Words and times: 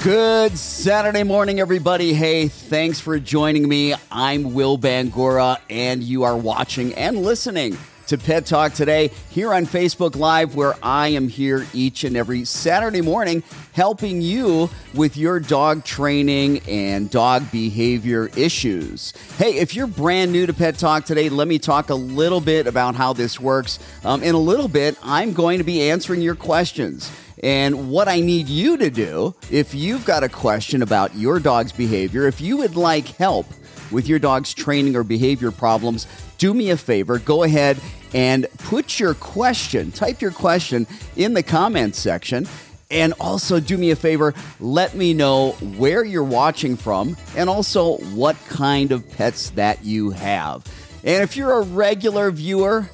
Good 0.00 0.56
Saturday 0.56 1.24
morning, 1.24 1.58
everybody. 1.58 2.14
Hey, 2.14 2.46
thanks 2.46 3.00
for 3.00 3.18
joining 3.18 3.68
me. 3.68 3.94
I'm 4.12 4.54
Will 4.54 4.78
Bangura, 4.78 5.58
and 5.68 6.04
you 6.04 6.22
are 6.22 6.36
watching 6.36 6.94
and 6.94 7.18
listening 7.18 7.76
to 8.06 8.16
Pet 8.16 8.46
Talk 8.46 8.74
today 8.74 9.10
here 9.28 9.52
on 9.52 9.66
Facebook 9.66 10.14
Live, 10.14 10.54
where 10.54 10.76
I 10.84 11.08
am 11.08 11.28
here 11.28 11.66
each 11.74 12.04
and 12.04 12.16
every 12.16 12.44
Saturday 12.44 13.00
morning 13.00 13.42
helping 13.72 14.22
you 14.22 14.70
with 14.94 15.16
your 15.16 15.40
dog 15.40 15.84
training 15.84 16.60
and 16.68 17.10
dog 17.10 17.50
behavior 17.50 18.30
issues. 18.36 19.12
Hey, 19.36 19.56
if 19.56 19.74
you're 19.74 19.88
brand 19.88 20.30
new 20.30 20.46
to 20.46 20.54
Pet 20.54 20.78
Talk 20.78 21.06
today, 21.06 21.28
let 21.28 21.48
me 21.48 21.58
talk 21.58 21.90
a 21.90 21.96
little 21.96 22.40
bit 22.40 22.68
about 22.68 22.94
how 22.94 23.14
this 23.14 23.40
works. 23.40 23.80
Um, 24.04 24.22
in 24.22 24.36
a 24.36 24.38
little 24.38 24.68
bit, 24.68 24.96
I'm 25.02 25.32
going 25.32 25.58
to 25.58 25.64
be 25.64 25.90
answering 25.90 26.22
your 26.22 26.36
questions. 26.36 27.10
And 27.42 27.90
what 27.90 28.08
I 28.08 28.20
need 28.20 28.48
you 28.48 28.76
to 28.78 28.90
do, 28.90 29.34
if 29.50 29.74
you've 29.74 30.04
got 30.04 30.24
a 30.24 30.28
question 30.28 30.82
about 30.82 31.14
your 31.14 31.38
dog's 31.38 31.72
behavior, 31.72 32.26
if 32.26 32.40
you 32.40 32.56
would 32.58 32.76
like 32.76 33.06
help 33.08 33.46
with 33.90 34.08
your 34.08 34.18
dog's 34.18 34.52
training 34.52 34.96
or 34.96 35.04
behavior 35.04 35.50
problems, 35.50 36.06
do 36.38 36.52
me 36.52 36.70
a 36.70 36.76
favor. 36.76 37.18
Go 37.18 37.42
ahead 37.42 37.78
and 38.14 38.46
put 38.58 38.98
your 38.98 39.14
question, 39.14 39.92
type 39.92 40.20
your 40.20 40.30
question 40.30 40.86
in 41.16 41.34
the 41.34 41.42
comments 41.42 41.98
section. 41.98 42.46
And 42.90 43.12
also, 43.20 43.60
do 43.60 43.76
me 43.76 43.90
a 43.90 43.96
favor, 43.96 44.32
let 44.60 44.94
me 44.94 45.12
know 45.12 45.50
where 45.76 46.02
you're 46.04 46.24
watching 46.24 46.74
from 46.74 47.18
and 47.36 47.50
also 47.50 47.98
what 48.14 48.34
kind 48.48 48.92
of 48.92 49.08
pets 49.10 49.50
that 49.50 49.84
you 49.84 50.10
have. 50.10 50.64
And 51.04 51.22
if 51.22 51.36
you're 51.36 51.52
a 51.52 51.62
regular 51.62 52.30
viewer, 52.30 52.88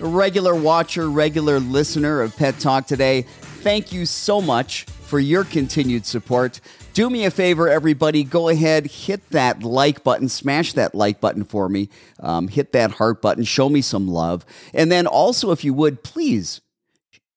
a 0.00 0.06
regular 0.06 0.56
watcher, 0.56 1.08
regular 1.08 1.60
listener 1.60 2.20
of 2.20 2.36
Pet 2.36 2.58
Talk 2.58 2.88
today, 2.88 3.26
thank 3.68 3.92
you 3.92 4.06
so 4.06 4.40
much 4.40 4.84
for 4.84 5.20
your 5.20 5.44
continued 5.44 6.06
support. 6.06 6.58
Do 6.94 7.10
me 7.10 7.26
a 7.26 7.30
favor, 7.30 7.68
everybody. 7.68 8.24
Go 8.24 8.48
ahead, 8.48 8.86
hit 8.86 9.28
that 9.28 9.62
like 9.62 10.02
button, 10.02 10.30
smash 10.30 10.72
that 10.72 10.94
like 10.94 11.20
button 11.20 11.44
for 11.44 11.68
me, 11.68 11.90
um, 12.20 12.48
hit 12.48 12.72
that 12.72 12.92
heart 12.92 13.20
button, 13.20 13.44
show 13.44 13.68
me 13.68 13.82
some 13.82 14.08
love. 14.08 14.46
And 14.72 14.90
then 14.90 15.06
also, 15.06 15.50
if 15.50 15.64
you 15.64 15.74
would, 15.74 16.02
please 16.02 16.62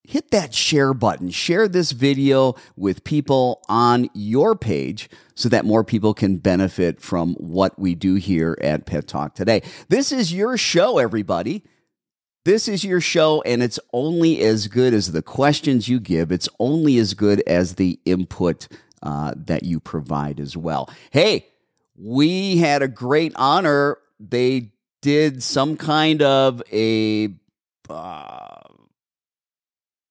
hit 0.06 0.32
that 0.32 0.56
share 0.56 0.94
button. 0.94 1.32
Share 1.32 1.68
this 1.68 1.92
video 1.92 2.56
with 2.78 3.04
people 3.04 3.62
on 3.68 4.09
your 4.14 4.56
page 4.56 5.09
so 5.36 5.50
that 5.50 5.66
more 5.66 5.84
people 5.84 6.14
can 6.14 6.38
benefit 6.38 7.02
from 7.02 7.34
what 7.34 7.78
we 7.78 7.94
do 7.94 8.16
here 8.16 8.58
at 8.62 8.86
Pet 8.86 9.06
Talk 9.06 9.36
today. 9.36 9.64
This 9.90 10.14
is 10.14 10.32
your 10.32 10.56
show, 10.56 10.98
everybody. 10.98 11.66
This 12.44 12.67
is 12.67 12.84
your 12.84 13.02
show, 13.02 13.44
and 13.44 13.61
it's 13.61 13.80
only 13.94 14.42
as 14.42 14.67
good 14.67 14.95
as 14.95 15.11
the 15.11 15.22
questions 15.22 15.88
you 15.88 16.00
give. 16.00 16.31
It's 16.31 16.50
only 16.59 16.97
as 16.97 17.14
good 17.14 17.44
as 17.45 17.75
the 17.75 18.00
input 18.03 18.67
uh, 19.03 19.34
that 19.36 19.64
you 19.64 19.80
provide 19.80 20.40
as 20.40 20.57
well. 20.57 20.90
Hey, 21.12 21.46
we 21.96 22.57
had 22.57 22.81
a 22.81 22.88
great 22.88 23.34
honor. 23.35 24.00
They 24.19 24.72
did 25.01 25.44
some 25.44 25.78
kind 25.78 26.24
of 26.24 26.63
a. 26.72 27.30
Uh, 27.88 28.57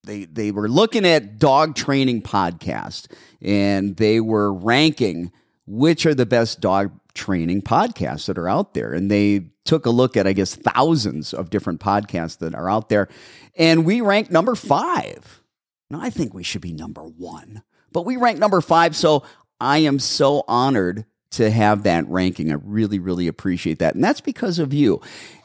they 0.05 0.25
they 0.27 0.53
were 0.53 0.69
looking 0.69 1.05
at 1.05 1.41
dog 1.41 1.75
training 1.75 2.23
podcast, 2.23 3.09
and 3.43 3.97
they 3.97 4.21
were 4.21 4.53
ranking 4.53 5.33
which 5.67 6.05
are 6.05 6.15
the 6.15 6.27
best 6.27 6.61
dog 6.61 6.91
training 7.15 7.63
podcasts 7.63 8.27
that 8.27 8.39
are 8.39 8.49
out 8.49 8.75
there. 8.75 8.93
And 8.93 9.11
they 9.11 9.51
took 9.65 9.87
a 9.87 9.91
look 9.91 10.17
at, 10.17 10.27
I 10.27 10.33
guess, 10.33 10.55
thousands 10.55 11.33
of 11.35 11.51
different 11.51 11.81
podcasts 11.81 12.39
that 12.39 12.55
are 12.55 12.71
out 12.71 12.89
there. 12.89 13.09
And 13.57 13.85
we 13.85 14.01
ranked 14.01 14.31
number 14.31 14.55
five. 14.55 15.43
Now, 15.91 16.01
I 16.01 16.11
think 16.11 16.35
we 16.35 16.43
should 16.43 16.63
be 16.63 16.73
number 16.73 17.03
one, 17.03 17.63
but 17.93 18.07
we 18.07 18.17
ranked 18.17 18.41
number 18.41 18.61
five. 18.61 18.95
So 18.95 19.25
I 19.61 19.79
am 19.79 19.99
so 19.99 20.45
honored 20.47 21.05
to 21.33 21.51
have 21.51 21.83
that 21.85 22.09
ranking. 22.09 22.51
I 22.51 22.57
really, 22.63 22.99
really 22.99 23.29
appreciate 23.29 23.79
that. 23.81 23.95
And 23.95 24.03
that's 24.03 24.21
because 24.21 24.59
of 24.59 24.73
you. 24.73 25.01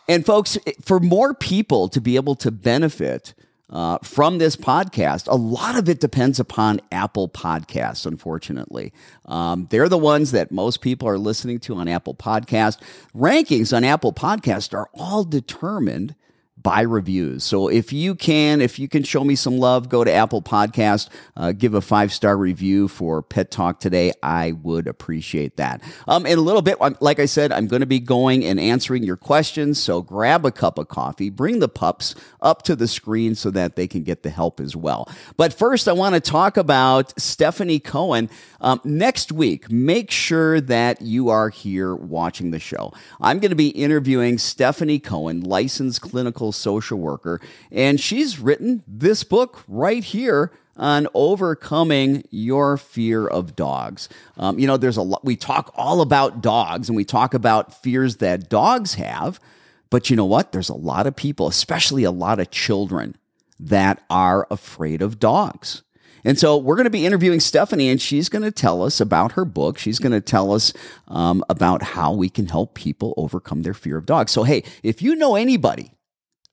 And 0.07 0.25
folks, 0.25 0.57
for 0.81 0.99
more 0.99 1.33
people 1.33 1.89
to 1.89 1.99
be 1.99 2.15
able 2.15 2.35
to 2.35 2.51
benefit 2.51 3.33
uh, 3.69 3.97
from 4.03 4.37
this 4.37 4.55
podcast. 4.55 5.27
A 5.27 5.35
lot 5.35 5.77
of 5.77 5.89
it 5.89 5.99
depends 5.99 6.39
upon 6.39 6.81
Apple 6.91 7.29
Podcasts, 7.29 8.05
unfortunately. 8.05 8.93
Um, 9.25 9.67
they're 9.69 9.89
the 9.89 9.97
ones 9.97 10.31
that 10.31 10.51
most 10.51 10.81
people 10.81 11.07
are 11.07 11.17
listening 11.17 11.59
to 11.61 11.75
on 11.75 11.87
Apple 11.87 12.15
Podcast. 12.15 12.79
Rankings 13.15 13.75
on 13.75 13.83
Apple 13.83 14.13
Podcast 14.13 14.73
are 14.73 14.89
all 14.93 15.23
determined 15.23 16.15
by 16.65 16.81
reviews. 16.81 17.43
So 17.43 17.67
if 17.67 17.93
you 17.93 18.15
can, 18.15 18.59
if 18.59 18.79
you 18.79 18.87
can 18.87 19.03
show 19.03 19.23
me 19.23 19.35
some 19.35 19.59
love, 19.59 19.87
go 19.87 20.03
to 20.03 20.11
Apple 20.11 20.41
Podcast, 20.41 21.09
uh, 21.37 21.51
give 21.51 21.75
a 21.75 21.79
five 21.79 22.11
star 22.11 22.35
review 22.35 22.87
for 22.87 23.21
Pet 23.21 23.51
Talk 23.51 23.79
today. 23.79 24.13
I 24.23 24.53
would 24.53 24.87
appreciate 24.87 25.57
that. 25.57 25.83
Um, 26.07 26.25
in 26.25 26.39
a 26.39 26.41
little 26.41 26.63
bit, 26.63 26.79
like 27.01 27.19
I 27.19 27.27
said, 27.27 27.51
I'm 27.51 27.67
going 27.67 27.81
to 27.81 27.85
be 27.85 27.99
going 27.99 28.43
and 28.43 28.59
answering 28.59 29.03
your 29.03 29.15
questions. 29.15 29.79
So 29.79 30.01
grab 30.01 30.43
a 30.43 30.51
cup 30.51 30.79
of 30.79 30.87
coffee, 30.87 31.29
bring 31.29 31.59
the 31.59 31.69
pups 31.69 32.15
up 32.41 32.63
to 32.63 32.75
the 32.75 32.87
screen 32.87 33.35
so 33.35 33.51
that 33.51 33.75
they 33.75 33.87
can 33.87 34.01
get 34.01 34.23
the 34.23 34.31
help 34.31 34.59
as 34.59 34.75
well. 34.75 35.07
But 35.37 35.53
first, 35.53 35.87
I 35.87 35.93
want 35.93 36.15
to 36.15 36.19
talk 36.19 36.57
about 36.57 37.13
Stephanie 37.21 37.79
Cohen. 37.79 38.27
Um, 38.65 38.81
next 38.83 39.31
week, 39.31 39.69
make 39.71 40.09
sure 40.09 40.59
that 40.59 40.99
you 40.99 41.29
are 41.29 41.49
here 41.49 41.93
watching 41.93 42.49
the 42.49 42.57
show. 42.57 42.91
I'm 43.21 43.37
going 43.37 43.51
to 43.51 43.55
be 43.55 43.67
interviewing 43.67 44.39
Stephanie 44.39 44.97
Cohen, 44.97 45.41
licensed 45.41 46.01
clinical 46.01 46.51
social 46.51 46.97
worker, 46.97 47.39
and 47.71 47.99
she's 47.99 48.39
written 48.39 48.81
this 48.87 49.23
book 49.23 49.63
right 49.67 50.03
here 50.03 50.51
on 50.77 51.07
overcoming 51.13 52.23
your 52.31 52.75
fear 52.77 53.27
of 53.27 53.55
dogs. 53.55 54.09
Um, 54.35 54.57
you 54.57 54.65
know, 54.65 54.77
there's 54.77 54.97
a 54.97 55.03
lot, 55.03 55.23
we 55.23 55.35
talk 55.35 55.71
all 55.75 56.01
about 56.01 56.41
dogs 56.41 56.89
and 56.89 56.95
we 56.95 57.05
talk 57.05 57.35
about 57.35 57.83
fears 57.83 58.15
that 58.15 58.49
dogs 58.49 58.95
have, 58.95 59.39
but 59.91 60.09
you 60.09 60.15
know 60.15 60.25
what? 60.25 60.51
There's 60.51 60.69
a 60.69 60.73
lot 60.73 61.05
of 61.05 61.15
people, 61.15 61.47
especially 61.47 62.03
a 62.03 62.09
lot 62.09 62.39
of 62.39 62.49
children, 62.49 63.15
that 63.59 64.03
are 64.09 64.47
afraid 64.49 65.03
of 65.03 65.19
dogs. 65.19 65.83
And 66.25 66.39
so 66.39 66.57
we're 66.57 66.75
going 66.75 66.85
to 66.85 66.89
be 66.89 67.05
interviewing 67.05 67.39
Stephanie, 67.39 67.87
and 67.87 68.01
she's 68.01 68.29
going 68.29 68.41
to 68.41 68.51
tell 68.51 68.81
us 68.81 68.99
about 68.99 69.33
her 69.33 69.45
book. 69.45 69.77
She's 69.77 69.99
going 69.99 70.11
to 70.11 70.21
tell 70.21 70.51
us 70.51 70.73
um, 71.07 71.43
about 71.49 71.83
how 71.83 72.13
we 72.13 72.29
can 72.29 72.47
help 72.47 72.73
people 72.73 73.13
overcome 73.15 73.61
their 73.61 73.75
fear 73.75 73.97
of 73.97 74.07
dogs. 74.07 74.31
So, 74.31 74.43
hey, 74.43 74.63
if 74.81 75.03
you 75.03 75.15
know 75.15 75.35
anybody 75.35 75.91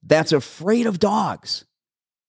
that's 0.02 0.30
afraid 0.30 0.86
of 0.86 0.98
dogs, 0.98 1.64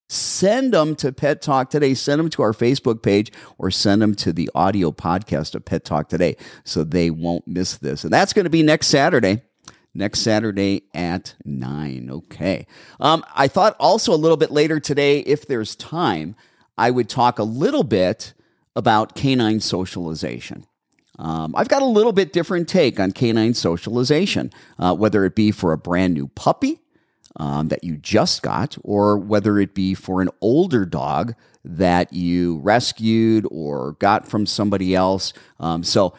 send 0.08 0.74
them 0.74 0.96
to 0.96 1.12
Pet 1.12 1.42
Talk 1.42 1.70
today. 1.70 1.94
Send 1.96 2.20
them 2.20 2.30
to 2.30 2.44
our 2.44 2.54
Facebook 2.54 3.04
page 3.04 3.32
or 3.58 3.70
send 3.70 4.02
them 4.02 4.16
to 4.16 4.32
the 4.32 4.50
audio 4.56 4.92
podcast 4.92 5.54
of 5.54 5.66
Pet 5.66 5.84
Talk 5.84 6.08
today 6.08 6.38
so 6.64 6.86
they 6.86 7.10
won't 7.10 7.46
miss 7.46 7.78
this. 7.78 8.06
And 8.06 8.14
that's 8.14 8.32
going 8.32 8.46
to 8.46 8.50
be 8.50 8.64
next 8.64 8.88
Saturday. 8.88 9.42
Next 9.94 10.22
Saturday 10.22 10.84
at 10.94 11.36
9. 11.46 12.10
Okay. 12.10 12.66
Um, 13.00 13.24
I 13.36 13.48
thought 13.48 13.76
also 13.80 14.14
a 14.14 14.16
little 14.16 14.38
bit 14.38 14.50
later 14.50 14.80
today, 14.80 15.20
if 15.20 15.46
there's 15.46 15.76
time, 15.76 16.36
I 16.78 16.92
would 16.92 17.10
talk 17.10 17.40
a 17.40 17.44
little 17.44 17.84
bit 17.84 18.34
about 18.76 19.16
canine 19.16 19.60
socialization. 19.60 20.66
Um, 21.20 21.54
I've 21.56 21.70
got 21.70 21.84
a 21.84 21.88
little 21.88 22.12
bit 22.12 22.34
different 22.34 22.68
take 22.68 23.00
on 23.00 23.12
canine 23.12 23.54
socialization, 23.54 24.52
uh, 24.80 24.96
whether 24.96 25.26
it 25.26 25.36
be 25.36 25.52
for 25.52 25.72
a 25.72 25.78
brand 25.78 26.16
new 26.16 26.28
puppy 26.30 26.82
um, 27.36 27.68
that 27.68 27.84
you 27.84 27.98
just 27.98 28.42
got, 28.42 28.78
or 28.84 29.18
whether 29.18 29.60
it 29.60 29.76
be 29.76 29.94
for 29.94 30.22
an 30.22 30.30
older 30.42 30.86
dog 30.86 31.36
that 31.64 32.14
you 32.14 32.58
rescued 32.60 33.46
or 33.52 33.94
got 33.94 34.28
from 34.28 34.46
somebody 34.46 34.96
else. 34.96 35.34
Um, 35.60 35.84
so, 35.84 36.14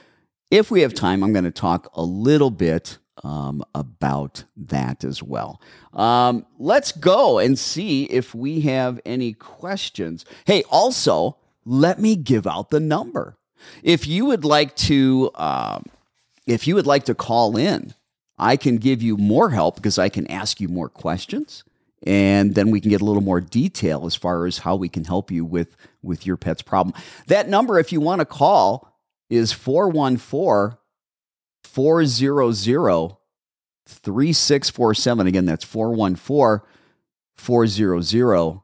if 0.50 0.70
we 0.70 0.82
have 0.82 0.94
time, 0.94 1.24
I'm 1.24 1.32
going 1.32 1.44
to 1.44 1.50
talk 1.50 1.90
a 1.94 2.02
little 2.02 2.50
bit 2.50 2.98
um, 3.22 3.64
about 3.74 4.44
that 4.56 5.04
as 5.04 5.22
well. 5.22 5.60
Um, 5.92 6.46
let's 6.58 6.92
go 6.92 7.38
and 7.38 7.58
see 7.58 8.04
if 8.04 8.34
we 8.34 8.62
have 8.62 9.00
any 9.04 9.32
questions. 9.32 10.24
Hey, 10.44 10.64
also, 10.70 11.36
let 11.64 12.00
me 12.00 12.16
give 12.16 12.46
out 12.46 12.70
the 12.70 12.80
number. 12.80 13.36
If 13.82 14.06
you 14.06 14.26
would 14.26 14.44
like 14.44 14.74
to, 14.76 15.30
um, 15.36 15.84
if 16.46 16.66
you 16.66 16.74
would 16.74 16.86
like 16.86 17.04
to 17.04 17.14
call 17.14 17.56
in 17.56 17.94
I 18.38 18.56
can 18.56 18.76
give 18.76 19.02
you 19.02 19.16
more 19.16 19.50
help 19.50 19.76
because 19.76 19.98
I 19.98 20.08
can 20.08 20.26
ask 20.30 20.60
you 20.60 20.68
more 20.68 20.88
questions 20.88 21.64
and 22.06 22.54
then 22.54 22.70
we 22.70 22.80
can 22.80 22.90
get 22.90 23.00
a 23.00 23.04
little 23.04 23.22
more 23.22 23.40
detail 23.40 24.06
as 24.06 24.14
far 24.14 24.46
as 24.46 24.58
how 24.58 24.76
we 24.76 24.88
can 24.88 25.04
help 25.04 25.30
you 25.30 25.44
with 25.44 25.76
with 26.02 26.26
your 26.26 26.36
pet's 26.36 26.62
problem. 26.62 26.94
That 27.28 27.48
number, 27.48 27.78
if 27.78 27.92
you 27.92 28.00
want 28.00 28.20
to 28.20 28.26
call, 28.26 28.92
is 29.30 29.52
414 29.52 30.76
400 31.74 33.16
3647. 33.86 35.26
Again, 35.26 35.44
that's 35.44 35.64
414 35.64 36.64
400 37.36 38.60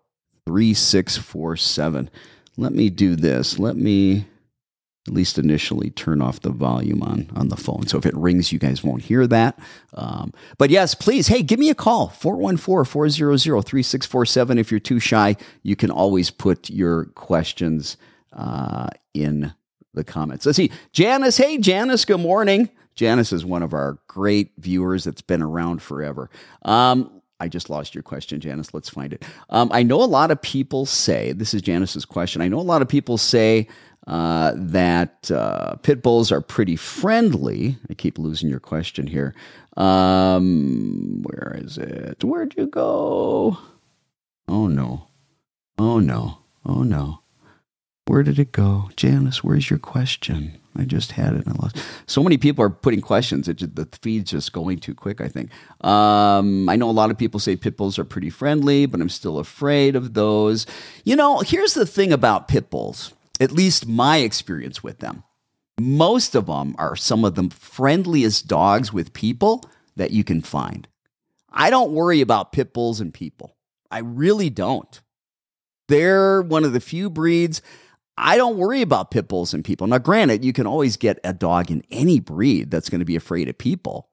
3647. 0.47 2.09
Let 2.57 2.73
me 2.73 2.89
do 2.89 3.17
this. 3.17 3.59
Let 3.59 3.77
me 3.77 4.27
at 5.09 5.15
least 5.15 5.39
initially 5.39 5.91
turn 5.91 6.23
off 6.23 6.41
the 6.41 6.51
volume 6.51 7.03
on 7.03 7.29
on 7.35 7.49
the 7.49 7.57
phone. 7.57 7.89
So 7.89 7.99
if 7.99 8.07
it 8.07 8.17
rings, 8.17 8.53
you 8.53 8.61
guys 8.61 8.85
won't 8.85 9.03
hear 9.03 9.27
that. 9.27 9.59
Um, 9.95 10.33
but 10.57 10.71
yes, 10.71 10.95
please, 10.95 11.27
hey, 11.27 11.43
give 11.43 11.59
me 11.59 11.71
a 11.71 11.75
call 11.75 12.11
414-400-3647. 12.11 14.59
If 14.59 14.71
you're 14.71 14.79
too 14.79 15.01
shy, 15.01 15.35
you 15.65 15.75
can 15.75 15.91
always 15.91 16.31
put 16.31 16.71
your 16.71 17.07
questions 17.07 17.97
uh, 18.33 18.87
in 19.15 19.53
the 19.95 20.05
comments. 20.05 20.47
Let's 20.47 20.57
see. 20.57 20.71
Janice, 20.93 21.39
hey 21.39 21.59
Janice, 21.59 22.05
good 22.05 22.21
morning. 22.21 22.71
Janice 22.95 23.33
is 23.33 23.45
one 23.45 23.63
of 23.63 23.73
our 23.73 23.99
great 24.07 24.53
viewers 24.59 25.05
that's 25.05 25.23
been 25.23 25.43
around 25.43 25.83
forever. 25.83 26.31
Um, 26.63 27.21
I 27.41 27.49
just 27.49 27.71
lost 27.71 27.95
your 27.95 28.03
question, 28.03 28.39
Janice. 28.41 28.75
Let's 28.75 28.91
find 28.91 29.13
it. 29.15 29.25
Um, 29.49 29.71
I 29.73 29.83
know 29.83 30.03
a 30.03 30.05
lot 30.05 30.31
of 30.31 30.43
people 30.43 30.85
say, 30.85 31.33
this 31.33 31.55
is 31.55 31.63
Janice's 31.63 32.05
question. 32.05 32.43
I 32.43 32.49
know 32.49 32.61
a 32.61 32.63
lot 32.63 32.83
of 32.83 32.89
people 32.89 33.17
say 33.17 33.67
uh, 34.07 34.53
that 34.57 35.31
uh, 35.31 35.77
pit 35.77 36.03
bulls 36.03 36.31
are 36.31 36.43
pretty 36.43 36.77
friendly. 36.77 37.79
I 37.89 37.95
keep 37.95 38.19
losing 38.19 38.51
your 38.51 38.61
question 38.61 39.07
here. 39.07 39.35
Um, 39.77 41.23
where 41.23 41.57
is 41.63 41.79
it? 41.79 42.23
Where'd 42.23 42.55
you 42.57 42.67
go? 42.67 43.57
Oh 44.49 44.67
no. 44.67 45.09
Oh 45.79 45.99
no. 45.99 46.39
Oh 46.67 46.83
no. 46.83 47.21
Where 48.11 48.25
did 48.25 48.41
it 48.41 48.51
go? 48.51 48.91
Janice, 48.97 49.45
where's 49.45 49.71
your 49.71 49.79
question? 49.79 50.59
I 50.77 50.83
just 50.83 51.13
had 51.13 51.35
it 51.35 51.47
and 51.47 51.51
I 51.51 51.63
lost. 51.63 51.77
So 52.09 52.25
many 52.25 52.39
people 52.39 52.65
are 52.65 52.69
putting 52.69 53.01
questions. 53.01 53.47
It 53.47 53.77
the 53.77 53.89
feed's 54.03 54.33
just 54.33 54.53
going 54.53 54.81
too 54.81 54.97
quick, 54.97 55.21
I 55.21 55.29
think. 55.29 55.51
Um, 55.83 56.69
I 56.69 56.75
know 56.75 56.91
a 56.91 56.93
lot 56.93 57.13
of 57.13 57.19
people 57.19 57.39
say 57.39 57.55
pit 57.55 57.77
bulls 57.77 58.01
are 58.01 58.05
pretty 58.05 58.29
friendly, 58.29 58.87
but 58.87 59.01
I'm 59.01 59.11
still 59.11 59.39
afraid 59.39 59.95
of 59.95 60.15
those. 60.15 60.67
You 61.05 61.15
know, 61.15 61.39
here's 61.39 61.75
the 61.75 61.87
thing 61.87 62.13
about 62.13 62.49
pit 62.49 62.69
bulls 62.69 63.15
at 63.39 63.53
least 63.53 63.87
my 63.87 64.17
experience 64.17 64.83
with 64.83 64.99
them. 64.99 65.23
Most 65.81 66.35
of 66.35 66.47
them 66.47 66.75
are 66.79 66.97
some 66.97 67.25
of 67.25 67.37
the 67.37 67.49
friendliest 67.51 68.49
dogs 68.49 68.93
with 68.93 69.13
people 69.13 69.63
that 69.95 70.11
you 70.11 70.25
can 70.25 70.43
find. 70.43 70.89
I 71.49 71.71
don't 71.71 71.93
worry 71.93 72.21
about 72.23 72.51
pit 72.51 72.73
bulls 72.73 73.01
and 73.01 73.15
people. 73.15 73.55
I 73.89 74.01
really 74.01 74.51
don't. 74.51 75.01
They're 75.87 76.43
one 76.43 76.65
of 76.65 76.73
the 76.73 76.81
few 76.81 77.09
breeds 77.09 77.63
I 78.21 78.37
don't 78.37 78.57
worry 78.57 78.83
about 78.83 79.11
pit 79.11 79.29
bulls 79.29 79.55
and 79.55 79.65
people. 79.65 79.87
Now, 79.87 79.99
granted, 79.99 80.45
you 80.45 80.53
can 80.53 80.67
always 80.67 80.97
get 80.97 81.19
a 81.25 81.33
dog 81.33 81.71
in 81.71 81.83
any 81.91 82.21
breed 82.21 82.71
that's 82.71 82.91
going 82.91 83.01
to 83.01 83.05
be 83.05 83.17
afraid 83.17 83.49
of 83.49 83.59
people 83.59 84.09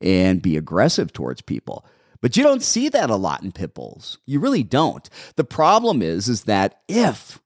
and 0.00 0.42
be 0.42 0.56
aggressive 0.56 1.12
towards 1.12 1.42
people. 1.42 1.86
But 2.20 2.36
you 2.36 2.42
don't 2.42 2.62
see 2.62 2.88
that 2.88 3.10
a 3.10 3.16
lot 3.16 3.42
in 3.42 3.52
pit 3.52 3.74
bulls. 3.74 4.18
You 4.26 4.40
really 4.40 4.62
don't. 4.62 5.08
The 5.36 5.44
problem 5.44 6.02
is, 6.02 6.28
is 6.28 6.44
that 6.44 6.80
if 6.88 7.40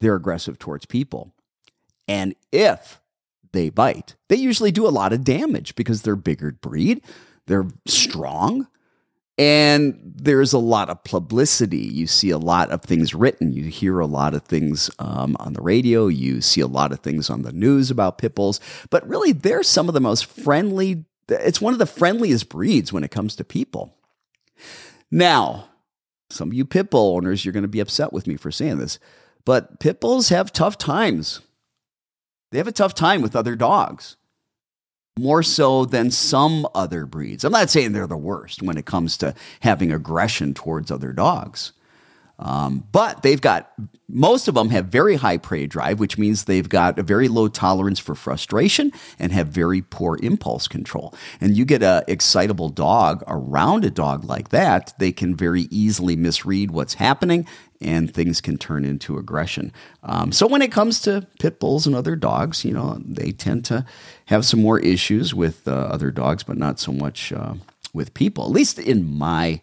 they're 0.00 0.14
aggressive 0.14 0.58
towards 0.58 0.86
people. 0.86 1.34
And 2.06 2.34
if 2.52 3.00
they 3.52 3.70
bite, 3.70 4.16
they 4.28 4.36
usually 4.36 4.72
do 4.72 4.86
a 4.86 4.90
lot 4.90 5.12
of 5.12 5.24
damage 5.24 5.74
because 5.74 6.02
they're 6.02 6.16
bigger 6.16 6.52
breed, 6.52 7.02
they're 7.46 7.66
strong, 7.86 8.68
and 9.38 9.98
there's 10.04 10.52
a 10.52 10.58
lot 10.58 10.90
of 10.90 11.04
publicity. 11.04 11.78
You 11.78 12.08
see 12.08 12.30
a 12.30 12.38
lot 12.38 12.70
of 12.70 12.82
things 12.82 13.14
written. 13.14 13.52
You 13.52 13.64
hear 13.64 14.00
a 14.00 14.06
lot 14.06 14.34
of 14.34 14.42
things 14.42 14.90
um, 14.98 15.36
on 15.38 15.52
the 15.52 15.62
radio. 15.62 16.08
You 16.08 16.40
see 16.40 16.60
a 16.60 16.66
lot 16.66 16.92
of 16.92 17.00
things 17.00 17.30
on 17.30 17.42
the 17.42 17.52
news 17.52 17.90
about 17.90 18.18
pit 18.18 18.34
bulls. 18.34 18.60
But 18.90 19.08
really, 19.08 19.32
they're 19.32 19.62
some 19.62 19.86
of 19.86 19.94
the 19.94 20.00
most 20.00 20.26
friendly. 20.26 21.04
It's 21.28 21.60
one 21.60 21.72
of 21.72 21.78
the 21.78 21.86
friendliest 21.86 22.48
breeds 22.48 22.92
when 22.92 23.04
it 23.04 23.12
comes 23.12 23.36
to 23.36 23.44
people. 23.44 23.94
Now, 25.10 25.68
some 26.30 26.48
of 26.48 26.54
you 26.54 26.64
pit 26.64 26.90
bull 26.90 27.16
owners, 27.16 27.44
you're 27.44 27.52
going 27.52 27.62
to 27.62 27.68
be 27.68 27.80
upset 27.80 28.12
with 28.12 28.26
me 28.26 28.36
for 28.36 28.50
saying 28.50 28.78
this. 28.78 28.98
But 29.44 29.78
pit 29.78 30.00
bulls 30.00 30.30
have 30.30 30.52
tough 30.52 30.76
times. 30.76 31.40
They 32.50 32.58
have 32.58 32.68
a 32.68 32.72
tough 32.72 32.94
time 32.94 33.22
with 33.22 33.36
other 33.36 33.56
dogs, 33.56 34.16
more 35.18 35.42
so 35.42 35.84
than 35.84 36.10
some 36.10 36.66
other 36.74 37.06
breeds. 37.06 37.44
I'm 37.44 37.52
not 37.52 37.70
saying 37.70 37.92
they're 37.92 38.06
the 38.06 38.16
worst 38.16 38.62
when 38.62 38.78
it 38.78 38.86
comes 38.86 39.16
to 39.18 39.34
having 39.60 39.92
aggression 39.92 40.54
towards 40.54 40.90
other 40.90 41.12
dogs. 41.12 41.72
Um, 42.38 42.84
but 42.92 43.22
they've 43.22 43.40
got 43.40 43.72
most 44.08 44.48
of 44.48 44.54
them 44.54 44.70
have 44.70 44.86
very 44.86 45.16
high 45.16 45.36
prey 45.36 45.66
drive, 45.66 46.00
which 46.00 46.16
means 46.16 46.44
they've 46.44 46.68
got 46.68 46.98
a 46.98 47.02
very 47.02 47.28
low 47.28 47.48
tolerance 47.48 47.98
for 47.98 48.14
frustration 48.14 48.90
and 49.18 49.32
have 49.32 49.48
very 49.48 49.82
poor 49.82 50.18
impulse 50.22 50.66
control. 50.66 51.14
And 51.40 51.56
you 51.56 51.66
get 51.66 51.82
a 51.82 52.04
excitable 52.08 52.70
dog 52.70 53.22
around 53.26 53.84
a 53.84 53.90
dog 53.90 54.24
like 54.24 54.48
that, 54.48 54.94
they 54.98 55.12
can 55.12 55.36
very 55.36 55.62
easily 55.70 56.16
misread 56.16 56.70
what's 56.70 56.94
happening 56.94 57.46
and 57.80 58.12
things 58.12 58.40
can 58.40 58.56
turn 58.56 58.84
into 58.84 59.18
aggression. 59.18 59.72
Um, 60.02 60.32
so 60.32 60.46
when 60.46 60.62
it 60.62 60.72
comes 60.72 61.00
to 61.02 61.26
pit 61.38 61.60
bulls 61.60 61.86
and 61.86 61.94
other 61.94 62.16
dogs, 62.16 62.64
you 62.64 62.72
know, 62.72 62.98
they 63.04 63.30
tend 63.30 63.64
to 63.66 63.84
have 64.26 64.44
some 64.44 64.60
more 64.60 64.80
issues 64.80 65.34
with 65.34 65.68
uh, 65.68 65.72
other 65.72 66.10
dogs, 66.10 66.42
but 66.42 66.56
not 66.56 66.80
so 66.80 66.92
much 66.92 67.32
uh, 67.32 67.54
with 67.92 68.14
people, 68.14 68.44
at 68.44 68.50
least 68.50 68.78
in 68.78 69.04
my 69.04 69.60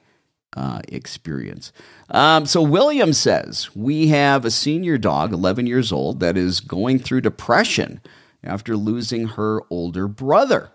uh, 0.56 0.82
experience. 0.88 1.72
Um, 2.10 2.46
so 2.46 2.62
William 2.62 3.14
says 3.14 3.70
we 3.76 4.08
have 4.08 4.46
a 4.46 4.52
senior 4.52 4.98
dog, 4.98 5.34
11 5.34 5.68
years 5.68 5.92
old, 5.92 6.20
that 6.22 6.38
is 6.38 6.60
going 6.60 7.00
through 7.00 7.22
depression 7.22 8.02
after 8.44 8.78
losing 8.78 9.28
her 9.30 9.62
older 9.70 10.08
brother. 10.08 10.72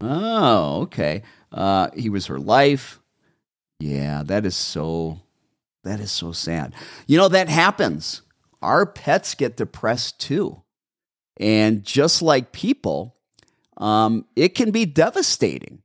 Oh, 0.00 0.82
okay. 0.82 1.22
Uh, 1.52 1.88
he 1.96 2.08
was 2.08 2.26
her 2.26 2.38
life. 2.38 3.00
Yeah, 3.78 4.22
that 4.24 4.46
is 4.46 4.56
so 4.56 5.20
that 5.84 6.00
is 6.00 6.10
so 6.10 6.32
sad. 6.32 6.74
You 7.06 7.16
know, 7.16 7.28
that 7.28 7.48
happens. 7.48 8.22
Our 8.60 8.86
pets 8.86 9.34
get 9.34 9.56
depressed 9.56 10.18
too. 10.18 10.62
And 11.38 11.84
just 11.84 12.22
like 12.22 12.52
people, 12.52 13.14
um, 13.76 14.24
it 14.34 14.54
can 14.54 14.70
be 14.70 14.86
devastating. 14.86 15.82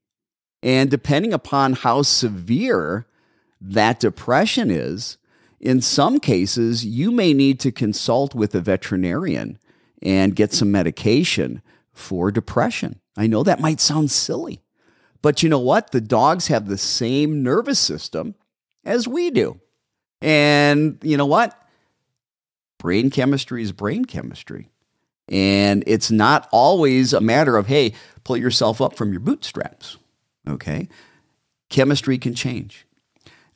And 0.64 0.90
depending 0.90 1.34
upon 1.34 1.74
how 1.74 2.02
severe 2.04 3.06
that 3.62 4.00
depression 4.00 4.72
is, 4.72 5.18
in 5.60 5.80
some 5.80 6.20
cases, 6.20 6.84
you 6.84 7.12
may 7.12 7.34
need 7.34 7.60
to 7.60 7.72
consult 7.72 8.34
with 8.34 8.56
a 8.56 8.62
veterinarian 8.62 9.60
and 10.02 10.36
get 10.36 10.52
some 10.52 10.72
medication 10.72 11.62
for 11.94 12.32
depression. 12.32 13.00
I 13.16 13.28
know 13.28 13.44
that 13.44 13.60
might 13.60 13.80
sound 13.80 14.10
silly, 14.10 14.64
but 15.22 15.44
you 15.44 15.50
know 15.50 15.60
what? 15.60 15.92
The 15.92 16.02
dogs 16.02 16.48
have 16.48 16.68
the 16.68 16.78
same 16.78 17.44
nervous 17.44 17.78
system 17.78 18.34
as 18.84 19.08
we 19.08 19.30
do. 19.30 19.60
And 20.22 20.98
you 21.04 21.18
know 21.18 21.28
what? 21.28 21.56
Brain 22.80 23.12
chemistry 23.12 23.62
is 23.62 23.72
brain 23.72 24.06
chemistry. 24.06 24.70
And 25.28 25.84
it's 25.86 26.10
not 26.10 26.50
always 26.52 27.14
a 27.14 27.22
matter 27.22 27.56
of, 27.56 27.68
hey, 27.68 27.94
pull 28.24 28.38
yourself 28.38 28.82
up 28.82 28.96
from 28.96 29.12
your 29.12 29.20
bootstraps. 29.20 29.98
Okay. 30.48 30.90
Chemistry 31.70 32.18
can 32.18 32.34
change. 32.34 32.88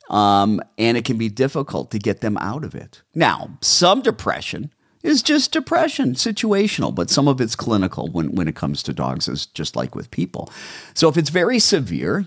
Um, 0.08 0.60
and 0.78 0.96
it 0.96 1.04
can 1.04 1.18
be 1.18 1.28
difficult 1.28 1.90
to 1.90 1.98
get 1.98 2.20
them 2.20 2.36
out 2.38 2.64
of 2.64 2.74
it. 2.74 3.02
Now, 3.14 3.58
some 3.60 4.02
depression 4.02 4.72
is 5.02 5.22
just 5.22 5.52
depression, 5.52 6.14
situational, 6.14 6.94
but 6.94 7.10
some 7.10 7.28
of 7.28 7.40
it's 7.40 7.56
clinical 7.56 8.08
when, 8.08 8.34
when 8.34 8.48
it 8.48 8.56
comes 8.56 8.82
to 8.84 8.92
dogs, 8.92 9.28
is 9.28 9.46
just 9.46 9.76
like 9.76 9.94
with 9.94 10.10
people. 10.10 10.50
So 10.94 11.08
if 11.08 11.16
it's 11.16 11.30
very 11.30 11.58
severe, 11.58 12.26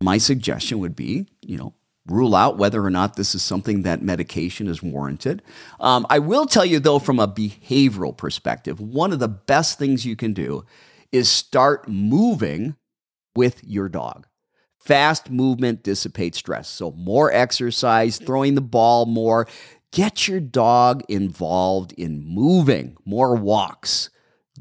my 0.00 0.18
suggestion 0.18 0.78
would 0.80 0.96
be, 0.96 1.28
you 1.42 1.56
know, 1.56 1.74
rule 2.06 2.34
out 2.34 2.58
whether 2.58 2.84
or 2.84 2.90
not 2.90 3.14
this 3.14 3.34
is 3.34 3.42
something 3.42 3.82
that 3.82 4.02
medication 4.02 4.66
is 4.66 4.82
warranted. 4.82 5.42
Um, 5.78 6.06
I 6.10 6.18
will 6.18 6.46
tell 6.46 6.64
you, 6.64 6.80
though, 6.80 6.98
from 6.98 7.20
a 7.20 7.28
behavioral 7.28 8.16
perspective, 8.16 8.80
one 8.80 9.12
of 9.12 9.20
the 9.20 9.28
best 9.28 9.78
things 9.78 10.04
you 10.04 10.16
can 10.16 10.32
do 10.32 10.64
is 11.12 11.28
start 11.28 11.88
moving 11.88 12.74
with 13.36 13.62
your 13.64 13.88
dog. 13.88 14.26
Fast 14.84 15.30
movement 15.30 15.84
dissipates 15.84 16.38
stress. 16.38 16.68
So, 16.68 16.90
more 16.92 17.32
exercise, 17.32 18.18
throwing 18.18 18.56
the 18.56 18.60
ball 18.60 19.06
more. 19.06 19.46
Get 19.92 20.26
your 20.26 20.40
dog 20.40 21.04
involved 21.08 21.92
in 21.92 22.24
moving, 22.24 22.96
more 23.04 23.36
walks. 23.36 24.10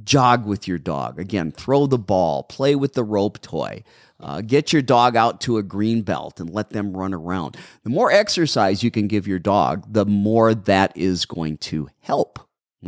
Jog 0.03 0.45
with 0.45 0.67
your 0.67 0.77
dog. 0.77 1.19
Again, 1.19 1.51
throw 1.51 1.87
the 1.87 1.97
ball, 1.97 2.43
play 2.43 2.75
with 2.75 2.93
the 2.93 3.03
rope 3.03 3.41
toy. 3.41 3.83
Uh, 4.19 4.41
get 4.41 4.71
your 4.71 4.83
dog 4.83 5.15
out 5.15 5.41
to 5.41 5.57
a 5.57 5.63
green 5.63 6.03
belt 6.03 6.39
and 6.39 6.49
let 6.49 6.69
them 6.69 6.95
run 6.95 7.13
around. 7.13 7.57
The 7.83 7.89
more 7.89 8.11
exercise 8.11 8.83
you 8.83 8.91
can 8.91 9.07
give 9.07 9.27
your 9.27 9.39
dog, 9.39 9.91
the 9.91 10.05
more 10.05 10.53
that 10.53 10.95
is 10.95 11.25
going 11.25 11.57
to 11.57 11.89
help. 11.99 12.39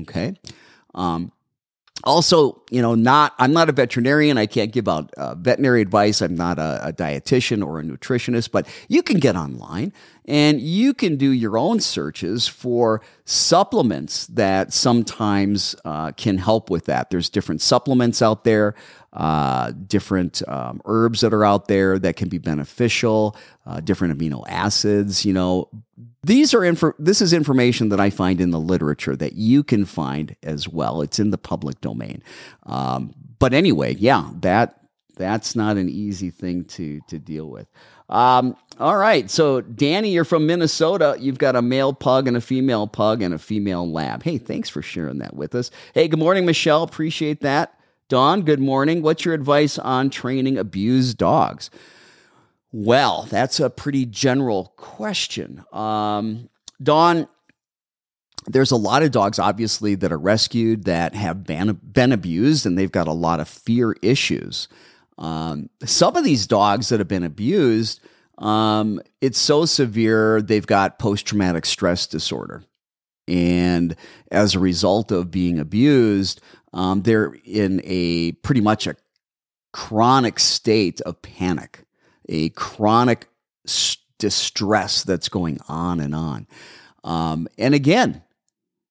Okay. 0.01 0.35
Um, 0.93 1.31
also, 2.03 2.61
you 2.69 2.81
know, 2.81 2.95
not 2.95 3.33
I'm 3.39 3.53
not 3.53 3.69
a 3.69 3.71
veterinarian. 3.71 4.37
I 4.37 4.45
can't 4.45 4.71
give 4.71 4.87
out 4.87 5.13
uh, 5.15 5.35
veterinary 5.35 5.81
advice. 5.81 6.21
I'm 6.21 6.35
not 6.35 6.59
a, 6.59 6.87
a, 6.87 6.93
dietitian 6.93 7.65
or 7.65 7.79
a 7.79 7.83
nutritionist, 7.83 8.51
but 8.51 8.67
you 8.89 9.01
can 9.01 9.19
get 9.19 9.35
online 9.35 9.93
and 10.25 10.59
you 10.59 10.93
can 10.93 11.15
do 11.15 11.31
your 11.31 11.57
own 11.57 11.79
searches 11.79 12.47
for 12.47 13.01
supplements 13.25 14.27
that 14.27 14.73
sometimes 14.73 15.75
uh, 15.85 16.11
can 16.11 16.37
help 16.37 16.69
with 16.69 16.85
that. 16.85 17.09
There's 17.09 17.29
different 17.29 17.61
supplements 17.61 18.21
out 18.21 18.43
there, 18.43 18.75
uh, 19.13 19.71
different 19.87 20.41
um, 20.47 20.81
herbs 20.85 21.21
that 21.21 21.33
are 21.33 21.45
out 21.45 21.67
there 21.67 21.99
that 21.99 22.15
can 22.15 22.29
be 22.29 22.39
beneficial, 22.39 23.37
uh, 23.65 23.79
different 23.79 24.17
amino 24.17 24.43
acids. 24.47 25.23
You 25.25 25.33
know, 25.33 25.69
these 26.23 26.53
are 26.53 26.63
info, 26.63 26.93
this 26.97 27.21
is 27.21 27.31
information 27.31 27.89
that 27.89 27.99
I 27.99 28.09
find 28.09 28.41
in 28.41 28.51
the 28.51 28.59
literature 28.59 29.15
that 29.15 29.33
you 29.33 29.63
can 29.63 29.85
find 29.85 30.35
as 30.41 30.67
well. 30.67 31.01
It's 31.01 31.19
in 31.19 31.29
the 31.29 31.37
public 31.37 31.79
domain. 31.81 32.23
Um, 32.63 33.13
but 33.39 33.53
anyway, 33.53 33.95
yeah, 33.95 34.29
that 34.39 34.79
that's 35.15 35.55
not 35.55 35.77
an 35.77 35.89
easy 35.89 36.31
thing 36.31 36.65
to 36.65 36.99
to 37.07 37.19
deal 37.19 37.47
with. 37.47 37.67
Um, 38.09 38.55
all 38.79 38.97
right, 38.97 39.29
so 39.29 39.61
Danny, 39.61 40.11
you're 40.11 40.25
from 40.25 40.47
Minnesota. 40.47 41.15
You've 41.19 41.37
got 41.37 41.55
a 41.55 41.61
male 41.61 41.93
pug 41.93 42.27
and 42.27 42.35
a 42.35 42.41
female 42.41 42.87
pug 42.87 43.21
and 43.21 43.33
a 43.33 43.39
female 43.39 43.89
lab. 43.89 44.23
Hey, 44.23 44.37
thanks 44.37 44.69
for 44.69 44.81
sharing 44.81 45.19
that 45.19 45.35
with 45.35 45.55
us. 45.55 45.71
Hey, 45.93 46.07
good 46.07 46.19
morning, 46.19 46.45
Michelle. 46.45 46.83
Appreciate 46.83 47.41
that. 47.41 47.77
Dawn, 48.13 48.43
good 48.43 48.59
morning. 48.59 49.01
What's 49.01 49.25
your 49.25 49.33
advice 49.33 49.79
on 49.79 50.11
training 50.11 50.59
abused 50.59 51.17
dogs? 51.17 51.71
Well, 52.71 53.23
that's 53.23 53.59
a 53.59 53.71
pretty 53.71 54.05
general 54.05 54.71
question. 54.77 55.63
Um, 55.73 56.47
there's 58.45 58.69
a 58.69 58.75
lot 58.75 59.01
of 59.01 59.09
dogs, 59.09 59.39
obviously, 59.39 59.95
that 59.95 60.11
are 60.11 60.19
rescued 60.19 60.83
that 60.83 61.15
have 61.15 61.43
been, 61.43 61.79
been 61.91 62.11
abused 62.11 62.67
and 62.67 62.77
they've 62.77 62.91
got 62.91 63.07
a 63.07 63.13
lot 63.13 63.39
of 63.39 63.47
fear 63.47 63.95
issues. 64.03 64.67
Um, 65.17 65.71
some 65.83 66.15
of 66.15 66.23
these 66.23 66.45
dogs 66.45 66.89
that 66.89 66.99
have 66.99 67.07
been 67.07 67.23
abused, 67.23 67.99
um, 68.37 69.01
it's 69.21 69.39
so 69.39 69.65
severe, 69.65 70.39
they've 70.39 70.67
got 70.67 70.99
post 70.99 71.25
traumatic 71.25 71.65
stress 71.65 72.05
disorder. 72.05 72.63
And 73.27 73.95
as 74.31 74.53
a 74.53 74.59
result 74.59 75.11
of 75.11 75.31
being 75.31 75.57
abused, 75.57 76.41
um, 76.73 77.01
they're 77.03 77.35
in 77.45 77.81
a 77.83 78.33
pretty 78.33 78.61
much 78.61 78.87
a 78.87 78.95
chronic 79.71 80.39
state 80.39 81.01
of 81.01 81.21
panic 81.21 81.85
a 82.29 82.49
chronic 82.49 83.27
distress 84.17 85.03
that's 85.03 85.29
going 85.29 85.59
on 85.67 85.99
and 85.99 86.15
on. 86.15 86.47
Um, 87.03 87.47
and 87.57 87.73
again, 87.73 88.23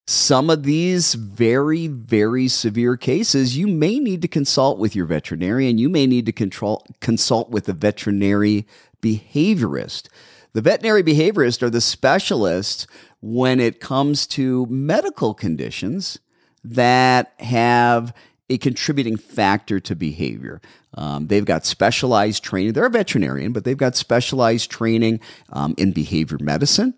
some 0.07 0.51
of 0.51 0.65
these 0.65 1.15
very, 1.15 1.87
very 1.87 2.49
severe 2.49 2.97
cases, 2.97 3.57
you 3.57 3.67
may 3.67 3.99
need 3.99 4.21
to 4.23 4.29
consult 4.29 4.79
with 4.79 4.97
your 4.97 5.07
veterinarian. 5.07 5.79
You 5.79 5.89
may 5.89 6.07
need 6.07 6.27
to 6.27 6.33
control, 6.33 6.85
consult 7.01 7.51
with 7.51 7.69
a 7.69 7.73
veterinary 7.73 8.67
behaviorist. 9.01 10.09
The 10.53 10.61
veterinary 10.61 11.03
behaviorists 11.03 11.63
are 11.63 11.71
the 11.71 11.81
specialists 11.81 12.87
when 13.21 13.61
it 13.61 13.81
comes 13.81 14.27
to 14.27 14.67
medical 14.67 15.33
conditions 15.33 16.19
that 16.65 17.33
have 17.39 18.15
a 18.49 18.59
contributing 18.59 19.17
factor 19.17 19.81
to 19.81 19.97
behavior. 19.97 20.61
Um, 20.95 21.29
they've 21.29 21.45
got 21.45 21.65
specialized 21.65 22.45
training. 22.45 22.75
They're 22.75 22.87
a 22.87 22.91
veterinarian, 22.91 23.53
but 23.53 23.65
they've 23.65 23.77
got 23.77 23.97
specialized 23.97 24.71
training 24.71 25.21
um, 25.51 25.75
in 25.79 25.93
behavior 25.93 26.39
medicine 26.41 26.95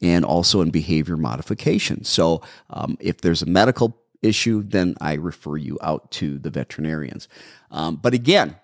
and 0.00 0.24
also 0.24 0.60
in 0.60 0.70
behavior 0.70 1.16
modification. 1.16 2.04
So 2.04 2.42
um, 2.70 2.96
if 3.00 3.20
there's 3.20 3.42
a 3.42 3.46
medical 3.46 3.96
issue, 4.22 4.62
then 4.62 4.96
I 5.00 5.14
refer 5.14 5.56
you 5.56 5.78
out 5.82 6.10
to 6.12 6.38
the 6.38 6.50
veterinarians. 6.50 7.28
Um, 7.70 7.96
but 7.96 8.14
again, 8.14 8.56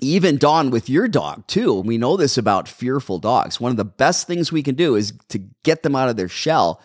even 0.00 0.38
Dawn 0.38 0.70
with 0.70 0.88
your 0.88 1.08
dog 1.08 1.46
too. 1.46 1.80
We 1.80 1.98
know 1.98 2.16
this 2.16 2.36
about 2.36 2.68
fearful 2.68 3.18
dogs. 3.18 3.60
One 3.60 3.70
of 3.70 3.76
the 3.76 3.84
best 3.84 4.26
things 4.26 4.50
we 4.50 4.62
can 4.62 4.74
do 4.74 4.96
is 4.96 5.12
to 5.28 5.38
get 5.62 5.82
them 5.82 5.94
out 5.94 6.08
of 6.08 6.16
their 6.16 6.28
shell 6.28 6.82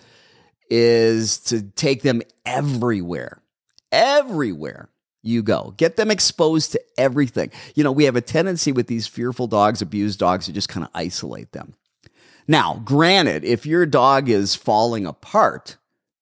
is 0.69 1.39
to 1.39 1.61
take 1.61 2.01
them 2.01 2.21
everywhere 2.45 3.41
everywhere 3.91 4.89
you 5.21 5.43
go. 5.43 5.73
Get 5.77 5.97
them 5.97 6.11
exposed 6.11 6.71
to 6.73 6.81
everything. 6.97 7.51
You 7.75 7.83
know, 7.83 7.91
we 7.91 8.05
have 8.05 8.15
a 8.15 8.21
tendency 8.21 8.71
with 8.71 8.87
these 8.87 9.07
fearful 9.07 9.47
dogs, 9.47 9.81
abused 9.81 10.19
dogs, 10.19 10.45
to 10.45 10.53
just 10.53 10.69
kind 10.69 10.85
of 10.85 10.91
isolate 10.93 11.51
them. 11.51 11.73
Now, 12.47 12.81
granted, 12.85 13.43
if 13.43 13.65
your 13.65 13.85
dog 13.85 14.29
is 14.29 14.55
falling 14.55 15.05
apart 15.05 15.77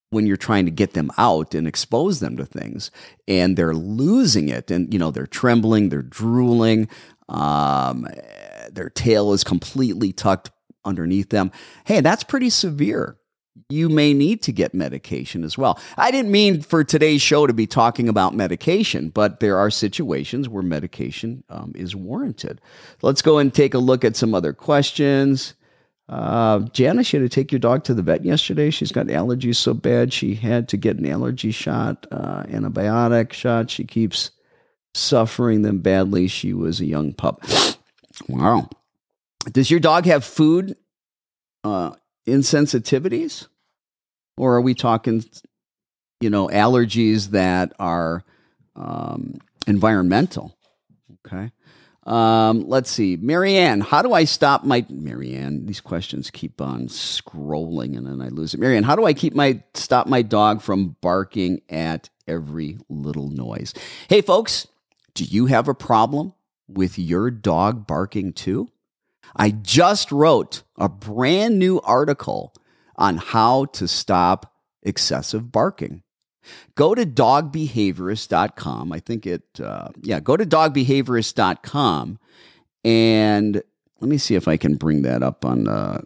when 0.10 0.25
you're 0.25 0.36
trying 0.38 0.66
to 0.66 0.72
get 0.72 0.94
them 0.94 1.12
out 1.18 1.54
and 1.54 1.68
expose 1.68 2.20
them 2.20 2.38
to 2.38 2.46
things 2.46 2.92
and 3.27 3.56
they're 3.56 3.75
losing 3.75 4.50
it 4.50 4.72
and, 4.72 4.92
you 4.92 5.00
know, 5.00 5.12
they're 5.12 5.27
trembling, 5.27 5.89
they're 5.89 6.01
drooling, 6.01 6.89
um, 7.30 8.08
their 8.72 8.89
tail 8.89 9.32
is 9.34 9.44
completely 9.44 10.12
tucked 10.12 10.50
underneath 10.84 11.30
them, 11.30 11.51
hey, 11.86 12.01
that's 12.01 12.24
pretty 12.24 12.50
severe 12.50 13.18
you 13.70 13.90
may 13.90 14.14
need 14.14 14.42
to 14.44 14.52
get 14.52 14.74
medication 14.74 15.44
as 15.44 15.58
well. 15.58 15.80
I 15.98 16.12
didn't 16.12 16.32
mean 16.32 16.62
for 16.62 16.84
today's 16.84 17.22
show 17.22 17.48
to 17.48 17.54
be 17.54 17.68
talking 17.68 18.10
about 18.10 18.36
medication, 18.36 19.10
but 19.10 19.40
there 19.40 19.58
are 19.58 19.70
situations 19.70 20.48
where 20.50 20.64
medication 20.64 21.44
um, 21.50 21.74
is 21.76 21.96
warranted. 21.96 22.62
Let's 23.02 23.22
go 23.22 23.38
and 23.38 23.54
take 23.54 23.74
a 23.74 23.80
look 23.80 24.06
at 24.06 24.16
some 24.16 24.34
other 24.34 24.54
questions. 24.54 25.54
Uh, 26.10 26.60
Janice, 26.72 27.12
you 27.12 27.22
had 27.22 27.30
to 27.30 27.36
take 27.36 27.52
your 27.52 27.60
dog 27.60 27.84
to 27.84 27.94
the 27.94 28.02
vet 28.02 28.24
yesterday. 28.24 28.70
She's 28.70 28.92
got 28.92 29.08
allergies 29.08 29.58
so 29.58 29.74
bad 29.74 30.14
she 30.14 30.36
had 30.36 30.70
to 30.70 30.78
get 30.78 30.98
an 30.98 31.06
allergy 31.06 31.52
shot, 31.52 32.08
uh, 32.12 32.44
antibiotic 32.44 33.34
shot. 33.34 33.70
She 33.70 33.84
keeps 33.84 34.32
suffering 34.94 35.64
them 35.64 35.80
badly. 35.80 36.28
She 36.28 36.54
was 36.54 36.80
a 36.80 36.86
young 36.86 37.14
pup. 37.14 37.44
Wow. 38.30 38.70
Does 39.52 39.70
your 39.70 39.80
dog 39.80 40.06
have 40.06 40.24
food 40.24 40.78
uh, 41.64 41.92
insensitivities? 42.28 43.48
Or 44.38 44.56
are 44.56 44.62
we 44.62 44.76
talking, 44.76 45.24
you 46.22 46.30
know, 46.30 46.48
allergies 46.48 47.30
that 47.30 47.74
are 47.80 48.24
um, 48.76 49.40
environmental? 49.66 50.56
Okay. 51.26 51.52
Um, 52.08 52.70
let's 52.70 52.90
see. 52.90 53.18
Marianne, 53.18 53.82
how 53.82 54.02
do 54.02 54.14
I 54.14 54.24
stop 54.24 54.64
my 54.64 54.86
Marianne? 54.90 55.66
These 55.66 55.82
questions 55.82 56.32
keep 56.32 56.62
on 56.62 56.88
scrolling 56.88 57.98
and 57.98 58.08
then 58.08 58.22
I 58.22 58.30
lose 58.30 58.54
it. 58.54 58.62
Marianne, 58.62 58.84
how 58.84 58.96
do 58.96 59.06
I 59.06 59.14
keep 59.14 59.36
my 59.36 59.62
stop 59.74 60.08
my 60.08 60.22
dog 60.22 60.62
from 60.62 60.96
barking 61.02 61.62
at 61.70 62.10
every 62.26 62.78
little 62.88 63.30
noise? 63.30 63.74
Hey 64.08 64.22
folks, 64.22 64.68
do 65.16 65.26
you 65.26 65.48
have 65.48 65.68
a 65.68 65.74
problem 65.74 66.34
with 66.70 66.98
your 66.98 67.30
dog 67.30 67.86
barking 67.86 68.32
too? 68.32 68.70
I 69.36 69.52
just 69.52 70.12
wrote 70.12 70.64
a 70.78 70.90
brand 70.90 71.60
new 71.60 71.80
article 71.82 72.54
on 72.96 73.18
how 73.18 73.66
to 73.66 73.88
stop 73.88 74.54
excessive 74.84 75.52
barking. 75.52 76.04
Go 76.76 76.96
to 76.96 77.06
dogbehaviorist.com. 77.06 78.94
I 78.94 79.00
think 79.00 79.28
it, 79.28 79.44
uh, 79.62 79.90
yeah, 80.02 80.20
go 80.20 80.38
to 80.38 80.46
dogbehaviorist.com 80.46 82.20
and 82.84 83.62
let 84.00 84.10
me 84.10 84.18
see 84.18 84.36
if 84.36 84.48
I 84.48 84.58
can 84.58 84.76
bring 84.76 85.02
that 85.02 85.24
up 85.24 85.44
on, 85.44 85.68
uh, 85.68 86.02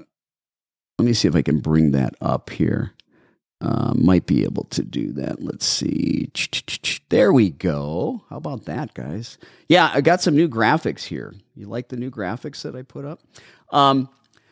let 0.98 1.06
me 1.06 1.14
see 1.14 1.28
if 1.28 1.36
I 1.36 1.42
can 1.42 1.60
bring 1.60 1.92
that 1.92 2.16
up 2.22 2.50
here. 2.50 2.94
Uh, 3.62 3.94
might 3.96 4.26
be 4.26 4.44
able 4.44 4.64
to 4.66 4.82
do 4.82 5.12
that. 5.12 5.44
Let's 5.44 5.68
see. 5.68 6.32
There 7.10 7.32
we 7.32 7.52
go. 7.52 8.24
How 8.30 8.38
about 8.38 8.66
that, 8.66 8.96
guys? 8.96 9.38
Yeah, 9.68 9.92
I 9.94 10.02
got 10.02 10.22
some 10.22 10.36
new 10.36 10.50
graphics 10.50 11.04
here. 11.04 11.36
You 11.56 11.68
like 11.68 11.90
the 11.90 11.98
new 11.98 12.10
graphics 12.10 12.64
that 12.64 12.76
I 12.76 12.82
put 12.82 13.06
up? 13.06 13.20
Um, 13.70 14.10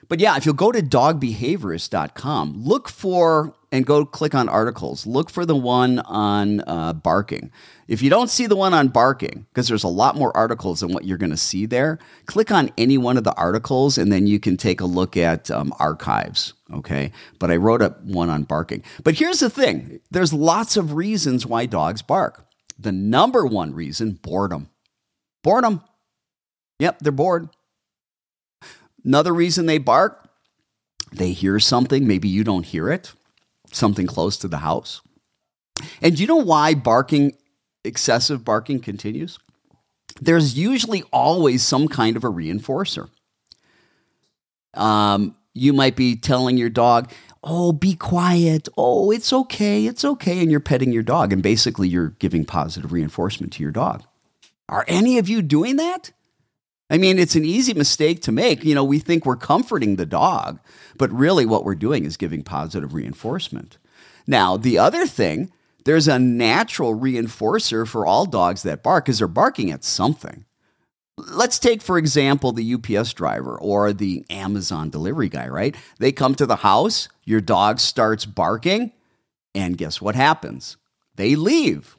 but 0.09 0.19
yeah, 0.19 0.37
if 0.37 0.45
you'll 0.45 0.55
go 0.55 0.71
to 0.71 0.81
dogbehaviorist.com, 0.81 2.63
look 2.63 2.89
for 2.89 3.55
and 3.71 3.85
go 3.85 4.05
click 4.05 4.33
on 4.33 4.49
articles. 4.49 5.05
Look 5.05 5.29
for 5.29 5.45
the 5.45 5.55
one 5.55 5.99
on 5.99 6.61
uh, 6.67 6.93
barking. 6.93 7.51
If 7.87 8.01
you 8.01 8.09
don't 8.09 8.29
see 8.29 8.47
the 8.47 8.55
one 8.55 8.73
on 8.73 8.87
barking, 8.89 9.45
because 9.49 9.67
there's 9.67 9.83
a 9.83 9.87
lot 9.87 10.15
more 10.15 10.35
articles 10.35 10.79
than 10.79 10.91
what 10.93 11.05
you're 11.05 11.17
going 11.17 11.29
to 11.29 11.37
see 11.37 11.65
there, 11.65 11.99
click 12.25 12.51
on 12.51 12.71
any 12.77 12.97
one 12.97 13.17
of 13.17 13.23
the 13.23 13.35
articles 13.35 13.97
and 13.97 14.11
then 14.11 14.27
you 14.27 14.39
can 14.39 14.57
take 14.57 14.81
a 14.81 14.85
look 14.85 15.15
at 15.15 15.51
um, 15.51 15.73
archives. 15.79 16.53
Okay. 16.73 17.11
But 17.39 17.51
I 17.51 17.55
wrote 17.55 17.81
up 17.81 18.03
one 18.03 18.29
on 18.29 18.43
barking. 18.43 18.83
But 19.03 19.15
here's 19.15 19.39
the 19.39 19.49
thing 19.49 19.99
there's 20.11 20.33
lots 20.33 20.77
of 20.77 20.93
reasons 20.93 21.45
why 21.45 21.65
dogs 21.65 22.01
bark. 22.01 22.45
The 22.77 22.91
number 22.91 23.45
one 23.45 23.73
reason 23.73 24.19
boredom. 24.21 24.69
Boredom. 25.43 25.83
Yep, 26.79 26.99
they're 26.99 27.11
bored. 27.11 27.49
Another 29.03 29.33
reason 29.33 29.65
they 29.65 29.77
bark, 29.77 30.29
they 31.11 31.31
hear 31.31 31.59
something, 31.59 32.07
maybe 32.07 32.27
you 32.27 32.43
don't 32.43 32.65
hear 32.65 32.89
it, 32.89 33.13
something 33.71 34.07
close 34.07 34.37
to 34.37 34.47
the 34.47 34.59
house. 34.59 35.01
And 36.01 36.19
you 36.19 36.27
know 36.27 36.35
why 36.35 36.73
barking, 36.73 37.33
excessive 37.83 38.43
barking 38.43 38.79
continues? 38.79 39.39
There's 40.21 40.57
usually 40.57 41.03
always 41.13 41.63
some 41.63 41.87
kind 41.87 42.17
of 42.17 42.23
a 42.23 42.29
reinforcer. 42.29 43.09
Um, 44.73 45.35
you 45.53 45.73
might 45.73 45.95
be 45.95 46.15
telling 46.15 46.57
your 46.57 46.69
dog, 46.69 47.11
oh, 47.43 47.71
be 47.71 47.95
quiet. 47.95 48.67
Oh, 48.77 49.11
it's 49.11 49.31
okay. 49.31 49.85
It's 49.85 50.05
okay. 50.05 50.39
And 50.41 50.51
you're 50.51 50.59
petting 50.59 50.91
your 50.91 51.03
dog. 51.03 51.33
And 51.33 51.41
basically, 51.41 51.87
you're 51.87 52.09
giving 52.19 52.45
positive 52.45 52.91
reinforcement 52.91 53.53
to 53.53 53.63
your 53.63 53.71
dog. 53.71 54.03
Are 54.67 54.85
any 54.87 55.17
of 55.17 55.27
you 55.27 55.41
doing 55.41 55.77
that? 55.77 56.11
I 56.89 56.97
mean, 56.97 57.19
it's 57.19 57.35
an 57.35 57.45
easy 57.45 57.73
mistake 57.73 58.21
to 58.23 58.31
make. 58.31 58.63
You 58.63 58.73
know, 58.73 58.83
we 58.83 58.99
think 58.99 59.25
we're 59.25 59.35
comforting 59.35 59.95
the 59.95 60.05
dog, 60.05 60.59
but 60.97 61.11
really 61.11 61.45
what 61.45 61.63
we're 61.63 61.75
doing 61.75 62.05
is 62.05 62.17
giving 62.17 62.41
positive 62.41 62.93
reinforcement. 62.93 63.77
Now, 64.25 64.57
the 64.57 64.79
other 64.79 65.05
thing, 65.05 65.51
there's 65.85 66.07
a 66.07 66.19
natural 66.19 66.95
reinforcer 66.95 67.87
for 67.87 68.05
all 68.05 68.25
dogs 68.25 68.63
that 68.63 68.83
bark 68.83 69.05
because 69.05 69.19
they're 69.19 69.27
barking 69.27 69.71
at 69.71 69.83
something. 69.83 70.45
Let's 71.27 71.59
take, 71.59 71.81
for 71.81 71.97
example, 71.97 72.51
the 72.51 72.73
UPS 72.73 73.13
driver 73.13 73.57
or 73.57 73.93
the 73.93 74.25
Amazon 74.29 74.89
delivery 74.89 75.29
guy, 75.29 75.47
right? 75.47 75.75
They 75.99 76.11
come 76.11 76.35
to 76.35 76.45
the 76.45 76.57
house, 76.57 77.09
your 77.23 77.41
dog 77.41 77.79
starts 77.79 78.25
barking, 78.25 78.91
and 79.53 79.77
guess 79.77 80.01
what 80.01 80.15
happens? 80.15 80.77
They 81.15 81.35
leave. 81.35 81.97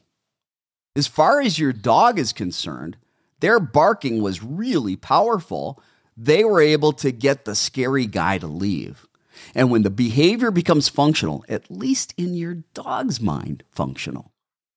As 0.95 1.07
far 1.07 1.39
as 1.39 1.59
your 1.59 1.73
dog 1.73 2.19
is 2.19 2.33
concerned, 2.33 2.97
their 3.39 3.59
barking 3.59 4.21
was 4.21 4.43
really 4.43 4.95
powerful. 4.95 5.81
They 6.17 6.43
were 6.43 6.61
able 6.61 6.93
to 6.93 7.11
get 7.11 7.45
the 7.45 7.55
scary 7.55 8.05
guy 8.05 8.37
to 8.37 8.47
leave. 8.47 9.07
And 9.55 9.71
when 9.71 9.83
the 9.83 9.89
behavior 9.89 10.51
becomes 10.51 10.89
functional, 10.89 11.43
at 11.47 11.71
least 11.71 12.13
in 12.17 12.33
your 12.33 12.55
dog's 12.73 13.21
mind, 13.21 13.63
functional. 13.71 14.31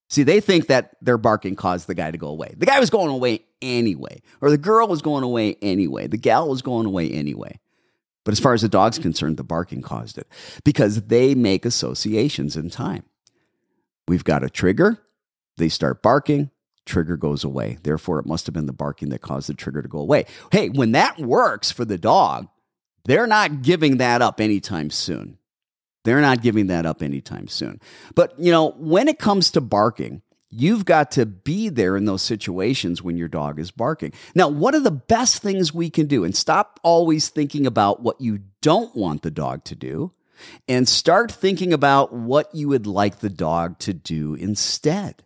See, 0.09 0.23
they 0.23 0.39
think 0.39 0.67
that 0.67 0.95
their 1.01 1.17
barking 1.17 1.55
caused 1.55 1.87
the 1.87 1.95
guy 1.95 2.11
to 2.11 2.17
go 2.17 2.27
away. 2.27 2.53
The 2.57 2.65
guy 2.65 2.79
was 2.79 2.89
going 2.89 3.09
away 3.09 3.41
anyway, 3.61 4.21
or 4.39 4.49
the 4.49 4.57
girl 4.57 4.87
was 4.87 5.01
going 5.01 5.23
away 5.23 5.57
anyway, 5.61 6.07
the 6.07 6.17
gal 6.17 6.47
was 6.47 6.61
going 6.61 6.85
away 6.85 7.09
anyway. 7.09 7.59
But 8.23 8.31
as 8.31 8.39
far 8.39 8.53
as 8.53 8.63
the 8.63 8.69
dog's 8.69 8.97
concerned, 8.97 9.37
the 9.37 9.43
barking 9.43 9.81
caused 9.81 10.17
it 10.17 10.27
because 10.63 11.03
they 11.03 11.35
make 11.35 11.63
associations 11.63 12.55
in 12.57 12.69
time. 12.69 13.03
We've 14.07 14.23
got 14.23 14.43
a 14.43 14.49
trigger, 14.49 14.99
they 15.57 15.69
start 15.69 16.01
barking, 16.01 16.49
trigger 16.85 17.17
goes 17.17 17.43
away. 17.43 17.77
Therefore, 17.83 18.19
it 18.19 18.25
must 18.25 18.45
have 18.45 18.53
been 18.53 18.65
the 18.65 18.73
barking 18.73 19.09
that 19.09 19.21
caused 19.21 19.49
the 19.49 19.53
trigger 19.53 19.81
to 19.81 19.87
go 19.87 19.99
away. 19.99 20.25
Hey, 20.51 20.69
when 20.69 20.91
that 20.91 21.19
works 21.19 21.71
for 21.71 21.85
the 21.85 21.97
dog, 21.97 22.47
they're 23.05 23.27
not 23.27 23.61
giving 23.61 23.97
that 23.97 24.21
up 24.21 24.39
anytime 24.39 24.89
soon. 24.89 25.37
They're 26.05 26.21
not 26.21 26.41
giving 26.41 26.67
that 26.67 26.85
up 26.85 27.03
anytime 27.03 27.49
soon. 27.49 27.81
But, 28.15 28.39
you 28.39 28.51
know, 28.51 28.71
when 28.77 29.09
it 29.09 29.19
comes 29.19 29.51
to 29.51 29.61
barking, 29.61 30.21
you've 30.49 30.85
got 30.85 31.11
to 31.11 31.25
be 31.25 31.67
there 31.67 31.97
in 31.97 32.05
those 32.05 32.21
situations 32.21 33.01
when 33.01 33.17
your 33.17 33.27
dog 33.27 33.59
is 33.59 33.71
barking. 33.71 34.13
Now, 34.33 34.47
one 34.47 34.75
of 34.75 34.83
the 34.85 34.91
best 34.91 35.41
things 35.41 35.73
we 35.73 35.89
can 35.89 36.07
do, 36.07 36.23
and 36.23 36.35
stop 36.35 36.79
always 36.83 37.27
thinking 37.27 37.65
about 37.65 38.01
what 38.01 38.21
you 38.21 38.39
don't 38.61 38.95
want 38.95 39.23
the 39.23 39.31
dog 39.31 39.65
to 39.65 39.75
do, 39.75 40.13
and 40.67 40.87
start 40.87 41.31
thinking 41.31 41.73
about 41.73 42.13
what 42.13 42.53
you 42.53 42.69
would 42.69 42.87
like 42.87 43.19
the 43.19 43.29
dog 43.29 43.79
to 43.79 43.93
do 43.93 44.35
instead. 44.35 45.23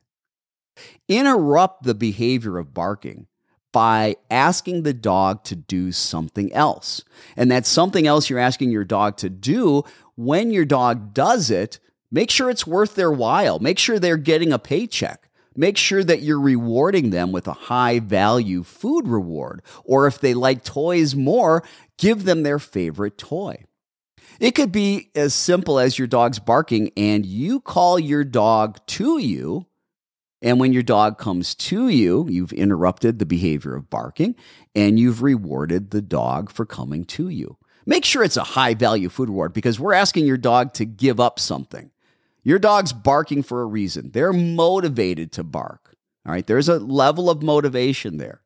Interrupt 1.08 1.84
the 1.84 1.96
behavior 1.96 2.58
of 2.58 2.74
barking 2.74 3.28
by 3.72 4.16
asking 4.30 4.84
the 4.84 4.94
dog 4.94 5.44
to 5.46 5.56
do 5.56 5.92
something 5.92 6.52
else. 6.54 7.04
And 7.38 7.52
that 7.52 7.66
something 7.66 8.08
else 8.08 8.30
you're 8.30 8.40
asking 8.40 8.72
your 8.72 8.86
dog 8.86 9.18
to 9.18 9.30
do, 9.30 9.84
when 10.16 10.52
your 10.52 10.66
dog 10.66 11.14
does 11.14 11.52
it, 11.52 11.80
make 12.12 12.32
sure 12.32 12.50
it's 12.50 12.68
worth 12.68 12.96
their 12.96 13.12
while. 13.12 13.60
Make 13.60 13.80
sure 13.80 14.00
they're 14.00 14.18
getting 14.18 14.52
a 14.52 14.60
paycheck. 14.60 15.30
Make 15.56 15.78
sure 15.78 16.04
that 16.04 16.22
you're 16.22 16.40
rewarding 16.40 17.10
them 17.10 17.32
with 17.32 17.48
a 17.48 17.54
high 17.54 18.00
value 18.00 18.64
food 18.64 19.08
reward. 19.08 19.62
Or 19.84 20.08
if 20.08 20.20
they 20.20 20.34
like 20.34 20.64
toys 20.64 21.16
more, 21.16 21.64
give 21.98 22.24
them 22.24 22.44
their 22.44 22.60
favorite 22.60 23.18
toy. 23.18 23.66
It 24.40 24.52
could 24.52 24.72
be 24.72 25.10
as 25.16 25.34
simple 25.34 25.80
as 25.80 26.00
your 26.00 26.08
dog's 26.08 26.40
barking 26.40 26.92
and 26.96 27.26
you 27.26 27.60
call 27.60 28.00
your 28.00 28.24
dog 28.24 28.80
to 28.88 29.18
you 29.18 29.66
and 30.42 30.60
when 30.60 30.72
your 30.72 30.84
dog 30.84 31.18
comes 31.18 31.54
to 31.54 31.90
you, 31.90 32.28
you've 32.30 32.54
interrupted 32.54 33.20
the 33.20 33.26
behavior 33.26 33.76
of 33.76 33.90
barking 33.90 34.36
and 34.74 35.00
you've 35.00 35.22
rewarded 35.22 35.92
the 35.92 36.02
dog 36.02 36.50
for 36.50 36.66
coming 36.66 37.04
to 37.06 37.30
you. 37.30 37.58
Make 37.86 38.06
sure 38.06 38.24
it's 38.24 38.38
a 38.38 38.44
high 38.44 38.74
value 38.74 39.10
food 39.10 39.30
reward 39.30 39.54
because 39.54 39.80
we're 39.80 39.94
asking 39.94 40.26
your 40.26 40.38
dog 40.38 40.74
to 40.76 40.86
give 40.86 41.20
up 41.20 41.40
something. 41.40 41.92
Your 42.44 42.60
dog's 42.60 42.94
barking 42.94 43.44
for 43.44 43.62
a 43.62 43.66
reason. 43.66 44.12
They're 44.12 44.32
motivated 44.32 45.32
to 45.34 45.44
bark. 45.44 45.96
All 46.26 46.32
right. 46.32 46.46
There's 46.46 46.70
a 46.70 46.80
level 46.80 47.30
of 47.30 47.44
motivation 47.44 48.18
there. 48.18 48.42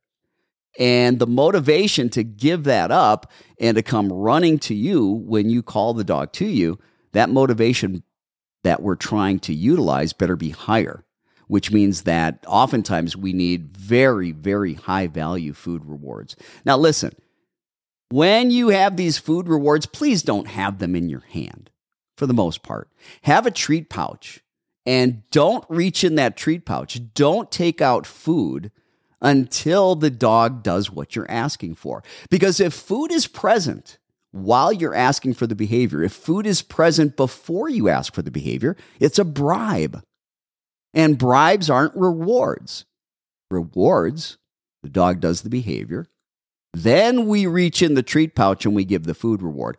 And 0.80 1.20
the 1.20 1.28
motivation 1.28 2.10
to 2.10 2.24
give 2.24 2.64
that 2.64 2.90
up 2.90 3.32
and 3.60 3.76
to 3.76 3.84
come 3.84 4.12
running 4.12 4.58
to 4.60 4.74
you 4.74 5.06
when 5.06 5.50
you 5.50 5.62
call 5.62 5.94
the 5.94 6.04
dog 6.04 6.34
to 6.34 6.46
you, 6.46 6.80
that 7.12 7.30
motivation 7.30 8.02
that 8.64 8.82
we're 8.82 8.96
trying 8.96 9.38
to 9.42 9.54
utilize 9.54 10.14
better 10.14 10.36
be 10.36 10.50
higher 10.50 11.06
which 11.54 11.72
means 11.72 12.02
that 12.02 12.44
oftentimes 12.48 13.16
we 13.16 13.32
need 13.32 13.78
very, 13.78 14.32
very 14.32 14.74
high 14.74 15.06
value 15.06 15.54
food 15.54 15.86
rewards. 15.86 16.36
Now, 16.66 16.78
listen, 16.78 17.14
when 18.10 18.50
you 18.50 18.70
have 18.70 18.98
these 18.98 19.20
food 19.20 19.48
rewards, 19.48 19.86
please 19.86 20.24
don't 20.24 20.48
have 20.48 20.80
them 20.80 20.96
in 20.96 21.10
your 21.10 21.24
hand 21.30 21.70
for 22.18 22.26
the 22.26 22.34
most 22.34 22.64
part. 22.64 22.90
Have 23.22 23.46
a 23.46 23.52
treat 23.52 23.88
pouch 23.88 24.40
and 24.88 25.22
don't 25.30 25.64
reach 25.70 26.04
in 26.04 26.16
that 26.16 26.36
treat 26.36 26.66
pouch. 26.66 27.00
Don't 27.14 27.52
take 27.52 27.84
out 27.84 28.08
food 28.08 28.72
until 29.22 29.94
the 29.94 30.10
dog 30.10 30.64
does 30.64 30.90
what 30.90 31.16
you're 31.16 31.30
asking 31.30 31.76
for. 31.76 32.04
Because 32.32 32.60
if 32.60 32.74
food 32.74 33.12
is 33.12 33.28
present, 33.28 34.00
while 34.32 34.74
you're 34.74 34.96
asking 34.96 35.36
for 35.36 35.46
the 35.46 35.54
behavior, 35.54 36.02
if 36.02 36.14
food 36.14 36.48
is 36.48 36.64
present 36.64 37.16
before 37.16 37.70
you 37.70 37.90
ask 37.90 38.12
for 38.12 38.24
the 38.24 38.32
behavior, 38.32 38.76
it's 39.00 39.20
a 39.20 39.24
bribe. 39.24 40.02
And 40.94 41.18
bribes 41.18 41.70
aren't 41.70 41.96
rewards. 41.96 42.86
Rewards, 43.50 44.38
the 44.82 44.90
dog 44.90 45.20
does 45.20 45.42
the 45.42 45.50
behavior. 45.50 46.08
Then 46.74 47.28
we 47.28 47.46
reach 47.46 47.82
in 47.82 47.94
the 47.94 48.04
treat 48.04 48.36
pouch 48.36 48.66
and 48.66 48.76
we 48.76 48.84
give 48.84 49.04
the 49.04 49.14
food 49.14 49.42
reward. 49.42 49.78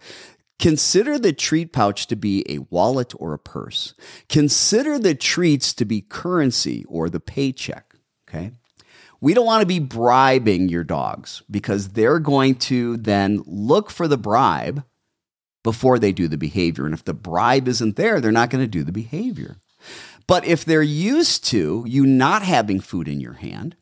Consider 0.61 1.19
the 1.19 1.33
treat 1.33 1.73
pouch 1.73 2.07
to 2.07 2.17
be 2.17 2.45
a 2.49 2.59
wallet 2.71 3.13
or 3.19 3.35
a 3.35 3.39
purse. 3.39 3.95
Consider 4.29 4.99
the 4.99 5.15
treats 5.15 5.75
to 5.75 5.85
be 5.85 6.01
currency 6.01 6.85
or 6.89 7.11
the 7.11 7.21
paycheck. 7.21 7.95
Okay. 8.29 8.53
We 9.21 9.35
don't 9.35 9.47
want 9.47 9.63
to 9.63 9.67
be 9.67 9.79
bribing 9.79 10.69
your 10.69 10.85
dogs 10.85 11.43
because 11.51 11.91
they're 11.91 12.19
going 12.19 12.57
to 12.57 12.97
then 12.99 13.43
look 13.47 13.91
for 13.91 14.07
the 14.07 14.19
bribe 14.19 14.85
before 15.63 15.99
they 15.99 16.13
do 16.13 16.29
the 16.29 16.37
behavior. 16.37 16.85
And 16.85 16.95
if 16.95 17.05
the 17.05 17.15
bribe 17.15 17.67
isn't 17.67 17.97
there, 17.97 18.21
they're 18.21 18.31
not 18.31 18.51
going 18.51 18.63
to 18.63 18.69
do 18.69 18.85
the 18.85 18.93
behavior. 18.93 19.57
But 20.27 20.45
if 20.45 20.65
they're 20.65 20.83
used 20.83 21.45
to 21.47 21.85
you 21.87 22.07
not 22.07 22.43
having 22.43 22.81
food 22.81 23.09
in 23.09 23.21
your 23.21 23.35
hand 23.35 23.77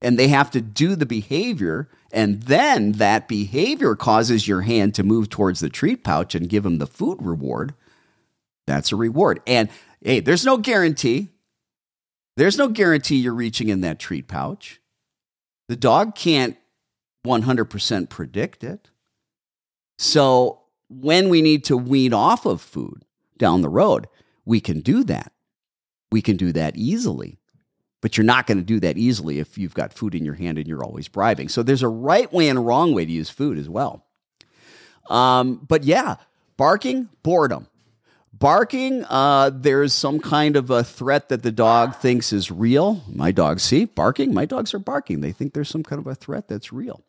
and 0.00 0.18
they 0.18 0.28
have 0.28 0.50
to 0.50 0.60
do 0.60 0.96
the 0.96 1.06
behavior, 1.06 1.88
and 2.12 2.42
then 2.42 2.92
that 2.92 3.28
behavior 3.28 3.94
causes 3.94 4.46
your 4.46 4.62
hand 4.62 4.94
to 4.94 5.02
move 5.02 5.30
towards 5.30 5.60
the 5.60 5.68
treat 5.70 6.04
pouch 6.04 6.34
and 6.34 6.48
give 6.48 6.62
them 6.62 6.78
the 6.78 6.86
food 6.86 7.18
reward, 7.20 7.74
that's 8.66 8.92
a 8.92 8.96
reward. 8.96 9.40
And 9.46 9.68
hey, 10.00 10.20
there's 10.20 10.44
no 10.44 10.56
guarantee. 10.56 11.30
There's 12.36 12.58
no 12.58 12.68
guarantee 12.68 13.16
you're 13.16 13.34
reaching 13.34 13.68
in 13.68 13.80
that 13.82 13.98
treat 13.98 14.26
pouch. 14.26 14.80
The 15.68 15.76
dog 15.76 16.14
can't 16.14 16.56
100% 17.26 18.08
predict 18.10 18.64
it. 18.64 18.90
So 19.98 20.62
when 20.88 21.28
we 21.28 21.40
need 21.40 21.64
to 21.64 21.76
wean 21.76 22.12
off 22.12 22.44
of 22.44 22.60
food 22.60 23.04
down 23.38 23.62
the 23.62 23.68
road, 23.68 24.08
we 24.44 24.60
can 24.60 24.80
do 24.80 25.04
that 25.04 25.32
we 26.14 26.22
can 26.22 26.36
do 26.36 26.52
that 26.52 26.76
easily. 26.76 27.38
But 28.00 28.16
you're 28.16 28.24
not 28.24 28.46
going 28.46 28.58
to 28.58 28.64
do 28.64 28.78
that 28.80 28.96
easily 28.96 29.40
if 29.40 29.58
you've 29.58 29.74
got 29.74 29.92
food 29.92 30.14
in 30.14 30.24
your 30.24 30.34
hand 30.34 30.58
and 30.58 30.68
you're 30.68 30.84
always 30.84 31.08
bribing. 31.08 31.48
So 31.48 31.64
there's 31.64 31.82
a 31.82 31.88
right 31.88 32.32
way 32.32 32.48
and 32.48 32.56
a 32.56 32.62
wrong 32.62 32.94
way 32.94 33.04
to 33.04 33.10
use 33.10 33.30
food 33.30 33.58
as 33.58 33.68
well. 33.68 34.06
Um, 35.10 35.66
but 35.66 35.82
yeah, 35.82 36.16
barking, 36.56 37.08
boredom. 37.24 37.66
Barking, 38.32 39.04
uh, 39.08 39.50
there's 39.52 39.92
some 39.92 40.20
kind 40.20 40.54
of 40.54 40.70
a 40.70 40.84
threat 40.84 41.30
that 41.30 41.42
the 41.42 41.50
dog 41.50 41.96
thinks 41.96 42.32
is 42.32 42.48
real. 42.48 43.02
My 43.08 43.32
dogs 43.32 43.64
see 43.64 43.86
barking. 43.86 44.32
My 44.32 44.44
dogs 44.44 44.72
are 44.72 44.78
barking. 44.78 45.20
They 45.20 45.32
think 45.32 45.52
there's 45.52 45.68
some 45.68 45.82
kind 45.82 45.98
of 45.98 46.06
a 46.06 46.14
threat 46.14 46.46
that's 46.46 46.72
real. 46.72 47.02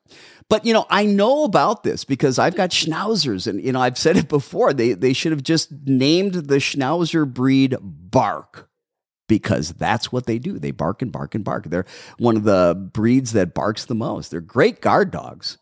But 0.50 0.65
you 0.65 0.74
know, 0.74 0.88
I 0.89 1.06
know 1.06 1.44
about 1.44 1.84
this 1.84 2.06
because 2.06 2.39
I've 2.39 2.56
got 2.56 2.72
schnauzers, 2.72 3.46
and 3.46 3.62
you 3.62 3.72
know, 3.72 3.82
I've 3.82 4.00
said 4.00 4.18
it 4.18 4.30
before. 4.30 4.74
They 4.74 4.94
they 4.94 5.13
should 5.13 5.32
have 5.32 5.44
just 5.44 5.72
named 5.72 6.34
the 6.34 6.58
schnauzer 6.58 7.32
breed 7.32 7.76
Bark 7.82 8.70
because 9.28 9.74
that's 9.74 10.12
what 10.12 10.26
they 10.26 10.40
do. 10.40 10.60
They 10.60 10.72
bark 10.72 11.02
and 11.02 11.12
bark 11.12 11.36
and 11.36 11.44
bark. 11.44 11.66
They're 11.66 11.86
one 12.18 12.38
of 12.38 12.44
the 12.44 12.76
breeds 12.94 13.34
that 13.34 13.54
barks 13.54 13.86
the 13.86 13.96
most. 13.96 14.32
They're 14.32 14.42
great 14.42 14.82
guard 14.82 15.12
dogs. 15.12 15.58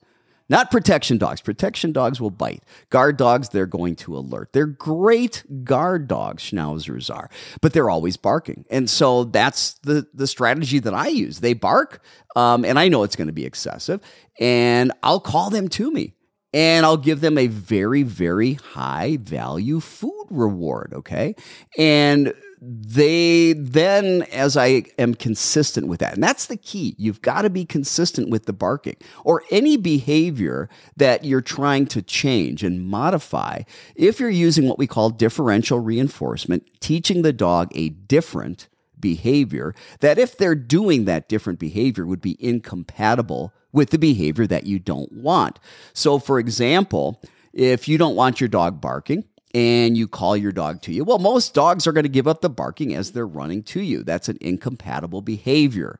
Not 0.49 0.69
protection 0.69 1.17
dogs. 1.17 1.39
Protection 1.39 1.93
dogs 1.93 2.19
will 2.19 2.29
bite. 2.29 2.63
Guard 2.89 3.15
dogs, 3.17 3.49
they're 3.49 3.65
going 3.65 3.95
to 3.95 4.15
alert. 4.17 4.49
They're 4.51 4.65
great 4.67 5.43
guard 5.63 6.07
dogs, 6.07 6.43
schnauzers 6.43 7.09
are, 7.09 7.29
but 7.61 7.71
they're 7.71 7.89
always 7.89 8.17
barking. 8.17 8.65
And 8.69 8.89
so 8.89 9.23
that's 9.23 9.75
the, 9.83 10.05
the 10.13 10.27
strategy 10.27 10.79
that 10.79 10.93
I 10.93 11.07
use. 11.07 11.39
They 11.39 11.53
bark, 11.53 12.03
um, 12.35 12.65
and 12.65 12.77
I 12.77 12.89
know 12.89 13.03
it's 13.03 13.15
going 13.15 13.27
to 13.27 13.33
be 13.33 13.45
excessive, 13.45 14.01
and 14.37 14.91
I'll 15.01 15.21
call 15.21 15.49
them 15.49 15.69
to 15.69 15.89
me. 15.91 16.13
and 16.53 16.85
I'll 16.85 16.97
give 16.97 17.21
them 17.21 17.37
a 17.37 17.47
very, 17.47 18.03
very 18.03 18.53
high 18.53 19.17
value 19.19 19.79
food 19.79 20.27
reward. 20.29 20.93
Okay. 20.93 21.35
And 21.77 22.33
they 22.65 23.53
then, 23.53 24.21
as 24.31 24.55
I 24.55 24.85
am 24.97 25.15
consistent 25.15 25.87
with 25.87 25.99
that, 25.99 26.13
and 26.13 26.23
that's 26.23 26.45
the 26.45 26.55
key, 26.55 26.95
you've 26.97 27.21
got 27.21 27.41
to 27.41 27.49
be 27.49 27.65
consistent 27.65 28.29
with 28.29 28.45
the 28.45 28.53
barking 28.53 28.95
or 29.25 29.43
any 29.51 29.75
behavior 29.75 30.69
that 30.95 31.25
you're 31.25 31.41
trying 31.41 31.87
to 31.87 32.01
change 32.01 32.63
and 32.63 32.87
modify. 32.87 33.63
If 33.95 34.19
you're 34.19 34.29
using 34.29 34.67
what 34.67 34.77
we 34.77 34.87
call 34.87 35.09
differential 35.09 35.79
reinforcement, 35.79 36.65
teaching 36.79 37.21
the 37.21 37.33
dog 37.33 37.69
a 37.75 37.89
different 37.89 38.69
behavior, 38.97 39.75
that 39.99 40.17
if 40.17 40.37
they're 40.37 40.55
doing 40.55 41.03
that 41.03 41.27
different 41.27 41.59
behavior 41.59 42.05
would 42.05 42.21
be 42.21 42.37
incompatible 42.39 43.53
with 43.73 43.89
the 43.89 43.99
behavior 43.99 44.47
that 44.47 44.65
you 44.65 44.79
don't 44.79 45.11
want. 45.11 45.59
So, 45.91 46.17
for 46.17 46.39
example, 46.39 47.21
if 47.51 47.87
you 47.89 47.97
don't 47.97 48.15
want 48.15 48.39
your 48.39 48.47
dog 48.47 48.79
barking, 48.79 49.25
and 49.53 49.95
you 49.95 50.07
call 50.07 50.35
your 50.35 50.51
dog 50.51 50.81
to 50.81 50.93
you. 50.93 51.03
Well, 51.03 51.19
most 51.19 51.53
dogs 51.53 51.85
are 51.85 51.91
going 51.91 52.03
to 52.03 52.09
give 52.09 52.27
up 52.27 52.41
the 52.41 52.49
barking 52.49 52.95
as 52.95 53.11
they're 53.11 53.27
running 53.27 53.63
to 53.63 53.81
you. 53.81 54.03
That's 54.03 54.29
an 54.29 54.37
incompatible 54.41 55.21
behavior. 55.21 55.99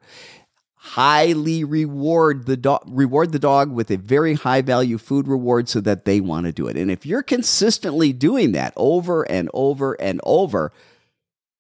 Highly 0.75 1.63
reward 1.63 2.45
the 2.45 2.57
dog 2.57 2.83
reward 2.87 3.31
the 3.31 3.39
dog 3.39 3.71
with 3.71 3.89
a 3.89 3.95
very 3.95 4.33
high 4.33 4.61
value 4.61 4.97
food 4.97 5.29
reward 5.29 5.69
so 5.69 5.79
that 5.79 6.03
they 6.03 6.19
want 6.19 6.45
to 6.45 6.51
do 6.51 6.67
it. 6.67 6.75
And 6.75 6.91
if 6.91 7.05
you're 7.05 7.23
consistently 7.23 8.11
doing 8.11 8.51
that 8.51 8.73
over 8.75 9.23
and 9.31 9.49
over 9.53 9.93
and 9.93 10.19
over, 10.25 10.73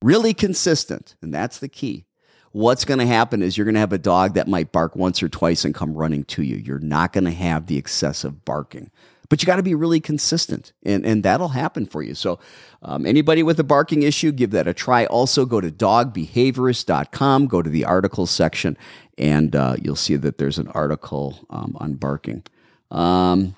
really 0.01 0.33
consistent, 0.33 1.15
and 1.21 1.33
that's 1.33 1.59
the 1.59 1.69
key. 1.69 2.05
What's 2.51 2.85
going 2.85 2.99
to 2.99 3.05
happen 3.07 3.41
is 3.41 3.57
you're 3.57 3.65
going 3.65 3.75
to 3.75 3.79
have 3.79 3.93
a 3.93 3.97
dog 3.97 4.33
that 4.33 4.47
might 4.47 4.73
bark 4.73 4.95
once 4.95 5.23
or 5.23 5.29
twice 5.29 5.63
and 5.63 5.73
come 5.73 5.93
running 5.93 6.25
to 6.25 6.43
you. 6.43 6.57
You're 6.57 6.77
not 6.79 7.13
going 7.13 7.23
to 7.23 7.31
have 7.31 7.67
the 7.67 7.77
excessive 7.77 8.43
barking 8.43 8.91
but 9.33 9.41
you 9.41 9.47
got 9.47 9.55
to 9.55 9.63
be 9.63 9.73
really 9.73 9.99
consistent 9.99 10.73
and, 10.83 11.03
and 11.03 11.23
that'll 11.23 11.47
happen 11.47 11.87
for 11.87 12.03
you. 12.03 12.13
So, 12.13 12.37
um, 12.83 13.03
anybody 13.03 13.41
with 13.41 13.59
a 13.59 13.63
barking 13.63 14.03
issue, 14.03 14.31
give 14.31 14.51
that 14.51 14.67
a 14.67 14.75
try. 14.75 15.07
Also, 15.07 15.43
go 15.43 15.59
to 15.59 15.71
dogbehaviorist.com, 15.71 17.47
go 17.47 17.63
to 17.63 17.69
the 17.71 17.83
articles 17.83 18.29
section, 18.29 18.77
and 19.17 19.55
uh, 19.55 19.75
you'll 19.81 19.95
see 19.95 20.17
that 20.17 20.37
there's 20.37 20.59
an 20.59 20.67
article 20.67 21.39
um, 21.49 21.75
on 21.79 21.95
barking. 21.95 22.43
Um, 22.91 23.55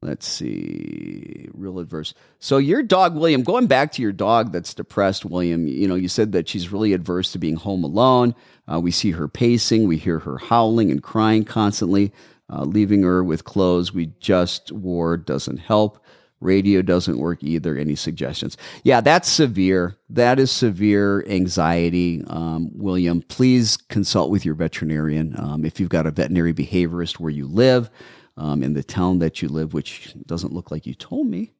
let's 0.00 0.28
see, 0.28 1.48
real 1.54 1.80
adverse. 1.80 2.14
So, 2.38 2.58
your 2.58 2.84
dog, 2.84 3.16
William, 3.16 3.42
going 3.42 3.66
back 3.66 3.90
to 3.94 4.02
your 4.02 4.12
dog 4.12 4.52
that's 4.52 4.74
depressed, 4.74 5.24
William, 5.24 5.66
you 5.66 5.88
know, 5.88 5.96
you 5.96 6.06
said 6.06 6.30
that 6.30 6.48
she's 6.48 6.70
really 6.70 6.92
adverse 6.92 7.32
to 7.32 7.38
being 7.40 7.56
home 7.56 7.82
alone. 7.82 8.32
Uh, 8.72 8.78
we 8.78 8.92
see 8.92 9.10
her 9.10 9.26
pacing, 9.26 9.88
we 9.88 9.96
hear 9.96 10.20
her 10.20 10.38
howling 10.38 10.92
and 10.92 11.02
crying 11.02 11.44
constantly. 11.44 12.12
Uh, 12.50 12.64
leaving 12.64 13.02
her 13.02 13.22
with 13.22 13.44
clothes 13.44 13.92
we 13.92 14.06
just 14.20 14.72
wore 14.72 15.16
doesn't 15.16 15.58
help. 15.58 16.04
Radio 16.40 16.82
doesn't 16.82 17.18
work 17.18 17.42
either. 17.42 17.76
Any 17.76 17.96
suggestions? 17.96 18.56
Yeah, 18.84 19.00
that's 19.00 19.28
severe. 19.28 19.96
That 20.08 20.38
is 20.38 20.50
severe 20.50 21.26
anxiety. 21.28 22.22
Um, 22.28 22.70
William, 22.74 23.22
please 23.22 23.76
consult 23.76 24.30
with 24.30 24.44
your 24.44 24.54
veterinarian. 24.54 25.34
Um, 25.38 25.64
if 25.64 25.80
you've 25.80 25.88
got 25.88 26.06
a 26.06 26.12
veterinary 26.12 26.54
behaviorist 26.54 27.18
where 27.18 27.32
you 27.32 27.46
live, 27.46 27.90
um, 28.38 28.62
in 28.62 28.72
the 28.74 28.84
town 28.84 29.18
that 29.18 29.42
you 29.42 29.48
live, 29.48 29.74
which 29.74 30.14
doesn't 30.26 30.52
look 30.52 30.70
like 30.70 30.86
you 30.86 30.94
told 30.94 31.26
me, 31.26 31.52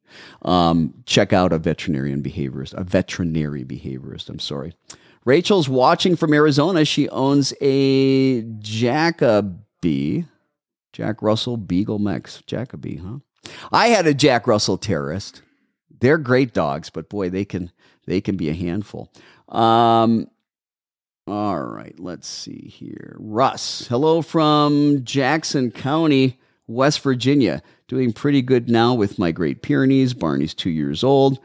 um, 0.42 0.94
check 1.04 1.32
out 1.32 1.52
a 1.52 1.58
veterinarian 1.58 2.22
behaviorist, 2.22 2.72
a 2.74 2.84
veterinary 2.84 3.64
behaviorist. 3.64 4.28
I'm 4.28 4.38
sorry. 4.38 4.74
Rachel's 5.24 5.68
watching 5.68 6.16
from 6.16 6.32
Arizona. 6.32 6.84
She 6.84 7.08
owns 7.10 7.52
a 7.60 8.42
Jacoby. 8.60 10.26
Jack 10.98 11.22
Russell 11.22 11.56
Beagle 11.56 12.00
Mex 12.00 12.42
Jacoby, 12.44 12.96
huh? 12.96 13.18
I 13.70 13.86
had 13.86 14.08
a 14.08 14.14
Jack 14.14 14.48
Russell 14.48 14.76
Terrorist. 14.76 15.42
They're 16.00 16.18
great 16.18 16.52
dogs, 16.52 16.90
but 16.90 17.08
boy, 17.08 17.30
they 17.30 17.44
can 17.44 17.70
they 18.08 18.20
can 18.20 18.36
be 18.36 18.48
a 18.48 18.54
handful. 18.54 19.08
Um, 19.48 20.26
all 21.28 21.60
right, 21.60 21.94
let's 22.00 22.26
see 22.26 22.66
here. 22.66 23.14
Russ, 23.20 23.86
hello 23.86 24.22
from 24.22 25.04
Jackson 25.04 25.70
County, 25.70 26.36
West 26.66 27.00
Virginia. 27.02 27.62
Doing 27.86 28.12
pretty 28.12 28.42
good 28.42 28.68
now 28.68 28.92
with 28.92 29.20
my 29.20 29.30
Great 29.30 29.62
Pyrenees. 29.62 30.14
Barney's 30.14 30.52
two 30.52 30.70
years 30.70 31.04
old. 31.04 31.38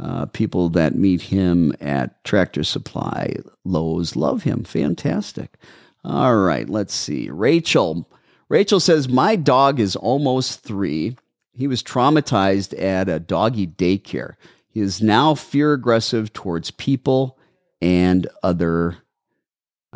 Uh, 0.00 0.26
people 0.26 0.68
that 0.70 0.96
meet 0.96 1.22
him 1.22 1.72
at 1.80 2.24
Tractor 2.24 2.64
Supply, 2.64 3.36
Lowe's, 3.64 4.16
love 4.16 4.42
him. 4.42 4.64
Fantastic. 4.64 5.58
All 6.02 6.34
right, 6.38 6.68
let's 6.68 6.92
see. 6.92 7.30
Rachel, 7.30 8.08
Rachel 8.48 8.80
says, 8.80 9.08
My 9.08 9.36
dog 9.36 9.80
is 9.80 9.96
almost 9.96 10.60
three. 10.60 11.16
He 11.52 11.66
was 11.66 11.82
traumatized 11.82 12.80
at 12.80 13.08
a 13.08 13.18
doggy 13.18 13.66
daycare. 13.66 14.34
He 14.68 14.80
is 14.80 15.02
now 15.02 15.34
fear 15.34 15.72
aggressive 15.72 16.32
towards 16.32 16.70
people 16.70 17.38
and 17.80 18.26
other, 18.42 18.98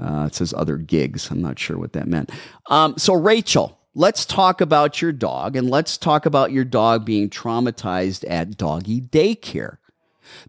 uh, 0.00 0.24
it 0.26 0.34
says 0.34 0.54
other 0.54 0.78
gigs. 0.78 1.30
I'm 1.30 1.42
not 1.42 1.58
sure 1.58 1.78
what 1.78 1.92
that 1.92 2.08
meant. 2.08 2.30
Um, 2.70 2.96
so, 2.96 3.14
Rachel, 3.14 3.78
let's 3.94 4.24
talk 4.24 4.60
about 4.60 5.02
your 5.02 5.12
dog 5.12 5.54
and 5.54 5.68
let's 5.68 5.98
talk 5.98 6.24
about 6.24 6.52
your 6.52 6.64
dog 6.64 7.04
being 7.04 7.28
traumatized 7.28 8.24
at 8.28 8.56
doggy 8.56 9.00
daycare 9.00 9.76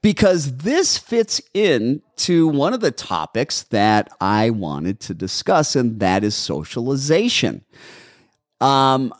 because 0.01 0.57
this 0.57 0.97
fits 0.97 1.41
in 1.53 2.01
to 2.17 2.47
one 2.47 2.73
of 2.73 2.81
the 2.81 2.91
topics 2.91 3.63
that 3.63 4.11
I 4.19 4.49
wanted 4.49 4.99
to 5.01 5.13
discuss, 5.13 5.75
and 5.75 5.99
that 5.99 6.23
is 6.23 6.35
socialization. 6.35 7.63
Um, 8.59 9.13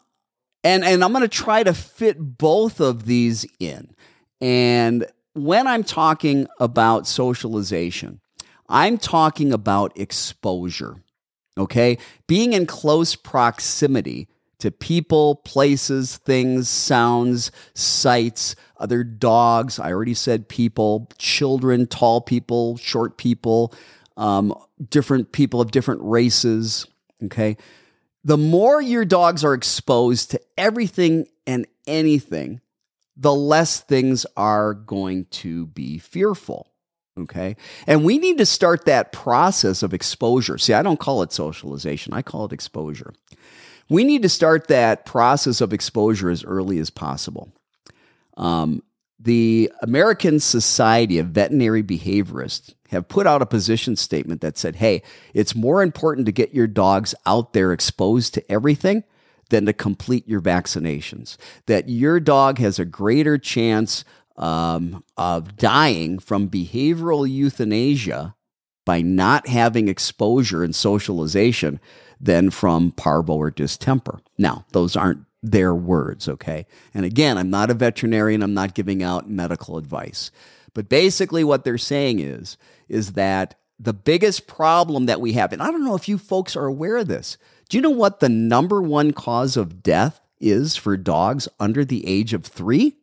and 0.64 0.84
and 0.84 1.04
I'm 1.04 1.12
going 1.12 1.24
to 1.24 1.28
try 1.28 1.64
to 1.64 1.74
fit 1.74 2.18
both 2.20 2.80
of 2.80 3.06
these 3.06 3.46
in. 3.60 3.96
And 4.40 5.06
when 5.34 5.68
I'm 5.68 5.84
talking 5.84 6.48
about 6.60 7.08
socialization, 7.08 8.22
I'm 8.70 8.98
talking 8.98 9.54
about 9.54 9.98
exposure. 9.98 11.04
Okay, 11.58 11.98
being 12.28 12.54
in 12.54 12.66
close 12.66 13.16
proximity 13.16 14.30
to 14.62 14.72
people, 14.72 15.36
places, 15.36 16.18
things, 16.18 16.70
sounds, 16.70 17.52
sights, 17.74 18.56
other 18.78 19.04
dogs. 19.04 19.80
I 19.80 19.92
already 19.92 20.14
said 20.14 20.48
people, 20.48 21.10
children, 21.18 21.88
tall 21.88 22.22
people, 22.22 22.78
short 22.78 23.18
people, 23.18 23.74
um, 24.18 24.54
different 24.90 25.32
people 25.32 25.62
of 25.62 25.72
different 25.72 26.02
races. 26.04 26.88
Okay. 27.24 27.58
The 28.24 28.38
more 28.38 28.82
your 28.82 29.06
dogs 29.06 29.44
are 29.44 29.54
exposed 29.54 30.32
to 30.32 30.42
everything 30.58 31.28
and 31.48 31.66
anything, 31.88 32.62
the 33.18 33.34
less 33.34 33.80
things 33.80 34.26
are 34.38 34.74
going 34.74 35.26
to 35.26 35.68
be 35.68 35.98
fearful. 35.98 36.68
Okay. 37.20 37.56
And 37.88 38.04
we 38.04 38.18
need 38.18 38.38
to 38.38 38.46
start 38.46 38.86
that 38.86 39.12
process 39.12 39.84
of 39.84 39.94
exposure. 39.94 40.58
See, 40.58 40.74
I 40.74 40.82
don't 40.82 41.00
call 41.00 41.24
it 41.24 41.34
socialization, 41.34 42.14
I 42.14 42.22
call 42.22 42.46
it 42.46 42.54
exposure. 42.54 43.14
We 43.92 44.06
need 44.06 44.22
to 44.22 44.30
start 44.30 44.70
that 44.70 45.06
process 45.06 45.60
of 45.60 45.74
exposure 45.74 46.30
as 46.30 46.46
early 46.46 46.80
as 46.80 46.90
possible. 46.90 47.52
Um, 48.38 48.84
the 49.20 49.70
American 49.82 50.40
Society 50.40 51.20
of 51.20 51.28
Veterinary 51.28 51.84
Behaviorists 51.84 52.74
have 52.88 53.10
put 53.10 53.28
out 53.28 53.42
a 53.42 53.46
position 53.46 53.98
statement 53.98 54.40
that 54.40 54.58
said, 54.58 54.78
hey, 54.78 55.02
it's 55.34 55.56
more 55.56 55.84
important 55.84 56.26
to 56.28 56.32
get 56.32 56.54
your 56.54 56.68
dogs 56.68 57.14
out 57.26 57.52
there 57.52 57.74
exposed 57.74 58.34
to 58.36 58.50
everything 58.50 59.04
than 59.50 59.66
to 59.66 59.74
complete 59.74 60.26
your 60.26 60.40
vaccinations. 60.40 61.36
That 61.66 61.90
your 61.90 62.22
dog 62.22 62.60
has 62.60 62.80
a 62.80 62.86
greater 62.86 63.38
chance 63.38 64.06
um, 64.38 65.04
of 65.18 65.58
dying 65.58 66.18
from 66.18 66.50
behavioral 66.50 67.30
euthanasia 67.30 68.36
by 68.86 69.02
not 69.02 69.48
having 69.48 69.90
exposure 69.90 70.64
and 70.64 70.74
socialization 70.74 71.82
than 72.22 72.52
from 72.52 72.92
parvo 72.92 73.34
or 73.34 73.52
distemper. 73.52 74.20
Now, 74.38 74.66
those 74.72 74.96
aren't 74.96 75.26
their 75.42 75.74
words, 75.74 76.30
okay? 76.30 76.68
And 76.94 77.04
again, 77.04 77.38
I'm 77.38 77.50
not 77.50 77.72
a 77.72 77.74
veterinarian, 77.74 78.44
I'm 78.44 78.54
not 78.54 78.76
giving 78.76 79.02
out 79.02 79.30
medical 79.30 79.78
advice. 79.78 80.32
But 80.74 80.88
basically 80.88 81.44
what 81.44 81.64
they're 81.64 81.78
saying 81.78 82.20
is 82.20 82.58
is 82.88 83.14
that 83.14 83.56
the 83.80 83.94
biggest 83.94 84.48
problem 84.48 85.08
that 85.08 85.20
we 85.20 85.34
have, 85.34 85.52
and 85.52 85.62
I 85.62 85.72
don't 85.72 85.84
know 85.84 85.96
if 85.96 86.08
you 86.08 86.18
folks 86.18 86.56
are 86.56 86.68
aware 86.68 86.98
of 86.98 87.08
this. 87.08 87.38
Do 87.68 87.78
you 87.78 87.82
know 87.82 87.90
what 87.90 88.20
the 88.20 88.30
number 88.30 88.82
one 88.82 89.12
cause 89.12 89.58
of 89.58 89.82
death 89.82 90.22
is 90.40 90.76
for 90.76 90.98
dogs 90.98 91.48
under 91.60 91.84
the 91.84 92.06
age 92.06 92.34
of 92.34 92.46
3? 92.46 92.96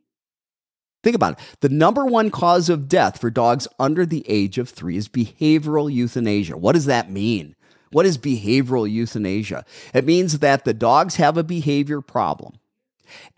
Think 1.02 1.16
about 1.16 1.38
it. 1.38 1.56
The 1.60 1.68
number 1.68 2.04
one 2.04 2.30
cause 2.30 2.68
of 2.68 2.88
death 2.88 3.20
for 3.20 3.30
dogs 3.30 3.66
under 3.78 4.04
the 4.04 4.24
age 4.28 4.58
of 4.58 4.68
3 4.68 4.96
is 4.96 5.08
behavioral 5.08 5.92
euthanasia. 5.92 6.56
What 6.56 6.72
does 6.72 6.86
that 6.86 7.10
mean? 7.10 7.56
What 7.90 8.06
is 8.06 8.18
behavioral 8.18 8.90
euthanasia? 8.90 9.64
It 9.94 10.04
means 10.04 10.40
that 10.40 10.64
the 10.64 10.74
dogs 10.74 11.16
have 11.16 11.36
a 11.36 11.44
behavior 11.44 12.00
problem. 12.00 12.58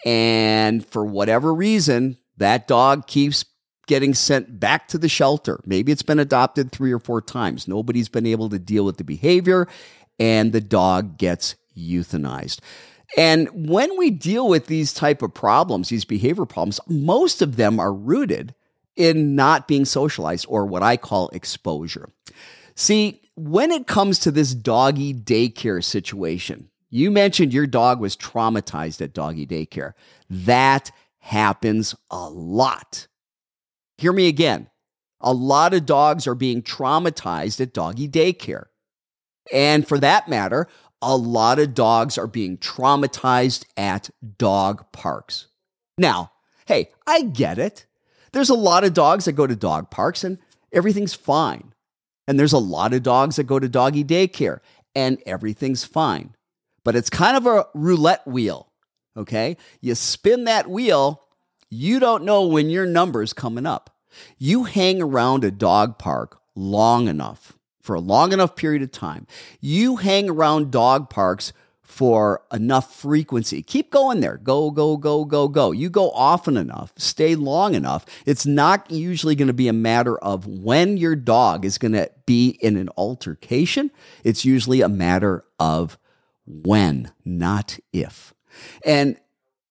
And 0.04 0.84
for 0.84 1.04
whatever 1.04 1.54
reason, 1.54 2.18
that 2.36 2.66
dog 2.66 3.06
keeps 3.06 3.44
getting 3.86 4.14
sent 4.14 4.60
back 4.60 4.88
to 4.88 4.98
the 4.98 5.08
shelter. 5.08 5.60
Maybe 5.66 5.92
it's 5.92 6.02
been 6.02 6.18
adopted 6.18 6.70
three 6.70 6.92
or 6.92 6.98
four 6.98 7.20
times. 7.20 7.66
Nobody's 7.66 8.08
been 8.08 8.26
able 8.26 8.48
to 8.50 8.58
deal 8.58 8.84
with 8.84 8.98
the 8.98 9.04
behavior, 9.04 9.68
and 10.18 10.52
the 10.52 10.60
dog 10.60 11.18
gets 11.18 11.56
euthanized. 11.76 12.60
And 13.16 13.68
when 13.68 13.96
we 13.98 14.10
deal 14.10 14.48
with 14.48 14.66
these 14.66 14.92
type 14.92 15.22
of 15.22 15.34
problems, 15.34 15.88
these 15.88 16.04
behavior 16.04 16.46
problems, 16.46 16.78
most 16.88 17.42
of 17.42 17.56
them 17.56 17.80
are 17.80 17.92
rooted 17.92 18.54
in 18.94 19.34
not 19.34 19.66
being 19.66 19.84
socialized 19.84 20.46
or 20.48 20.66
what 20.66 20.82
I 20.82 20.96
call 20.96 21.28
exposure. 21.30 22.08
See, 22.76 23.20
when 23.48 23.70
it 23.70 23.86
comes 23.86 24.18
to 24.20 24.30
this 24.30 24.54
doggy 24.54 25.14
daycare 25.14 25.82
situation, 25.82 26.68
you 26.90 27.10
mentioned 27.10 27.54
your 27.54 27.66
dog 27.66 28.00
was 28.00 28.16
traumatized 28.16 29.00
at 29.00 29.14
doggy 29.14 29.46
daycare. 29.46 29.92
That 30.28 30.90
happens 31.18 31.94
a 32.10 32.28
lot. 32.28 33.06
Hear 33.96 34.12
me 34.12 34.28
again. 34.28 34.68
A 35.20 35.32
lot 35.32 35.74
of 35.74 35.86
dogs 35.86 36.26
are 36.26 36.34
being 36.34 36.62
traumatized 36.62 37.60
at 37.60 37.72
doggy 37.72 38.08
daycare. 38.08 38.64
And 39.52 39.86
for 39.86 39.98
that 39.98 40.28
matter, 40.28 40.68
a 41.00 41.16
lot 41.16 41.58
of 41.58 41.74
dogs 41.74 42.18
are 42.18 42.26
being 42.26 42.58
traumatized 42.58 43.64
at 43.76 44.10
dog 44.38 44.84
parks. 44.92 45.46
Now, 45.96 46.32
hey, 46.66 46.90
I 47.06 47.22
get 47.22 47.58
it. 47.58 47.86
There's 48.32 48.50
a 48.50 48.54
lot 48.54 48.84
of 48.84 48.94
dogs 48.94 49.24
that 49.24 49.32
go 49.32 49.46
to 49.46 49.56
dog 49.56 49.90
parks 49.90 50.24
and 50.24 50.38
everything's 50.72 51.14
fine. 51.14 51.72
And 52.28 52.38
there's 52.38 52.52
a 52.52 52.58
lot 52.58 52.94
of 52.94 53.02
dogs 53.02 53.36
that 53.36 53.44
go 53.44 53.58
to 53.58 53.68
doggy 53.68 54.04
daycare 54.04 54.60
and 54.94 55.18
everything's 55.26 55.84
fine. 55.84 56.34
But 56.84 56.96
it's 56.96 57.10
kind 57.10 57.36
of 57.36 57.46
a 57.46 57.66
roulette 57.74 58.26
wheel, 58.26 58.70
okay? 59.16 59.56
You 59.80 59.94
spin 59.94 60.44
that 60.44 60.68
wheel, 60.68 61.22
you 61.70 62.00
don't 62.00 62.24
know 62.24 62.46
when 62.46 62.70
your 62.70 62.86
number's 62.86 63.32
coming 63.32 63.66
up. 63.66 63.96
You 64.38 64.64
hang 64.64 65.00
around 65.00 65.44
a 65.44 65.50
dog 65.50 65.98
park 65.98 66.40
long 66.54 67.06
enough, 67.08 67.52
for 67.80 67.94
a 67.94 68.00
long 68.00 68.32
enough 68.32 68.56
period 68.56 68.82
of 68.82 68.90
time. 68.90 69.26
You 69.60 69.96
hang 69.96 70.28
around 70.28 70.70
dog 70.70 71.10
parks 71.10 71.52
for 71.90 72.42
enough 72.52 72.94
frequency. 72.94 73.62
Keep 73.62 73.90
going 73.90 74.20
there. 74.20 74.36
Go, 74.36 74.70
go, 74.70 74.96
go, 74.96 75.24
go, 75.24 75.48
go. 75.48 75.72
You 75.72 75.90
go 75.90 76.10
often 76.12 76.56
enough, 76.56 76.92
stay 76.96 77.34
long 77.34 77.74
enough. 77.74 78.06
It's 78.24 78.46
not 78.46 78.90
usually 78.90 79.34
going 79.34 79.48
to 79.48 79.52
be 79.52 79.66
a 79.66 79.72
matter 79.72 80.16
of 80.18 80.46
when 80.46 80.96
your 80.96 81.16
dog 81.16 81.64
is 81.64 81.78
going 81.78 81.92
to 81.92 82.08
be 82.26 82.50
in 82.60 82.76
an 82.76 82.90
altercation. 82.96 83.90
It's 84.22 84.44
usually 84.44 84.82
a 84.82 84.88
matter 84.88 85.44
of 85.58 85.98
when, 86.46 87.10
not 87.24 87.78
if. 87.92 88.34
And 88.86 89.18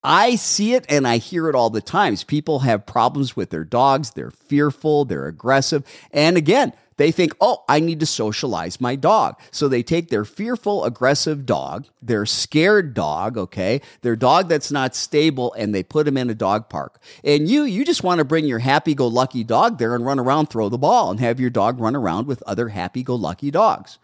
I 0.03 0.35
see 0.35 0.73
it 0.73 0.85
and 0.89 1.07
I 1.07 1.17
hear 1.17 1.47
it 1.49 1.55
all 1.55 1.69
the 1.69 1.81
times. 1.81 2.25
People 2.25 2.59
have 2.59 2.85
problems 2.85 3.35
with 3.35 3.49
their 3.49 3.63
dogs. 3.63 4.11
They're 4.11 4.31
fearful, 4.31 5.05
they're 5.05 5.27
aggressive. 5.27 5.85
And 6.11 6.35
again, 6.35 6.73
they 6.99 7.13
think, 7.13 7.33
oh, 7.39 7.63
I 7.69 7.79
need 7.79 8.01
to 8.01 8.05
socialize 8.05 8.81
my 8.81 8.97
dog. 8.97 9.39
So 9.51 9.69
they 9.69 9.83
take 9.83 10.09
their 10.09 10.25
fearful, 10.25 10.83
aggressive 10.83 11.45
dog, 11.45 11.85
their 12.01 12.25
scared 12.25 12.93
dog, 12.93 13.37
okay, 13.37 13.79
their 14.01 14.17
dog 14.17 14.49
that's 14.49 14.69
not 14.69 14.95
stable, 14.95 15.53
and 15.53 15.73
they 15.73 15.81
put 15.81 16.09
him 16.09 16.17
in 16.17 16.29
a 16.29 16.35
dog 16.35 16.67
park. 16.67 17.01
And 17.23 17.47
you, 17.47 17.63
you 17.63 17.85
just 17.85 18.03
want 18.03 18.19
to 18.19 18.25
bring 18.25 18.43
your 18.43 18.59
happy 18.59 18.95
go 18.95 19.07
lucky 19.07 19.45
dog 19.45 19.77
there 19.77 19.95
and 19.95 20.05
run 20.05 20.19
around, 20.19 20.47
throw 20.47 20.67
the 20.67 20.77
ball, 20.77 21.09
and 21.09 21.21
have 21.21 21.39
your 21.39 21.49
dog 21.49 21.79
run 21.79 21.95
around 21.95 22.27
with 22.27 22.43
other 22.45 22.67
happy 22.67 23.01
go 23.01 23.15
lucky 23.15 23.49
dogs. 23.49 23.97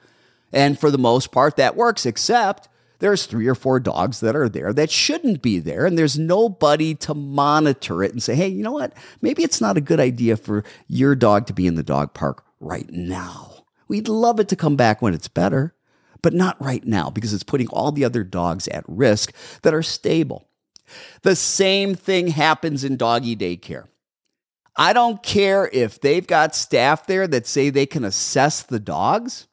And 0.53 0.79
for 0.79 0.89
the 0.89 0.97
most 0.97 1.34
part, 1.34 1.58
that 1.58 1.75
works, 1.75 2.05
except 2.05 2.69
there's 2.99 3.25
three 3.25 3.47
or 3.47 3.55
four 3.55 3.81
dogs 3.81 4.21
that 4.21 4.38
are 4.38 4.47
there 4.47 4.71
that 4.71 4.89
shouldn't 4.89 5.41
be 5.41 5.60
there, 5.60 5.86
and 5.86 5.97
there's 5.97 6.17
nobody 6.17 6.95
to 6.95 7.13
monitor 7.13 8.03
it 8.03 8.13
and 8.13 8.23
say, 8.23 8.36
hey, 8.36 8.47
you 8.47 8.63
know 8.63 8.71
what? 8.71 8.93
Maybe 9.21 9.43
it's 9.43 9.60
not 9.60 9.75
a 9.75 9.81
good 9.81 9.99
idea 9.99 10.38
for 10.38 10.63
your 10.88 11.13
dog 11.13 11.45
to 11.47 11.53
be 11.53 11.67
in 11.67 11.75
the 11.75 11.84
dog 11.84 12.13
park 12.13 12.44
right 12.65 12.89
now. 12.89 13.65
We'd 13.88 14.08
love 14.08 14.39
it 14.39 14.49
to 14.49 14.56
come 14.56 14.75
back 14.75 15.01
when 15.01 15.13
it's 15.13 15.28
better, 15.28 15.75
but 16.21 16.34
not 16.34 16.62
right 16.62 16.86
now 16.86 17.10
because 17.10 17.34
it's 17.34 17.43
putting 17.43 17.67
all 17.67 17.91
the 17.91 18.04
other 18.04 18.23
dogs 18.23 18.67
at 18.69 18.84
risk 18.88 19.34
that 19.62 19.73
are 19.73 19.84
stable. 19.84 20.47
The 21.21 21.36
same 21.36 21.95
thing 21.95 22.28
happens 22.28 22.84
in 22.84 22.97
doggy 22.97 23.36
daycare. 23.36 23.88
I 24.75 24.91
don't 24.91 25.23
care 25.23 25.69
if 25.71 26.01
they've 26.01 26.25
got 26.25 26.56
staff 26.56 27.08
there 27.08 27.28
that 27.28 27.47
say 27.47 27.69
they 27.69 27.86
can 27.86 28.04
assess 28.04 28.62
the 28.62 28.80
dogs. 28.80 29.47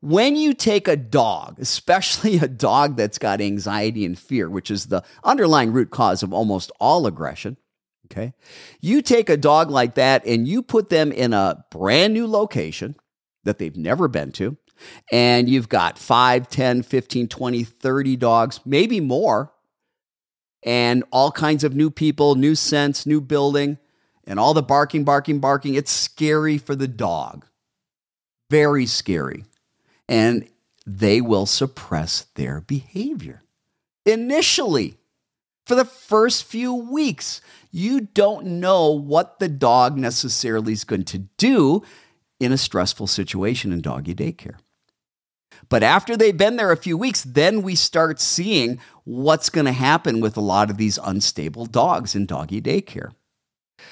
When 0.00 0.36
you 0.36 0.54
take 0.54 0.86
a 0.88 0.96
dog, 0.96 1.58
especially 1.58 2.36
a 2.36 2.48
dog 2.48 2.96
that's 2.96 3.18
got 3.18 3.40
anxiety 3.40 4.04
and 4.04 4.18
fear, 4.18 4.48
which 4.48 4.70
is 4.70 4.86
the 4.86 5.02
underlying 5.24 5.72
root 5.72 5.90
cause 5.90 6.22
of 6.22 6.32
almost 6.32 6.70
all 6.78 7.06
aggression, 7.06 7.56
Okay. 8.10 8.34
You 8.80 9.02
take 9.02 9.30
a 9.30 9.36
dog 9.36 9.70
like 9.70 9.94
that 9.94 10.26
and 10.26 10.46
you 10.46 10.62
put 10.62 10.88
them 10.88 11.12
in 11.12 11.32
a 11.32 11.64
brand 11.70 12.12
new 12.12 12.26
location 12.26 12.96
that 13.44 13.58
they've 13.58 13.76
never 13.76 14.08
been 14.08 14.32
to, 14.32 14.56
and 15.12 15.48
you've 15.48 15.68
got 15.68 15.98
5, 15.98 16.48
10, 16.48 16.82
15, 16.82 17.28
20, 17.28 17.64
30 17.64 18.16
dogs, 18.16 18.60
maybe 18.64 19.00
more, 19.00 19.52
and 20.62 21.04
all 21.10 21.30
kinds 21.30 21.64
of 21.64 21.74
new 21.74 21.90
people, 21.90 22.34
new 22.34 22.54
scents, 22.54 23.06
new 23.06 23.20
building, 23.20 23.78
and 24.24 24.38
all 24.38 24.54
the 24.54 24.62
barking, 24.62 25.04
barking, 25.04 25.38
barking. 25.38 25.74
It's 25.74 25.90
scary 25.90 26.58
for 26.58 26.74
the 26.74 26.88
dog. 26.88 27.46
Very 28.50 28.86
scary. 28.86 29.44
And 30.08 30.48
they 30.86 31.20
will 31.20 31.46
suppress 31.46 32.26
their 32.34 32.60
behavior. 32.60 33.42
Initially, 34.04 34.99
for 35.70 35.76
the 35.76 35.84
first 35.84 36.42
few 36.42 36.74
weeks, 36.74 37.40
you 37.70 38.00
don't 38.00 38.44
know 38.44 38.90
what 38.90 39.38
the 39.38 39.46
dog 39.46 39.96
necessarily 39.96 40.72
is 40.72 40.82
going 40.82 41.04
to 41.04 41.18
do 41.38 41.84
in 42.40 42.50
a 42.50 42.58
stressful 42.58 43.06
situation 43.06 43.72
in 43.72 43.80
doggy 43.80 44.12
daycare. 44.12 44.56
But 45.68 45.84
after 45.84 46.16
they've 46.16 46.36
been 46.36 46.56
there 46.56 46.72
a 46.72 46.76
few 46.76 46.98
weeks, 46.98 47.22
then 47.22 47.62
we 47.62 47.76
start 47.76 48.18
seeing 48.18 48.80
what's 49.04 49.48
going 49.48 49.66
to 49.66 49.72
happen 49.72 50.18
with 50.18 50.36
a 50.36 50.40
lot 50.40 50.70
of 50.70 50.76
these 50.76 50.98
unstable 51.04 51.66
dogs 51.66 52.16
in 52.16 52.26
doggy 52.26 52.60
daycare. 52.60 53.12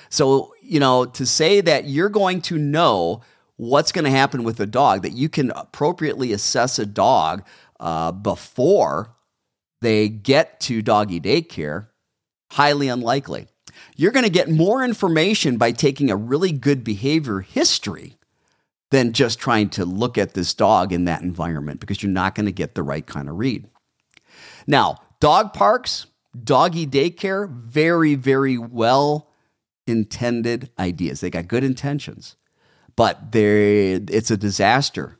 So, 0.08 0.54
you 0.60 0.80
know, 0.80 1.04
to 1.04 1.24
say 1.24 1.60
that 1.60 1.84
you're 1.84 2.08
going 2.08 2.40
to 2.42 2.58
know 2.58 3.20
what's 3.54 3.92
going 3.92 4.04
to 4.04 4.10
happen 4.10 4.42
with 4.42 4.58
a 4.58 4.66
dog, 4.66 5.02
that 5.02 5.12
you 5.12 5.28
can 5.28 5.52
appropriately 5.52 6.32
assess 6.32 6.80
a 6.80 6.86
dog 6.86 7.46
uh, 7.78 8.10
before 8.10 9.14
they 9.80 10.08
get 10.08 10.60
to 10.60 10.82
doggy 10.82 11.20
daycare, 11.20 11.88
highly 12.52 12.88
unlikely. 12.88 13.46
You're 13.96 14.12
going 14.12 14.24
to 14.24 14.30
get 14.30 14.50
more 14.50 14.82
information 14.82 15.56
by 15.56 15.72
taking 15.72 16.10
a 16.10 16.16
really 16.16 16.52
good 16.52 16.82
behavior 16.82 17.40
history 17.40 18.16
than 18.90 19.12
just 19.12 19.38
trying 19.38 19.68
to 19.70 19.84
look 19.84 20.16
at 20.16 20.34
this 20.34 20.54
dog 20.54 20.92
in 20.92 21.04
that 21.04 21.22
environment 21.22 21.78
because 21.78 22.02
you're 22.02 22.10
not 22.10 22.34
going 22.34 22.46
to 22.46 22.52
get 22.52 22.74
the 22.74 22.82
right 22.82 23.06
kind 23.06 23.28
of 23.28 23.36
read. 23.36 23.68
Now, 24.66 24.96
dog 25.20 25.52
parks, 25.52 26.06
doggy 26.42 26.86
daycare, 26.86 27.48
very, 27.50 28.14
very 28.14 28.56
well 28.58 29.30
intended 29.86 30.70
ideas. 30.78 31.20
They 31.20 31.30
got 31.30 31.48
good 31.48 31.64
intentions, 31.64 32.36
but 32.96 33.20
it's 33.32 34.30
a 34.30 34.36
disaster 34.36 35.18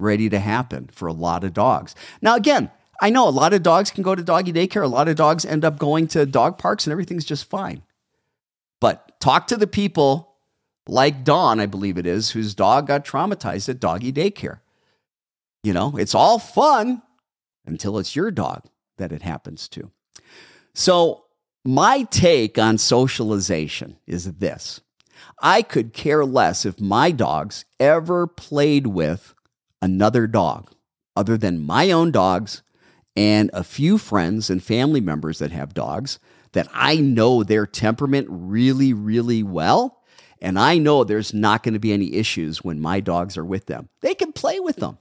ready 0.00 0.28
to 0.28 0.38
happen 0.38 0.88
for 0.92 1.06
a 1.06 1.12
lot 1.12 1.44
of 1.44 1.52
dogs. 1.52 1.94
Now, 2.20 2.34
again, 2.34 2.70
I 3.02 3.10
know 3.10 3.28
a 3.28 3.30
lot 3.30 3.52
of 3.52 3.64
dogs 3.64 3.90
can 3.90 4.04
go 4.04 4.14
to 4.14 4.22
doggy 4.22 4.52
daycare. 4.52 4.84
A 4.84 4.86
lot 4.86 5.08
of 5.08 5.16
dogs 5.16 5.44
end 5.44 5.64
up 5.64 5.76
going 5.76 6.06
to 6.08 6.24
dog 6.24 6.56
parks 6.56 6.86
and 6.86 6.92
everything's 6.92 7.24
just 7.24 7.50
fine. 7.50 7.82
But 8.80 9.18
talk 9.20 9.48
to 9.48 9.56
the 9.56 9.66
people 9.66 10.36
like 10.86 11.24
Dawn, 11.24 11.58
I 11.58 11.66
believe 11.66 11.98
it 11.98 12.06
is, 12.06 12.30
whose 12.30 12.54
dog 12.54 12.86
got 12.86 13.04
traumatized 13.04 13.68
at 13.68 13.80
doggy 13.80 14.12
daycare. 14.12 14.60
You 15.64 15.72
know, 15.72 15.96
it's 15.96 16.14
all 16.14 16.38
fun 16.38 17.02
until 17.66 17.98
it's 17.98 18.14
your 18.14 18.30
dog 18.30 18.66
that 18.98 19.12
it 19.12 19.22
happens 19.22 19.68
to. 19.70 19.90
So, 20.72 21.24
my 21.64 22.04
take 22.04 22.56
on 22.58 22.78
socialization 22.78 23.98
is 24.06 24.32
this 24.34 24.80
I 25.40 25.62
could 25.62 25.92
care 25.92 26.24
less 26.24 26.64
if 26.64 26.80
my 26.80 27.10
dogs 27.10 27.64
ever 27.80 28.28
played 28.28 28.86
with 28.88 29.34
another 29.80 30.28
dog 30.28 30.70
other 31.16 31.36
than 31.36 31.60
my 31.60 31.90
own 31.90 32.12
dogs 32.12 32.62
and 33.16 33.50
a 33.52 33.64
few 33.64 33.98
friends 33.98 34.50
and 34.50 34.62
family 34.62 35.00
members 35.00 35.38
that 35.38 35.52
have 35.52 35.74
dogs 35.74 36.18
that 36.52 36.68
I 36.72 36.96
know 36.96 37.42
their 37.42 37.66
temperament 37.66 38.26
really, 38.30 38.92
really 38.92 39.42
well. 39.42 40.02
And 40.40 40.58
I 40.58 40.78
know 40.78 41.04
there's 41.04 41.32
not 41.32 41.62
going 41.62 41.74
to 41.74 41.80
be 41.80 41.92
any 41.92 42.14
issues 42.14 42.64
when 42.64 42.80
my 42.80 43.00
dogs 43.00 43.36
are 43.36 43.44
with 43.44 43.66
them. 43.66 43.88
They 44.00 44.14
can 44.14 44.32
play 44.32 44.60
with 44.60 44.76
them. 44.76 44.98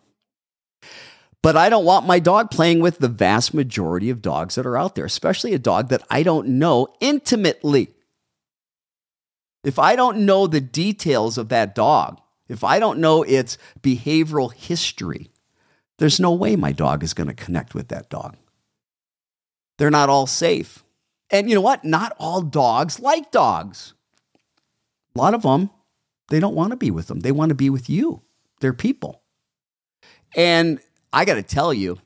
But 1.42 1.58
I 1.58 1.70
don't 1.70 1.86
want 1.86 2.06
my 2.06 2.20
dog 2.20 2.52
playing 2.52 2.82
with 2.82 3.00
the 3.00 3.08
vast 3.08 3.54
majority 3.54 4.12
of 4.12 4.22
dogs 4.22 4.56
that 4.56 4.66
are 4.66 4.78
out 4.78 4.94
there, 4.94 5.06
especially 5.06 5.54
a 5.54 5.60
dog 5.60 5.90
that 5.90 6.04
I 6.10 6.22
don't 6.22 6.48
know 6.48 6.88
intimately. 7.00 7.90
If 9.64 9.80
I 9.80 9.96
don't 9.96 10.20
know 10.20 10.46
the 10.46 10.62
details 10.62 11.38
of 11.38 11.50
that 11.50 11.74
dog, 11.74 12.22
if 12.48 12.64
I 12.64 12.80
don't 12.80 13.00
know 13.00 13.24
its 13.24 13.58
behavioral 13.82 14.54
history, 14.54 15.32
there's 16.02 16.20
no 16.20 16.32
way 16.32 16.56
my 16.56 16.72
dog 16.72 17.04
is 17.04 17.14
going 17.14 17.28
to 17.28 17.34
connect 17.36 17.76
with 17.76 17.90
that 17.90 18.10
dog. 18.10 18.36
They're 19.78 19.92
not 19.92 20.10
all 20.10 20.26
safe. 20.26 20.84
And 21.30 21.48
you 21.48 21.54
know 21.54 21.62
what? 21.62 21.86
Not 21.86 22.16
all 22.18 22.42
dogs 22.42 23.00
like 23.00 23.30
dogs. 23.30 23.94
A 25.16 25.20
lot 25.20 25.36
of 25.36 25.44
them, 25.44 25.70
they 26.30 26.40
don't 26.40 26.56
want 26.56 26.72
to 26.72 26.76
be 26.76 26.90
with 26.90 27.06
them. 27.06 27.20
They 27.20 27.32
want 27.32 27.50
to 27.50 27.56
be 27.56 27.70
with 27.70 27.88
you. 27.88 28.24
They're 28.62 28.74
people. 28.74 29.22
And 30.36 30.80
I 31.14 31.24
got 31.24 31.36
to 31.36 31.44
tell 31.44 31.72
you, 31.72 32.00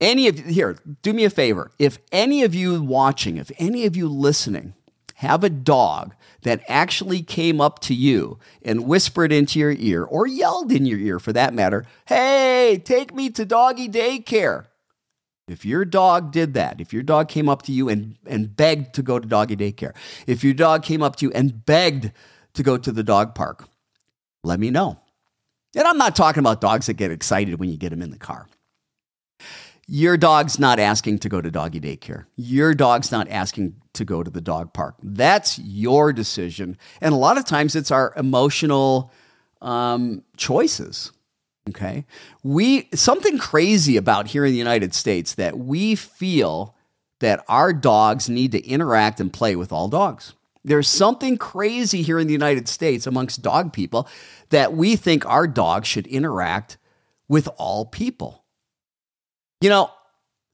any 0.00 0.26
of 0.26 0.36
you 0.36 0.52
here, 0.52 0.76
do 1.02 1.12
me 1.12 1.22
a 1.22 1.30
favor. 1.30 1.70
If 1.78 1.98
any 2.10 2.42
of 2.42 2.52
you 2.52 2.82
watching, 2.82 3.36
if 3.36 3.52
any 3.58 3.86
of 3.86 3.94
you 3.94 4.08
listening 4.08 4.74
have 5.16 5.42
a 5.42 5.50
dog 5.50 6.14
that 6.42 6.62
actually 6.68 7.22
came 7.22 7.58
up 7.60 7.78
to 7.80 7.94
you 7.94 8.38
and 8.62 8.86
whispered 8.86 9.32
into 9.32 9.58
your 9.58 9.72
ear 9.72 10.04
or 10.04 10.26
yelled 10.26 10.70
in 10.70 10.84
your 10.84 10.98
ear 10.98 11.18
for 11.18 11.32
that 11.32 11.54
matter, 11.54 11.86
hey, 12.06 12.80
take 12.84 13.14
me 13.14 13.30
to 13.30 13.46
doggy 13.46 13.88
daycare. 13.88 14.66
If 15.48 15.64
your 15.64 15.84
dog 15.84 16.32
did 16.32 16.52
that, 16.54 16.80
if 16.80 16.92
your 16.92 17.02
dog 17.02 17.28
came 17.28 17.48
up 17.48 17.62
to 17.62 17.72
you 17.72 17.88
and, 17.88 18.16
and 18.26 18.54
begged 18.54 18.94
to 18.96 19.02
go 19.02 19.18
to 19.18 19.26
doggy 19.26 19.56
daycare, 19.56 19.94
if 20.26 20.44
your 20.44 20.54
dog 20.54 20.82
came 20.82 21.02
up 21.02 21.16
to 21.16 21.26
you 21.26 21.32
and 21.32 21.64
begged 21.64 22.12
to 22.52 22.62
go 22.62 22.76
to 22.76 22.92
the 22.92 23.02
dog 23.02 23.34
park, 23.34 23.68
let 24.44 24.60
me 24.60 24.70
know. 24.70 24.98
And 25.74 25.88
I'm 25.88 25.98
not 25.98 26.14
talking 26.14 26.40
about 26.40 26.60
dogs 26.60 26.86
that 26.86 26.94
get 26.94 27.10
excited 27.10 27.58
when 27.58 27.70
you 27.70 27.78
get 27.78 27.90
them 27.90 28.02
in 28.02 28.10
the 28.10 28.18
car. 28.18 28.48
Your 29.88 30.16
dog's 30.16 30.58
not 30.58 30.80
asking 30.80 31.20
to 31.20 31.28
go 31.28 31.40
to 31.40 31.50
doggy 31.50 31.80
daycare. 31.80 32.26
Your 32.34 32.74
dog's 32.74 33.12
not 33.12 33.28
asking 33.28 33.76
to 33.94 34.04
go 34.04 34.22
to 34.22 34.30
the 34.30 34.40
dog 34.40 34.72
park. 34.72 34.96
That's 35.02 35.58
your 35.60 36.12
decision. 36.12 36.76
And 37.00 37.14
a 37.14 37.16
lot 37.16 37.38
of 37.38 37.44
times 37.44 37.76
it's 37.76 37.92
our 37.92 38.12
emotional 38.16 39.12
um, 39.62 40.22
choices. 40.36 41.12
Okay. 41.68 42.04
We, 42.42 42.88
something 42.94 43.38
crazy 43.38 43.96
about 43.96 44.28
here 44.28 44.44
in 44.44 44.52
the 44.52 44.58
United 44.58 44.94
States 44.94 45.34
that 45.34 45.58
we 45.58 45.94
feel 45.94 46.76
that 47.20 47.44
our 47.48 47.72
dogs 47.72 48.28
need 48.28 48.52
to 48.52 48.66
interact 48.66 49.20
and 49.20 49.32
play 49.32 49.56
with 49.56 49.72
all 49.72 49.88
dogs. 49.88 50.34
There's 50.64 50.88
something 50.88 51.38
crazy 51.38 52.02
here 52.02 52.18
in 52.18 52.26
the 52.26 52.32
United 52.32 52.68
States 52.68 53.06
amongst 53.06 53.42
dog 53.42 53.72
people 53.72 54.08
that 54.50 54.74
we 54.74 54.96
think 54.96 55.24
our 55.24 55.46
dogs 55.46 55.86
should 55.86 56.08
interact 56.08 56.76
with 57.28 57.48
all 57.56 57.86
people. 57.86 58.44
You 59.60 59.70
know, 59.70 59.90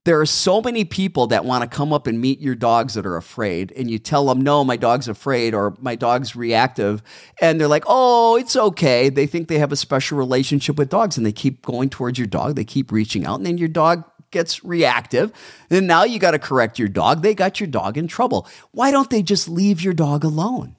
there 0.04 0.20
are 0.20 0.26
so 0.26 0.60
many 0.60 0.84
people 0.84 1.28
that 1.28 1.44
want 1.44 1.62
to 1.62 1.76
come 1.76 1.92
up 1.92 2.08
and 2.08 2.20
meet 2.20 2.40
your 2.40 2.56
dogs 2.56 2.94
that 2.94 3.06
are 3.06 3.16
afraid, 3.16 3.72
and 3.72 3.88
you 3.88 3.98
tell 4.00 4.26
them, 4.26 4.40
no, 4.40 4.64
my 4.64 4.76
dog's 4.76 5.06
afraid 5.06 5.54
or 5.54 5.76
my 5.80 5.94
dog's 5.94 6.34
reactive. 6.34 7.02
And 7.40 7.60
they're 7.60 7.68
like, 7.68 7.84
oh, 7.86 8.36
it's 8.36 8.56
okay. 8.56 9.08
They 9.08 9.26
think 9.26 9.46
they 9.46 9.60
have 9.60 9.70
a 9.70 9.76
special 9.76 10.18
relationship 10.18 10.76
with 10.76 10.88
dogs 10.88 11.16
and 11.16 11.24
they 11.24 11.32
keep 11.32 11.62
going 11.62 11.88
towards 11.88 12.18
your 12.18 12.26
dog. 12.26 12.56
They 12.56 12.64
keep 12.64 12.90
reaching 12.90 13.24
out, 13.24 13.36
and 13.36 13.46
then 13.46 13.58
your 13.58 13.68
dog 13.68 14.04
gets 14.32 14.64
reactive. 14.64 15.30
And 15.70 15.86
now 15.86 16.02
you 16.04 16.18
got 16.18 16.32
to 16.32 16.38
correct 16.38 16.78
your 16.78 16.88
dog. 16.88 17.22
They 17.22 17.34
got 17.34 17.60
your 17.60 17.68
dog 17.68 17.96
in 17.96 18.08
trouble. 18.08 18.48
Why 18.72 18.90
don't 18.90 19.10
they 19.10 19.22
just 19.22 19.48
leave 19.48 19.82
your 19.82 19.94
dog 19.94 20.24
alone? 20.24 20.76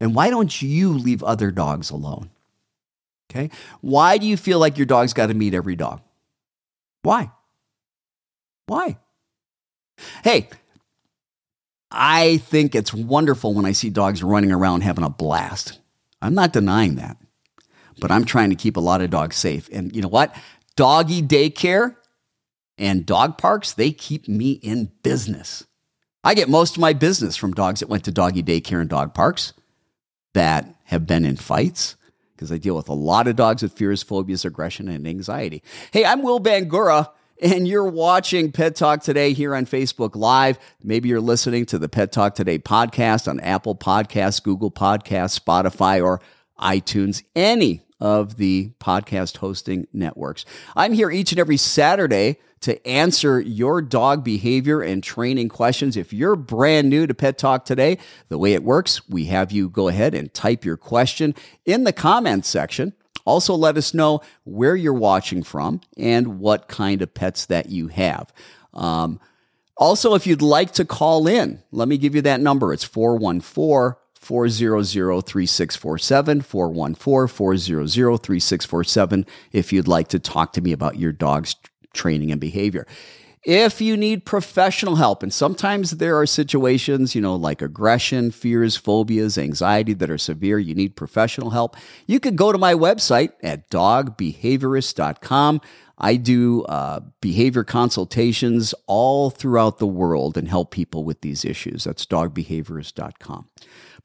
And 0.00 0.14
why 0.14 0.28
don't 0.28 0.60
you 0.60 0.92
leave 0.92 1.22
other 1.22 1.50
dogs 1.50 1.88
alone? 1.88 2.30
Okay. 3.30 3.48
Why 3.80 4.18
do 4.18 4.26
you 4.26 4.36
feel 4.36 4.58
like 4.58 4.76
your 4.76 4.86
dog's 4.86 5.14
got 5.14 5.28
to 5.28 5.34
meet 5.34 5.54
every 5.54 5.76
dog? 5.76 6.02
Why? 7.04 7.30
Why? 8.66 8.96
Hey, 10.24 10.48
I 11.90 12.38
think 12.38 12.74
it's 12.74 12.92
wonderful 12.92 13.54
when 13.54 13.66
I 13.66 13.72
see 13.72 13.90
dogs 13.90 14.22
running 14.22 14.50
around 14.50 14.80
having 14.80 15.04
a 15.04 15.10
blast. 15.10 15.78
I'm 16.22 16.34
not 16.34 16.54
denying 16.54 16.96
that, 16.96 17.18
but 18.00 18.10
I'm 18.10 18.24
trying 18.24 18.50
to 18.50 18.56
keep 18.56 18.76
a 18.76 18.80
lot 18.80 19.02
of 19.02 19.10
dogs 19.10 19.36
safe. 19.36 19.68
And 19.70 19.94
you 19.94 20.00
know 20.00 20.08
what? 20.08 20.34
Doggy 20.76 21.22
daycare 21.22 21.96
and 22.78 23.04
dog 23.04 23.36
parks, 23.36 23.74
they 23.74 23.92
keep 23.92 24.26
me 24.26 24.52
in 24.52 24.90
business. 25.02 25.64
I 26.24 26.34
get 26.34 26.48
most 26.48 26.76
of 26.76 26.80
my 26.80 26.94
business 26.94 27.36
from 27.36 27.52
dogs 27.52 27.80
that 27.80 27.88
went 27.90 28.04
to 28.04 28.10
doggy 28.10 28.42
daycare 28.42 28.80
and 28.80 28.88
dog 28.88 29.12
parks 29.12 29.52
that 30.32 30.74
have 30.84 31.06
been 31.06 31.26
in 31.26 31.36
fights 31.36 31.96
because 32.34 32.52
I 32.52 32.58
deal 32.58 32.76
with 32.76 32.88
a 32.88 32.94
lot 32.94 33.28
of 33.28 33.36
dogs 33.36 33.62
with 33.62 33.72
fears, 33.72 34.02
phobias, 34.02 34.44
aggression, 34.44 34.88
and 34.88 35.06
anxiety. 35.06 35.62
Hey, 35.92 36.04
I'm 36.04 36.22
Will 36.22 36.40
Bangura 36.40 37.10
and 37.42 37.66
you're 37.66 37.86
watching 37.86 38.52
Pet 38.52 38.76
Talk 38.76 39.02
Today 39.02 39.32
here 39.32 39.54
on 39.54 39.66
Facebook 39.66 40.14
Live. 40.14 40.58
Maybe 40.82 41.08
you're 41.08 41.20
listening 41.20 41.66
to 41.66 41.78
the 41.78 41.88
Pet 41.88 42.12
Talk 42.12 42.34
Today 42.34 42.58
podcast 42.58 43.28
on 43.28 43.40
Apple 43.40 43.74
Podcasts, 43.74 44.42
Google 44.42 44.70
Podcasts, 44.70 45.38
Spotify, 45.38 46.02
or 46.02 46.20
iTunes, 46.58 47.22
any 47.34 47.82
of 48.00 48.36
the 48.36 48.72
podcast 48.80 49.38
hosting 49.38 49.86
networks. 49.92 50.44
I'm 50.76 50.92
here 50.92 51.10
each 51.10 51.32
and 51.32 51.40
every 51.40 51.56
Saturday 51.56 52.38
to 52.64 52.86
answer 52.86 53.38
your 53.40 53.82
dog 53.82 54.24
behavior 54.24 54.80
and 54.80 55.02
training 55.02 55.50
questions. 55.50 55.98
If 55.98 56.14
you're 56.14 56.34
brand 56.34 56.88
new 56.88 57.06
to 57.06 57.12
Pet 57.12 57.36
Talk 57.36 57.66
today, 57.66 57.98
the 58.30 58.38
way 58.38 58.54
it 58.54 58.64
works, 58.64 59.06
we 59.06 59.26
have 59.26 59.52
you 59.52 59.68
go 59.68 59.88
ahead 59.88 60.14
and 60.14 60.32
type 60.32 60.64
your 60.64 60.78
question 60.78 61.34
in 61.66 61.84
the 61.84 61.92
comments 61.92 62.48
section. 62.48 62.94
Also, 63.26 63.54
let 63.54 63.76
us 63.76 63.92
know 63.92 64.22
where 64.44 64.74
you're 64.74 64.94
watching 64.94 65.42
from 65.42 65.82
and 65.98 66.40
what 66.40 66.66
kind 66.68 67.02
of 67.02 67.12
pets 67.12 67.44
that 67.46 67.68
you 67.68 67.88
have. 67.88 68.32
Um, 68.72 69.20
also, 69.76 70.14
if 70.14 70.26
you'd 70.26 70.40
like 70.40 70.72
to 70.72 70.86
call 70.86 71.26
in, 71.26 71.62
let 71.70 71.86
me 71.86 71.98
give 71.98 72.14
you 72.14 72.22
that 72.22 72.40
number. 72.40 72.72
It's 72.72 72.84
414 72.84 74.00
400 74.14 75.26
3647, 75.26 76.40
414 76.40 77.28
400 77.28 78.22
3647, 78.22 79.26
if 79.52 79.70
you'd 79.70 79.86
like 79.86 80.08
to 80.08 80.18
talk 80.18 80.54
to 80.54 80.62
me 80.62 80.72
about 80.72 80.98
your 80.98 81.12
dog's 81.12 81.56
training 81.94 82.30
and 82.30 82.40
behavior. 82.40 82.86
If 83.44 83.80
you 83.82 83.96
need 83.98 84.24
professional 84.24 84.96
help, 84.96 85.22
and 85.22 85.32
sometimes 85.32 85.92
there 85.92 86.18
are 86.18 86.24
situations, 86.24 87.14
you 87.14 87.20
know, 87.20 87.36
like 87.36 87.60
aggression, 87.60 88.30
fears, 88.30 88.74
phobias, 88.74 89.36
anxiety 89.36 89.92
that 89.92 90.08
are 90.10 90.16
severe, 90.16 90.58
you 90.58 90.74
need 90.74 90.96
professional 90.96 91.50
help, 91.50 91.76
you 92.06 92.20
could 92.20 92.36
go 92.36 92.52
to 92.52 92.58
my 92.58 92.72
website 92.72 93.32
at 93.42 93.68
dogbehaviorist.com. 93.68 95.60
I 95.98 96.16
do 96.16 96.62
uh, 96.64 97.00
behavior 97.20 97.64
consultations 97.64 98.74
all 98.86 99.28
throughout 99.28 99.78
the 99.78 99.86
world 99.86 100.38
and 100.38 100.48
help 100.48 100.70
people 100.70 101.04
with 101.04 101.20
these 101.20 101.44
issues. 101.44 101.84
That's 101.84 102.06
dogbehaviorist.com. 102.06 103.48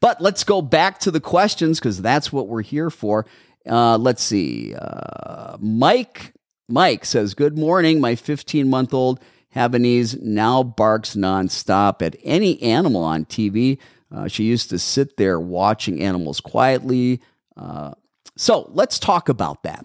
But 0.00 0.20
let's 0.20 0.44
go 0.44 0.60
back 0.60 0.98
to 1.00 1.10
the 1.10 1.20
questions 1.20 1.78
because 1.78 2.02
that's 2.02 2.30
what 2.30 2.46
we're 2.46 2.62
here 2.62 2.90
for. 2.90 3.26
Uh, 3.66 3.96
let's 3.96 4.22
see. 4.22 4.74
Uh, 4.74 5.56
Mike 5.60 6.34
Mike 6.70 7.04
says, 7.04 7.34
Good 7.34 7.58
morning. 7.58 8.00
My 8.00 8.14
15 8.14 8.68
month 8.68 8.94
old 8.94 9.20
Havanese 9.54 10.20
now 10.22 10.62
barks 10.62 11.16
nonstop 11.16 12.02
at 12.02 12.16
any 12.22 12.62
animal 12.62 13.02
on 13.02 13.24
TV. 13.24 13.78
Uh, 14.12 14.28
she 14.28 14.44
used 14.44 14.70
to 14.70 14.78
sit 14.78 15.16
there 15.16 15.38
watching 15.38 16.00
animals 16.00 16.40
quietly. 16.40 17.20
Uh, 17.56 17.92
so 18.36 18.70
let's 18.72 18.98
talk 18.98 19.28
about 19.28 19.62
that. 19.64 19.84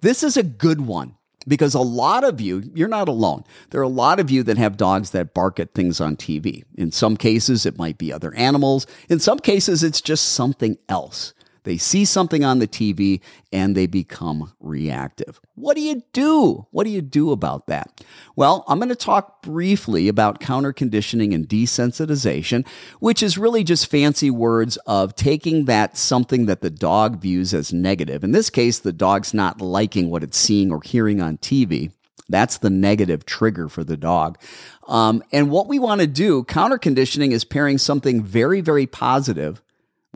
This 0.00 0.22
is 0.22 0.36
a 0.36 0.42
good 0.42 0.82
one 0.82 1.14
because 1.48 1.74
a 1.74 1.80
lot 1.80 2.24
of 2.24 2.40
you, 2.40 2.70
you're 2.74 2.88
not 2.88 3.08
alone. 3.08 3.44
There 3.70 3.80
are 3.80 3.84
a 3.84 3.88
lot 3.88 4.20
of 4.20 4.30
you 4.30 4.42
that 4.44 4.58
have 4.58 4.76
dogs 4.76 5.10
that 5.10 5.34
bark 5.34 5.60
at 5.60 5.74
things 5.74 6.00
on 6.00 6.16
TV. 6.16 6.64
In 6.76 6.92
some 6.92 7.16
cases, 7.16 7.66
it 7.66 7.78
might 7.78 7.98
be 7.98 8.12
other 8.12 8.34
animals. 8.34 8.86
In 9.08 9.18
some 9.18 9.38
cases, 9.38 9.82
it's 9.82 10.00
just 10.00 10.30
something 10.30 10.76
else. 10.88 11.34
They 11.66 11.78
see 11.78 12.04
something 12.04 12.44
on 12.44 12.60
the 12.60 12.68
TV 12.68 13.20
and 13.52 13.76
they 13.76 13.88
become 13.88 14.52
reactive. 14.60 15.40
What 15.56 15.74
do 15.74 15.80
you 15.80 16.04
do? 16.12 16.68
What 16.70 16.84
do 16.84 16.90
you 16.90 17.02
do 17.02 17.32
about 17.32 17.66
that? 17.66 18.04
Well, 18.36 18.64
I'm 18.68 18.78
going 18.78 18.88
to 18.88 18.94
talk 18.94 19.42
briefly 19.42 20.06
about 20.06 20.38
counter 20.38 20.72
conditioning 20.72 21.34
and 21.34 21.48
desensitization, 21.48 22.64
which 23.00 23.20
is 23.20 23.36
really 23.36 23.64
just 23.64 23.90
fancy 23.90 24.30
words 24.30 24.76
of 24.86 25.16
taking 25.16 25.64
that 25.64 25.96
something 25.96 26.46
that 26.46 26.60
the 26.60 26.70
dog 26.70 27.20
views 27.20 27.52
as 27.52 27.72
negative. 27.72 28.22
In 28.22 28.30
this 28.30 28.48
case, 28.48 28.78
the 28.78 28.92
dog's 28.92 29.34
not 29.34 29.60
liking 29.60 30.08
what 30.08 30.22
it's 30.22 30.38
seeing 30.38 30.70
or 30.70 30.80
hearing 30.84 31.20
on 31.20 31.36
TV. 31.38 31.90
That's 32.28 32.58
the 32.58 32.70
negative 32.70 33.26
trigger 33.26 33.68
for 33.68 33.82
the 33.82 33.96
dog. 33.96 34.38
Um, 34.86 35.24
and 35.32 35.50
what 35.50 35.66
we 35.66 35.80
want 35.80 36.00
to 36.00 36.06
do, 36.06 36.44
counter 36.44 36.78
conditioning, 36.78 37.32
is 37.32 37.44
pairing 37.44 37.78
something 37.78 38.22
very, 38.22 38.60
very 38.60 38.86
positive 38.86 39.62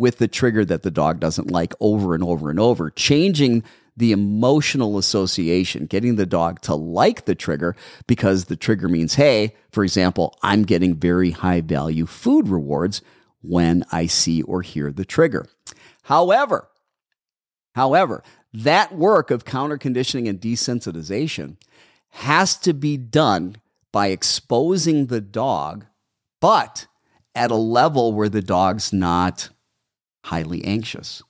with 0.01 0.17
the 0.17 0.29
trigger 0.29 0.65
that 0.65 0.83
the 0.83 0.91
dog 0.91 1.21
doesn't 1.21 1.51
like 1.51 1.75
over 1.79 2.15
and 2.15 2.25
over 2.25 2.49
and 2.49 2.59
over, 2.59 2.91
changing 2.91 3.63
the 3.97 4.13
emotional 4.13 4.97
association, 4.97 5.85
getting 5.85 6.17
the 6.17 6.25
dog 6.25 6.59
to 6.63 6.75
like 6.75 7.27
the 7.27 7.35
trigger 7.35 7.77
because 8.07 8.47
the 8.47 8.57
trigger 8.57 8.89
means, 8.89 9.17
hey, 9.17 9.55
for 9.71 9.85
example, 9.85 10.39
I'm 10.43 10.63
getting 10.63 10.97
very 10.97 11.33
high 11.33 11.61
value 11.61 12.07
food 12.07 12.49
rewards 12.49 13.03
when 13.43 13.85
I 13.93 14.07
see 14.07 14.41
or 14.43 14.63
hear 14.63 14.91
the 14.91 15.05
trigger. 15.05 15.47
However, 16.05 16.69
however, 17.75 18.25
that 18.55 18.95
work 18.95 19.31
of 19.31 19.45
counter 19.45 19.77
conditioning 19.77 20.29
and 20.29 20.40
desensitization 20.40 21.57
has 22.09 22.57
to 22.61 22.73
be 22.73 22.96
done 22.96 23.57
by 23.92 24.07
exposing 24.09 25.07
the 25.07 25.21
dog, 25.21 25.85
but 26.40 26.87
at 27.35 27.51
a 27.51 27.57
level 27.57 28.15
where 28.15 28.31
the 28.31 28.42
dog's 28.42 28.94
not 28.94 29.51
highly 30.25 30.64
anxious, 30.64 31.23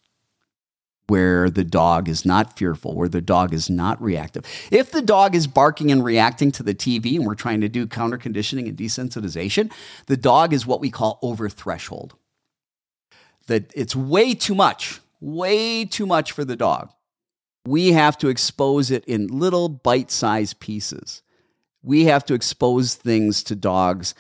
where 1.07 1.51
the 1.51 1.65
dog 1.65 2.09
is 2.09 2.25
not 2.25 2.57
fearful, 2.57 2.95
where 2.95 3.09
the 3.09 3.21
dog 3.21 3.53
is 3.53 3.69
not 3.69 4.01
reactive. 4.01 4.45
If 4.71 4.93
the 4.93 5.03
dog 5.03 5.35
is 5.35 5.47
barking 5.47 5.91
and 5.91 6.05
reacting 6.05 6.53
to 6.53 6.63
the 6.63 6.75
TV 6.75 7.17
and 7.17 7.27
we're 7.27 7.35
trying 7.35 7.61
to 7.63 7.69
do 7.69 7.87
counter 7.87 8.19
conditioning 8.19 8.69
and 8.69 8.77
desensitization, 8.77 9.73
the 10.07 10.17
dog 10.17 10.53
is 10.53 10.67
what 10.67 10.81
we 10.81 10.91
call 10.91 11.19
over 11.23 11.49
threshold. 11.49 12.15
That 13.49 13.73
it's 13.75 13.97
way 13.97 14.35
too 14.35 14.55
much, 14.55 15.01
way 15.21 15.85
too 15.85 16.07
much 16.07 16.31
for 16.31 16.45
the 16.45 16.57
dog. 16.57 16.91
We 17.67 17.93
have 17.93 18.17
to 18.19 18.29
expose 18.29 18.91
it 18.91 19.05
in 19.05 19.27
little 19.27 19.69
bite 19.69 20.11
sized 20.11 20.61
pieces. 20.61 21.23
we 21.83 22.05
have 22.05 22.25
to 22.27 22.35
expose 22.35 22.95
things 22.95 23.43
to 23.45 23.55
dogs 23.55 24.15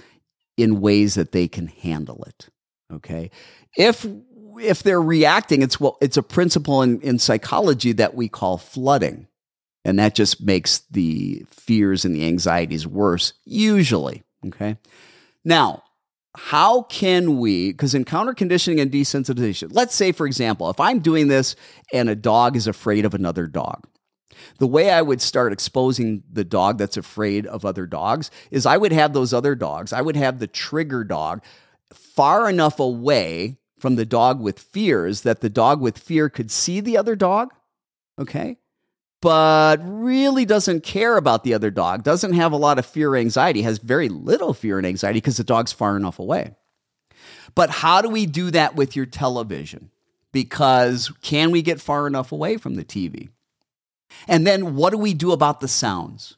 in 0.57 0.81
ways 0.81 1.15
that 1.15 1.33
they 1.33 1.49
can 1.49 1.67
handle 1.67 2.25
it. 2.27 2.49
Okay. 2.93 3.31
If 3.77 4.07
if 4.61 4.83
they're 4.83 5.03
reacting, 5.03 5.63
it's 5.63 5.81
well, 5.81 5.97
it's 6.01 6.17
a 6.17 6.23
principle 6.23 6.83
in, 6.83 7.01
in 7.01 7.19
psychology 7.19 7.93
that 7.93 8.15
we 8.15 8.29
call 8.29 8.59
flooding. 8.59 9.27
And 9.85 9.99
that 9.99 10.15
just 10.15 10.43
makes 10.43 10.81
the 10.91 11.45
fears 11.49 12.05
and 12.05 12.15
the 12.15 12.27
anxieties 12.27 12.87
worse, 12.87 13.33
usually. 13.45 14.23
Okay. 14.47 14.77
Now, 15.45 15.83
how 16.37 16.83
can 16.83 17.39
we, 17.39 17.73
because 17.73 17.95
in 17.95 18.05
counter 18.05 18.35
conditioning 18.35 18.79
and 18.79 18.93
desensitization, 18.93 19.71
let's 19.73 19.95
say, 19.95 20.13
for 20.13 20.27
example, 20.27 20.71
if 20.71 20.79
I'm 20.79 21.01
doing 21.01 21.29
this 21.29 21.57
and 21.93 22.09
a 22.09 22.15
dog 22.15 22.57
is 22.57 22.67
afraid 22.67 23.05
of 23.05 23.15
another 23.15 23.47
dog, 23.47 23.87
the 24.59 24.67
way 24.67 24.91
I 24.91 25.03
would 25.03 25.21
start 25.21 25.53
exposing 25.53 26.23
the 26.31 26.45
dog 26.45 26.79
that's 26.79 26.97
afraid 26.97 27.47
of 27.47 27.65
other 27.65 27.87
dogs 27.87 28.31
is 28.51 28.67
I 28.67 28.77
would 28.77 28.93
have 28.93 29.13
those 29.13 29.33
other 29.33 29.55
dogs, 29.55 29.93
I 29.93 30.03
would 30.03 30.17
have 30.17 30.39
the 30.39 30.47
trigger 30.47 31.05
dog 31.05 31.43
far 31.93 32.49
enough 32.49 32.79
away 32.79 33.57
from 33.81 33.97
the 33.97 34.07
dog 34.07 34.41
with 34.41 34.59
fears 34.59 35.23
that 35.23 35.41
the 35.41 35.49
dog 35.49 35.81
with 35.81 35.99
fear 35.99 36.29
could 36.29 36.51
see 36.51 36.81
the 36.81 36.97
other 36.97 37.17
dog, 37.17 37.53
okay? 38.19 38.59
But 39.23 39.81
really 39.83 40.45
doesn't 40.45 40.83
care 40.83 41.17
about 41.17 41.45
the 41.45 41.55
other 41.55 41.71
dog, 41.71 42.05
doesn't 42.05 42.33
have 42.35 42.53
a 42.53 42.57
lot 42.57 42.79
of 42.79 42.87
fear 42.87 43.11
or 43.11 43.17
anxiety, 43.17 43.63
has 43.63 43.79
very 43.79 44.09
little 44.09 44.55
fear 44.55 44.79
and 44.79 44.87
anxiety 44.87 45.19
because 45.19 45.37
the 45.37 45.45
dog's 45.45 45.73
far 45.73 45.97
enough 45.97 46.19
away. 46.19 46.55
But 47.55 47.71
how 47.71 48.01
do 48.01 48.09
we 48.09 48.27
do 48.27 48.51
that 48.51 48.77
with 48.77 48.97
your 48.97 49.07
television? 49.07 49.91
Because 50.33 51.13
can 51.23 51.51
we 51.51 51.63
get 51.63 51.81
far 51.81 52.07
enough 52.07 52.33
away 52.33 52.57
from 52.57 52.77
the 52.77 52.85
TV? 52.85 53.31
And 54.29 54.47
then 54.47 54.77
what 54.77 54.91
do 54.91 54.99
we 54.99 55.15
do 55.15 55.33
about 55.33 55.61
the 55.61 55.69
sounds? 55.69 56.37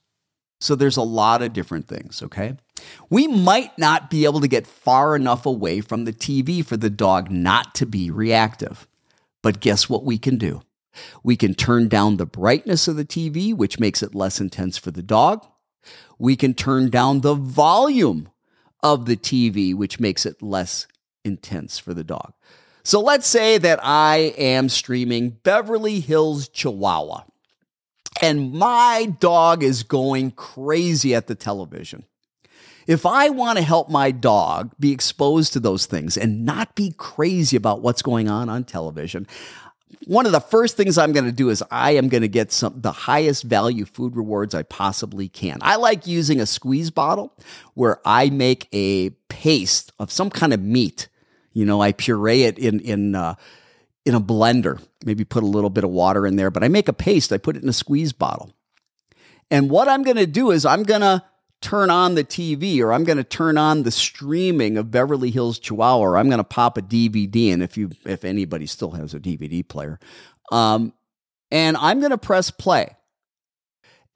So 0.60 0.74
there's 0.74 0.96
a 0.96 1.02
lot 1.02 1.42
of 1.42 1.52
different 1.52 1.88
things, 1.88 2.22
okay? 2.22 2.56
We 3.10 3.26
might 3.26 3.76
not 3.78 4.10
be 4.10 4.24
able 4.24 4.40
to 4.40 4.48
get 4.48 4.66
far 4.66 5.14
enough 5.16 5.46
away 5.46 5.80
from 5.80 6.04
the 6.04 6.12
TV 6.12 6.64
for 6.64 6.76
the 6.76 6.90
dog 6.90 7.30
not 7.30 7.74
to 7.76 7.86
be 7.86 8.10
reactive. 8.10 8.86
But 9.42 9.60
guess 9.60 9.88
what 9.88 10.04
we 10.04 10.18
can 10.18 10.38
do? 10.38 10.62
We 11.22 11.36
can 11.36 11.54
turn 11.54 11.88
down 11.88 12.16
the 12.16 12.26
brightness 12.26 12.86
of 12.86 12.96
the 12.96 13.04
TV, 13.04 13.54
which 13.54 13.80
makes 13.80 14.02
it 14.02 14.14
less 14.14 14.40
intense 14.40 14.78
for 14.78 14.90
the 14.90 15.02
dog. 15.02 15.46
We 16.18 16.36
can 16.36 16.54
turn 16.54 16.90
down 16.90 17.20
the 17.20 17.34
volume 17.34 18.28
of 18.82 19.06
the 19.06 19.16
TV, 19.16 19.74
which 19.74 20.00
makes 20.00 20.26
it 20.26 20.42
less 20.42 20.86
intense 21.24 21.78
for 21.78 21.94
the 21.94 22.04
dog. 22.04 22.34
So 22.84 23.00
let's 23.00 23.26
say 23.26 23.58
that 23.58 23.80
I 23.82 24.34
am 24.36 24.68
streaming 24.68 25.30
Beverly 25.30 26.00
Hills 26.00 26.48
Chihuahua 26.48 27.24
and 28.20 28.52
my 28.52 29.12
dog 29.18 29.62
is 29.62 29.82
going 29.82 30.30
crazy 30.32 31.14
at 31.14 31.26
the 31.26 31.34
television. 31.34 32.04
If 32.86 33.06
I 33.06 33.28
want 33.28 33.58
to 33.58 33.64
help 33.64 33.88
my 33.88 34.10
dog 34.10 34.72
be 34.78 34.92
exposed 34.92 35.52
to 35.52 35.60
those 35.60 35.86
things 35.86 36.16
and 36.16 36.44
not 36.44 36.74
be 36.74 36.94
crazy 36.96 37.56
about 37.56 37.82
what's 37.82 38.02
going 38.02 38.28
on 38.28 38.48
on 38.48 38.64
television, 38.64 39.26
one 40.06 40.26
of 40.26 40.32
the 40.32 40.40
first 40.40 40.76
things 40.76 40.98
I'm 40.98 41.12
going 41.12 41.26
to 41.26 41.32
do 41.32 41.50
is 41.50 41.62
I 41.70 41.92
am 41.92 42.08
going 42.08 42.22
to 42.22 42.28
get 42.28 42.50
some 42.50 42.80
the 42.80 42.92
highest 42.92 43.44
value 43.44 43.84
food 43.84 44.16
rewards 44.16 44.54
I 44.54 44.62
possibly 44.62 45.28
can. 45.28 45.58
I 45.60 45.76
like 45.76 46.06
using 46.06 46.40
a 46.40 46.46
squeeze 46.46 46.90
bottle 46.90 47.32
where 47.74 48.00
I 48.04 48.30
make 48.30 48.68
a 48.72 49.10
paste 49.28 49.92
of 49.98 50.10
some 50.10 50.30
kind 50.30 50.52
of 50.52 50.60
meat. 50.60 51.08
You 51.52 51.64
know, 51.66 51.80
I 51.80 51.92
puree 51.92 52.44
it 52.44 52.58
in 52.58 52.80
in 52.80 53.14
uh, 53.14 53.34
in 54.04 54.14
a 54.14 54.20
blender, 54.20 54.82
maybe 55.04 55.24
put 55.24 55.42
a 55.42 55.46
little 55.46 55.70
bit 55.70 55.84
of 55.84 55.90
water 55.90 56.26
in 56.26 56.36
there, 56.36 56.50
but 56.50 56.64
I 56.64 56.68
make 56.68 56.88
a 56.88 56.92
paste, 56.92 57.32
I 57.32 57.38
put 57.38 57.56
it 57.56 57.62
in 57.62 57.68
a 57.68 57.74
squeeze 57.74 58.12
bottle. 58.12 58.52
And 59.50 59.70
what 59.70 59.86
I'm 59.86 60.02
going 60.02 60.16
to 60.16 60.26
do 60.26 60.50
is 60.50 60.64
I'm 60.64 60.82
going 60.82 61.02
to 61.02 61.22
turn 61.62 61.90
on 61.90 62.14
the 62.14 62.24
TV 62.24 62.80
or 62.80 62.92
I'm 62.92 63.04
going 63.04 63.18
to 63.18 63.24
turn 63.24 63.56
on 63.56 63.84
the 63.84 63.90
streaming 63.90 64.76
of 64.76 64.90
Beverly 64.90 65.30
Hills 65.30 65.58
Chihuahua 65.58 65.98
or 65.98 66.16
I'm 66.16 66.28
going 66.28 66.38
to 66.38 66.44
pop 66.44 66.76
a 66.76 66.82
DVD 66.82 67.48
in 67.48 67.62
if 67.62 67.76
you 67.76 67.90
if 68.04 68.24
anybody 68.24 68.66
still 68.66 68.90
has 68.92 69.14
a 69.14 69.20
DVD 69.20 69.66
player. 69.66 69.98
Um, 70.50 70.92
and 71.50 71.76
I'm 71.76 72.00
going 72.00 72.10
to 72.10 72.18
press 72.18 72.50
play. 72.50 72.96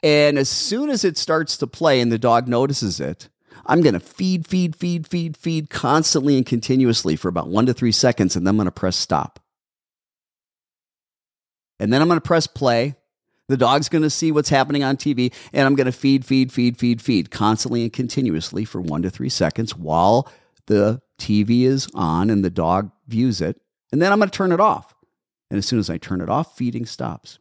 And 0.02 0.38
as 0.38 0.48
soon 0.48 0.90
as 0.90 1.04
it 1.04 1.16
starts 1.16 1.56
to 1.58 1.66
play 1.66 2.00
and 2.00 2.12
the 2.12 2.18
dog 2.18 2.48
notices 2.48 3.00
it, 3.00 3.28
I'm 3.64 3.82
going 3.82 3.94
to 3.94 4.00
feed, 4.00 4.46
feed, 4.46 4.76
feed, 4.76 5.06
feed, 5.06 5.36
feed 5.36 5.70
constantly 5.70 6.36
and 6.36 6.46
continuously 6.46 7.16
for 7.16 7.28
about 7.28 7.48
one 7.48 7.66
to 7.66 7.74
three 7.74 7.92
seconds, 7.92 8.36
and 8.36 8.46
then 8.46 8.52
I'm 8.52 8.56
going 8.56 8.66
to 8.66 8.72
press 8.72 8.96
stop. 8.96 9.40
And 11.78 11.92
then 11.92 12.00
I'm 12.00 12.08
going 12.08 12.20
to 12.20 12.26
press 12.26 12.46
play. 12.46 12.94
The 13.48 13.56
dog's 13.56 13.88
going 13.88 14.02
to 14.02 14.10
see 14.10 14.32
what's 14.32 14.48
happening 14.48 14.82
on 14.82 14.96
TV, 14.96 15.32
and 15.52 15.66
I'm 15.66 15.76
going 15.76 15.86
to 15.86 15.92
feed, 15.92 16.24
feed, 16.24 16.52
feed, 16.52 16.76
feed, 16.78 17.00
feed 17.00 17.30
constantly 17.30 17.82
and 17.82 17.92
continuously 17.92 18.64
for 18.64 18.80
one 18.80 19.02
to 19.02 19.10
three 19.10 19.28
seconds 19.28 19.76
while 19.76 20.28
the 20.66 21.00
TV 21.18 21.62
is 21.62 21.88
on 21.94 22.28
and 22.28 22.44
the 22.44 22.50
dog 22.50 22.90
views 23.06 23.40
it. 23.40 23.60
And 23.92 24.02
then 24.02 24.12
I'm 24.12 24.18
going 24.18 24.30
to 24.30 24.36
turn 24.36 24.52
it 24.52 24.60
off. 24.60 24.94
And 25.48 25.58
as 25.58 25.66
soon 25.66 25.78
as 25.78 25.88
I 25.88 25.96
turn 25.96 26.20
it 26.20 26.28
off, 26.28 26.56
feeding 26.56 26.86
stops. 26.86 27.38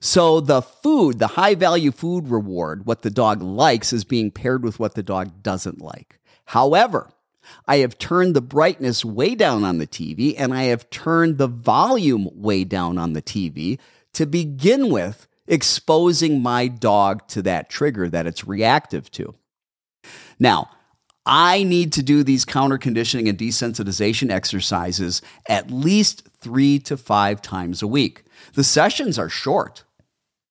So 0.00 0.40
the 0.40 0.62
food, 0.62 1.18
the 1.18 1.26
high 1.26 1.56
value 1.56 1.90
food 1.90 2.28
reward, 2.28 2.86
what 2.86 3.02
the 3.02 3.10
dog 3.10 3.42
likes 3.42 3.92
is 3.92 4.04
being 4.04 4.30
paired 4.30 4.62
with 4.62 4.78
what 4.78 4.94
the 4.94 5.02
dog 5.02 5.42
doesn't 5.42 5.80
like. 5.80 6.20
However, 6.44 7.10
I 7.66 7.78
have 7.78 7.98
turned 7.98 8.36
the 8.36 8.40
brightness 8.40 9.04
way 9.04 9.34
down 9.34 9.64
on 9.64 9.78
the 9.78 9.86
TV 9.86 10.34
and 10.38 10.54
I 10.54 10.64
have 10.64 10.90
turned 10.90 11.38
the 11.38 11.48
volume 11.48 12.28
way 12.32 12.64
down 12.64 12.98
on 12.98 13.12
the 13.12 13.22
TV 13.22 13.78
to 14.16 14.26
begin 14.26 14.90
with, 14.90 15.28
exposing 15.46 16.42
my 16.42 16.68
dog 16.68 17.28
to 17.28 17.42
that 17.42 17.68
trigger 17.68 18.08
that 18.08 18.26
it's 18.26 18.46
reactive 18.46 19.10
to. 19.10 19.34
Now, 20.38 20.70
I 21.26 21.64
need 21.64 21.92
to 21.92 22.02
do 22.02 22.22
these 22.22 22.46
counter 22.46 22.78
conditioning 22.78 23.28
and 23.28 23.36
desensitization 23.36 24.30
exercises 24.30 25.20
at 25.48 25.70
least 25.70 26.28
three 26.40 26.78
to 26.80 26.96
five 26.96 27.42
times 27.42 27.82
a 27.82 27.86
week. 27.86 28.24
The 28.54 28.64
sessions 28.64 29.18
are 29.18 29.28
short. 29.28 29.84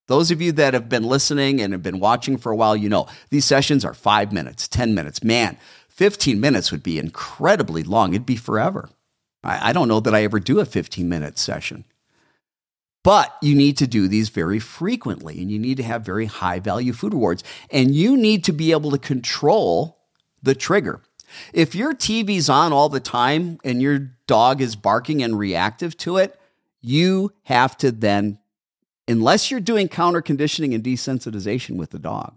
Those 0.08 0.30
of 0.30 0.44
you 0.44 0.52
that 0.52 0.76
have 0.76 0.88
been 0.88 1.04
listening 1.04 1.60
and 1.60 1.74
have 1.74 1.82
been 1.82 2.00
watching 2.00 2.38
for 2.38 2.52
a 2.52 2.56
while, 2.56 2.76
you 2.76 2.88
know 2.88 3.08
these 3.32 3.46
sessions 3.46 3.84
are 3.84 3.96
five 3.96 4.32
minutes, 4.32 4.68
10 4.68 4.94
minutes. 4.94 5.24
Man, 5.24 5.58
15 5.90 6.40
minutes 6.40 6.72
would 6.72 6.84
be 6.84 7.00
incredibly 7.00 7.82
long. 7.82 8.14
It'd 8.14 8.28
be 8.28 8.36
forever. 8.36 8.90
I, 9.44 9.70
I 9.70 9.74
don't 9.74 9.88
know 9.88 10.02
that 10.02 10.14
I 10.14 10.24
ever 10.24 10.40
do 10.40 10.60
a 10.60 10.66
15 10.66 11.10
minute 11.10 11.40
session. 11.40 11.86
But 13.06 13.38
you 13.40 13.54
need 13.54 13.78
to 13.78 13.86
do 13.86 14.08
these 14.08 14.30
very 14.30 14.58
frequently 14.58 15.40
and 15.40 15.52
you 15.52 15.60
need 15.60 15.78
to 15.78 15.84
have 15.84 16.02
very 16.04 16.26
high 16.26 16.60
value 16.60 16.92
food 16.92 17.14
rewards. 17.14 17.44
And 17.70 17.94
you 17.94 18.18
need 18.18 18.44
to 18.46 18.52
be 18.52 18.72
able 18.72 18.90
to 18.90 18.98
control 18.98 20.00
the 20.42 20.56
trigger. 20.56 21.02
If 21.54 21.76
your 21.76 21.94
TV's 21.94 22.50
on 22.50 22.74
all 22.74 22.90
the 22.90 23.00
time 23.00 23.60
and 23.64 23.80
your 23.80 24.00
dog 24.26 24.60
is 24.60 24.76
barking 24.76 25.22
and 25.22 25.38
reactive 25.38 25.96
to 25.98 26.18
it, 26.18 26.40
you 26.82 27.32
have 27.44 27.78
to 27.78 27.92
then, 27.92 28.40
unless 29.08 29.52
you're 29.52 29.60
doing 29.60 29.88
counter 29.88 30.24
conditioning 30.24 30.74
and 30.74 30.84
desensitization 30.84 31.76
with 31.76 31.92
the 31.92 32.00
dog, 32.00 32.36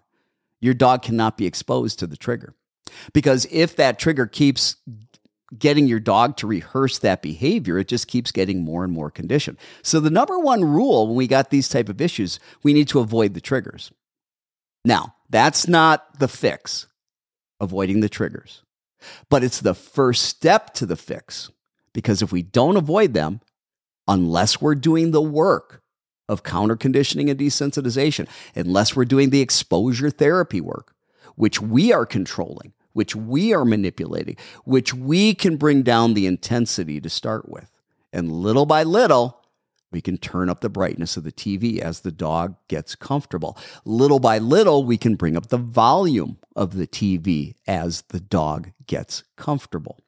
your 0.61 0.75
dog 0.75 1.01
cannot 1.01 1.39
be 1.39 1.47
exposed 1.47 1.99
to 2.01 2.07
the 2.07 2.17
trigger. 2.17 2.55
Because 3.15 3.47
if 3.51 3.75
that 3.77 3.99
trigger 3.99 4.27
keeps 4.27 4.77
getting 5.57 5.87
your 5.87 6.01
dog 6.01 6.37
to 6.39 6.47
rehearse 6.47 6.99
that 6.99 7.23
behavior, 7.23 7.79
it 7.79 7.89
just 7.89 8.07
keeps 8.07 8.33
getting 8.33 8.65
more 8.65 8.85
and 8.85 8.93
more 8.93 9.11
conditioned. 9.11 9.57
So 9.83 10.01
the 10.01 10.11
number 10.11 10.39
one 10.39 10.65
rule 10.65 11.07
when 11.07 11.17
we 11.17 11.27
got 11.27 11.51
these 11.51 11.69
type 11.69 11.89
of 11.89 12.01
issues, 12.01 12.39
we 12.63 12.73
need 12.73 12.89
to 12.89 13.01
avoid 13.01 13.35
the 13.35 13.41
triggers. 13.41 13.91
Now, 14.85 15.15
that's 15.31 15.67
not 15.67 16.19
the 16.19 16.29
fix, 16.29 16.87
avoiding 17.61 18.01
the 18.01 18.09
triggers. 18.09 18.63
But 19.31 19.45
it's 19.45 19.61
the 19.61 19.75
first 19.75 20.25
step 20.25 20.75
to 20.75 20.87
the 20.87 20.97
fix. 20.97 21.51
Because 21.93 22.21
if 22.23 22.33
we 22.33 22.43
don't 22.43 22.77
avoid 22.77 23.15
them, 23.15 23.41
unless 24.07 24.61
we're 24.61 24.75
doing 24.75 25.11
the 25.11 25.23
work 25.23 25.83
of 26.29 26.43
counter 26.43 26.77
conditioning 26.77 27.31
and 27.31 27.39
desensitization, 27.39 28.29
unless 28.55 28.95
we're 28.95 29.05
doing 29.05 29.31
the 29.31 29.41
exposure 29.41 30.11
therapy 30.11 30.61
work, 30.61 30.95
which 31.37 31.61
we 31.61 31.93
are 31.93 32.07
controlling, 32.07 32.73
which 32.99 33.15
we 33.15 33.55
are 33.55 33.65
manipulating, 33.65 34.37
which 34.65 34.93
we 34.93 35.33
can 35.33 35.57
bring 35.57 35.83
down 35.83 36.15
the 36.15 36.27
intensity 36.27 37.01
to 37.01 37.09
start 37.09 37.49
with. 37.49 37.71
And 38.13 38.33
little 38.33 38.67
by 38.67 38.83
little, 38.83 39.41
we 39.93 40.01
can 40.01 40.19
turn 40.19 40.51
up 40.51 40.63
the 40.63 40.69
brightness 40.69 41.17
of 41.17 41.23
the 41.23 41.31
TV 41.31 41.79
as 41.79 42.01
the 42.01 42.11
dog 42.11 42.57
gets 42.67 42.97
comfortable. 42.97 43.57
Little 43.85 44.19
by 44.19 44.39
little, 44.39 44.83
we 44.83 44.97
can 44.97 45.15
bring 45.15 45.37
up 45.37 45.47
the 45.47 45.59
volume 45.59 46.39
of 46.57 46.75
the 46.75 46.89
TV 46.89 47.55
as 47.69 48.03
the 48.09 48.19
dog 48.19 48.73
gets 48.89 49.23
comfortable. 49.37 50.01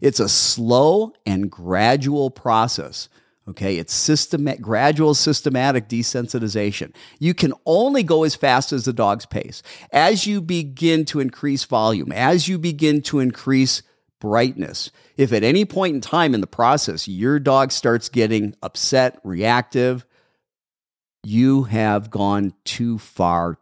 It's 0.00 0.20
a 0.20 0.28
slow 0.28 1.14
and 1.26 1.50
gradual 1.50 2.30
process 2.30 3.08
Okay, 3.48 3.78
it's 3.78 3.94
systematic, 3.94 4.60
gradual 4.60 5.14
systematic 5.14 5.88
desensitization. 5.88 6.92
You 7.20 7.32
can 7.32 7.52
only 7.64 8.02
go 8.02 8.24
as 8.24 8.34
fast 8.34 8.72
as 8.72 8.84
the 8.84 8.92
dog's 8.92 9.24
pace. 9.24 9.62
As 9.92 10.26
you 10.26 10.40
begin 10.40 11.04
to 11.06 11.20
increase 11.20 11.62
volume, 11.64 12.10
as 12.10 12.48
you 12.48 12.58
begin 12.58 13.02
to 13.02 13.20
increase 13.20 13.82
brightness, 14.20 14.90
if 15.16 15.32
at 15.32 15.44
any 15.44 15.64
point 15.64 15.94
in 15.94 16.00
time 16.00 16.34
in 16.34 16.40
the 16.40 16.48
process 16.48 17.06
your 17.06 17.38
dog 17.38 17.70
starts 17.70 18.08
getting 18.08 18.56
upset, 18.62 19.20
reactive, 19.22 20.04
you 21.22 21.64
have 21.64 22.10
gone 22.10 22.52
too 22.64 22.98
far, 22.98 23.58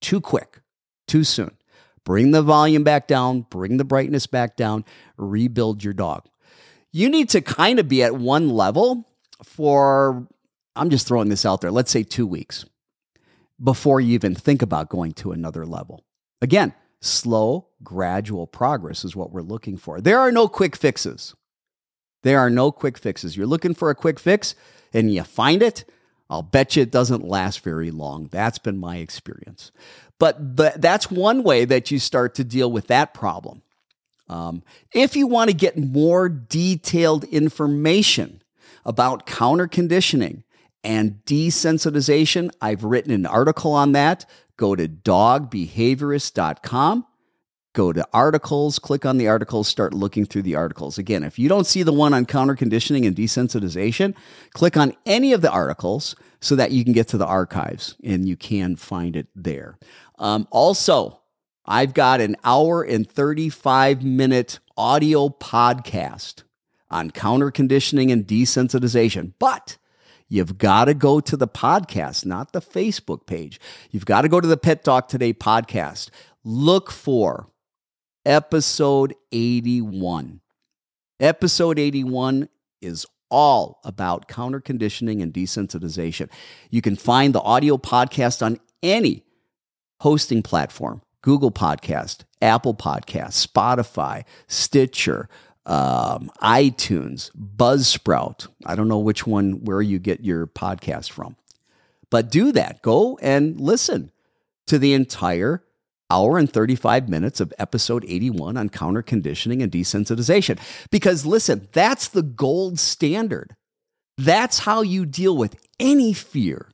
too 0.00 0.20
quick. 0.20 0.60
Too 1.06 1.24
soon. 1.24 1.56
Bring 2.04 2.30
the 2.30 2.42
volume 2.42 2.84
back 2.84 3.06
down, 3.06 3.42
bring 3.42 3.76
the 3.76 3.84
brightness 3.84 4.26
back 4.26 4.56
down, 4.56 4.84
rebuild 5.16 5.84
your 5.84 5.92
dog. 5.92 6.24
You 6.92 7.08
need 7.08 7.28
to 7.30 7.40
kind 7.40 7.78
of 7.78 7.88
be 7.88 8.02
at 8.02 8.16
one 8.16 8.48
level 8.48 9.08
for, 9.42 10.26
I'm 10.74 10.90
just 10.90 11.06
throwing 11.06 11.28
this 11.28 11.46
out 11.46 11.60
there, 11.60 11.70
let's 11.70 11.90
say 11.90 12.02
two 12.02 12.26
weeks 12.26 12.64
before 13.62 14.00
you 14.00 14.14
even 14.14 14.34
think 14.34 14.62
about 14.62 14.88
going 14.88 15.12
to 15.14 15.32
another 15.32 15.64
level. 15.64 16.04
Again, 16.42 16.74
slow, 17.00 17.68
gradual 17.82 18.46
progress 18.46 19.04
is 19.04 19.16
what 19.16 19.30
we're 19.32 19.42
looking 19.42 19.76
for. 19.76 20.00
There 20.00 20.18
are 20.18 20.32
no 20.32 20.48
quick 20.48 20.76
fixes. 20.76 21.34
There 22.22 22.38
are 22.38 22.50
no 22.50 22.72
quick 22.72 22.98
fixes. 22.98 23.36
You're 23.36 23.46
looking 23.46 23.74
for 23.74 23.90
a 23.90 23.94
quick 23.94 24.18
fix 24.18 24.54
and 24.92 25.12
you 25.12 25.22
find 25.22 25.62
it, 25.62 25.84
I'll 26.28 26.42
bet 26.42 26.76
you 26.76 26.82
it 26.82 26.90
doesn't 26.90 27.24
last 27.24 27.60
very 27.60 27.90
long. 27.90 28.28
That's 28.30 28.58
been 28.58 28.78
my 28.78 28.96
experience. 28.96 29.70
But, 30.18 30.56
but 30.56 30.80
that's 30.80 31.10
one 31.10 31.42
way 31.42 31.64
that 31.66 31.90
you 31.90 31.98
start 31.98 32.34
to 32.36 32.44
deal 32.44 32.70
with 32.70 32.88
that 32.88 33.14
problem. 33.14 33.62
Um, 34.28 34.64
if 34.92 35.14
you 35.14 35.26
want 35.26 35.50
to 35.50 35.56
get 35.56 35.78
more 35.78 36.28
detailed 36.28 37.24
information 37.24 38.42
about 38.86 39.26
counter 39.26 39.68
conditioning 39.68 40.44
and 40.82 41.20
desensitization, 41.26 42.50
I've 42.62 42.84
written 42.84 43.12
an 43.12 43.26
article 43.26 43.72
on 43.72 43.92
that. 43.92 44.24
Go 44.56 44.74
to 44.74 44.88
dogbehaviorist.com 44.88 47.04
go 47.76 47.92
to 47.92 48.08
articles, 48.14 48.78
click 48.78 49.04
on 49.04 49.18
the 49.18 49.28
articles, 49.28 49.68
start 49.68 49.92
looking 49.92 50.24
through 50.24 50.40
the 50.40 50.54
articles. 50.54 50.96
Again, 50.96 51.22
if 51.22 51.38
you 51.38 51.46
don't 51.46 51.66
see 51.66 51.82
the 51.82 51.92
one 51.92 52.14
on 52.14 52.24
counter 52.24 52.56
conditioning 52.56 53.04
and 53.04 53.14
desensitization, 53.14 54.14
click 54.54 54.78
on 54.78 54.94
any 55.04 55.34
of 55.34 55.42
the 55.42 55.50
articles 55.50 56.16
so 56.40 56.56
that 56.56 56.70
you 56.70 56.84
can 56.84 56.94
get 56.94 57.06
to 57.08 57.18
the 57.18 57.26
archives 57.26 57.94
and 58.02 58.26
you 58.26 58.34
can 58.34 58.76
find 58.76 59.14
it 59.14 59.26
there. 59.36 59.78
Um, 60.18 60.48
also, 60.50 61.20
I've 61.66 61.92
got 61.92 62.22
an 62.22 62.36
hour 62.44 62.82
and 62.82 63.08
35 63.08 64.02
minute 64.02 64.58
audio 64.78 65.28
podcast 65.28 66.44
on 66.90 67.10
counter 67.10 67.50
conditioning 67.50 68.10
and 68.10 68.26
desensitization, 68.26 69.32
but 69.38 69.78
You've 70.28 70.58
got 70.58 70.86
to 70.86 70.94
go 70.94 71.20
to 71.20 71.36
the 71.36 71.46
podcast, 71.46 72.26
not 72.26 72.52
the 72.52 72.60
Facebook 72.60 73.26
page. 73.26 73.60
You've 73.92 74.06
got 74.06 74.22
to 74.22 74.28
go 74.28 74.40
to 74.40 74.48
the 74.48 74.56
Pet 74.56 74.82
Talk 74.82 75.08
Today 75.08 75.32
podcast. 75.32 76.10
Look 76.42 76.90
for 76.90 77.48
episode 78.24 79.14
81. 79.30 80.40
Episode 81.20 81.78
81 81.78 82.48
is 82.82 83.06
all 83.30 83.80
about 83.84 84.28
counter 84.28 84.60
conditioning 84.60 85.22
and 85.22 85.32
desensitization. 85.32 86.28
You 86.70 86.82
can 86.82 86.96
find 86.96 87.34
the 87.34 87.40
audio 87.40 87.76
podcast 87.76 88.44
on 88.44 88.58
any 88.82 89.24
hosting 90.00 90.42
platform 90.42 91.02
Google 91.22 91.50
Podcast, 91.50 92.24
Apple 92.42 92.74
Podcast, 92.74 93.46
Spotify, 93.46 94.24
Stitcher, 94.46 95.28
um, 95.66 96.30
iTunes, 96.42 97.30
Buzzsprout. 97.34 98.46
I 98.64 98.74
don't 98.76 98.88
know 98.88 98.98
which 98.98 99.26
one, 99.26 99.64
where 99.64 99.82
you 99.82 99.98
get 99.98 100.20
your 100.20 100.46
podcast 100.46 101.10
from. 101.10 101.36
But 102.08 102.30
do 102.30 102.52
that. 102.52 102.82
Go 102.82 103.18
and 103.20 103.60
listen 103.60 104.12
to 104.68 104.78
the 104.78 104.94
entire 104.94 105.62
hour 106.08 106.38
and 106.38 106.50
35 106.50 107.08
minutes 107.08 107.40
of 107.40 107.52
episode 107.58 108.04
81 108.06 108.56
on 108.56 108.68
counter 108.68 109.02
conditioning 109.02 109.60
and 109.60 109.72
desensitization. 109.72 110.58
Because 110.90 111.26
listen, 111.26 111.68
that's 111.72 112.08
the 112.08 112.22
gold 112.22 112.78
standard. 112.78 113.56
That's 114.16 114.60
how 114.60 114.82
you 114.82 115.04
deal 115.04 115.36
with 115.36 115.56
any 115.78 116.12
fear, 116.12 116.70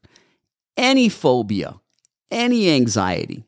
any 0.77 1.09
phobia, 1.09 1.81
any 2.31 2.71
anxiety, 2.71 3.45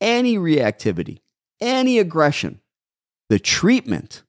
any 0.00 0.36
reactivity, 0.36 1.20
any 1.60 1.98
aggression. 1.98 2.60
The 3.28 3.38
treatment 3.38 4.22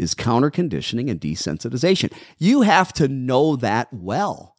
is 0.00 0.14
counter 0.14 0.50
conditioning 0.50 1.10
and 1.10 1.20
desensitization. 1.20 2.12
You 2.38 2.62
have 2.62 2.92
to 2.94 3.08
know 3.08 3.56
that 3.56 3.92
well. 3.92 4.56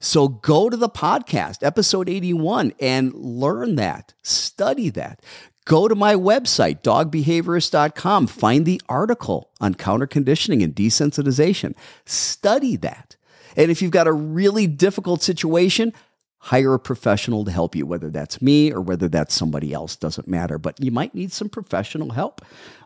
So 0.00 0.28
go 0.28 0.70
to 0.70 0.76
the 0.76 0.88
podcast, 0.88 1.62
episode 1.62 2.08
81, 2.08 2.72
and 2.80 3.12
learn 3.14 3.76
that, 3.76 4.14
study 4.22 4.90
that. 4.90 5.22
Go 5.64 5.86
to 5.88 5.94
my 5.94 6.14
website, 6.14 6.82
dogbehaviorist.com, 6.82 8.26
find 8.28 8.64
the 8.64 8.80
article 8.88 9.50
on 9.60 9.74
counter 9.74 10.06
conditioning 10.06 10.62
and 10.62 10.74
desensitization. 10.74 11.74
Study 12.06 12.76
that. 12.76 13.16
And 13.56 13.70
if 13.70 13.82
you've 13.82 13.90
got 13.90 14.06
a 14.06 14.12
really 14.12 14.66
difficult 14.66 15.22
situation, 15.22 15.92
hire 16.38 16.74
a 16.74 16.78
professional 16.78 17.44
to 17.44 17.50
help 17.50 17.74
you, 17.74 17.84
whether 17.84 18.08
that's 18.08 18.40
me 18.40 18.72
or 18.72 18.80
whether 18.80 19.08
that's 19.08 19.34
somebody 19.34 19.72
else, 19.72 19.96
doesn't 19.96 20.28
matter. 20.28 20.58
But 20.58 20.82
you 20.82 20.90
might 20.90 21.14
need 21.14 21.32
some 21.32 21.48
professional 21.48 22.10
help. 22.10 22.40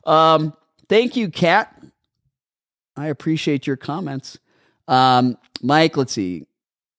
Um, 0.05 0.55
thank 0.89 1.15
you, 1.15 1.31
Kat. 1.31 1.82
I 2.97 3.09
appreciate 3.09 3.67
your 3.67 3.77
comments. 3.77 4.39
Um, 4.89 5.39
Mike, 5.63 5.97
let's 5.97 6.13
see. 6.13 6.47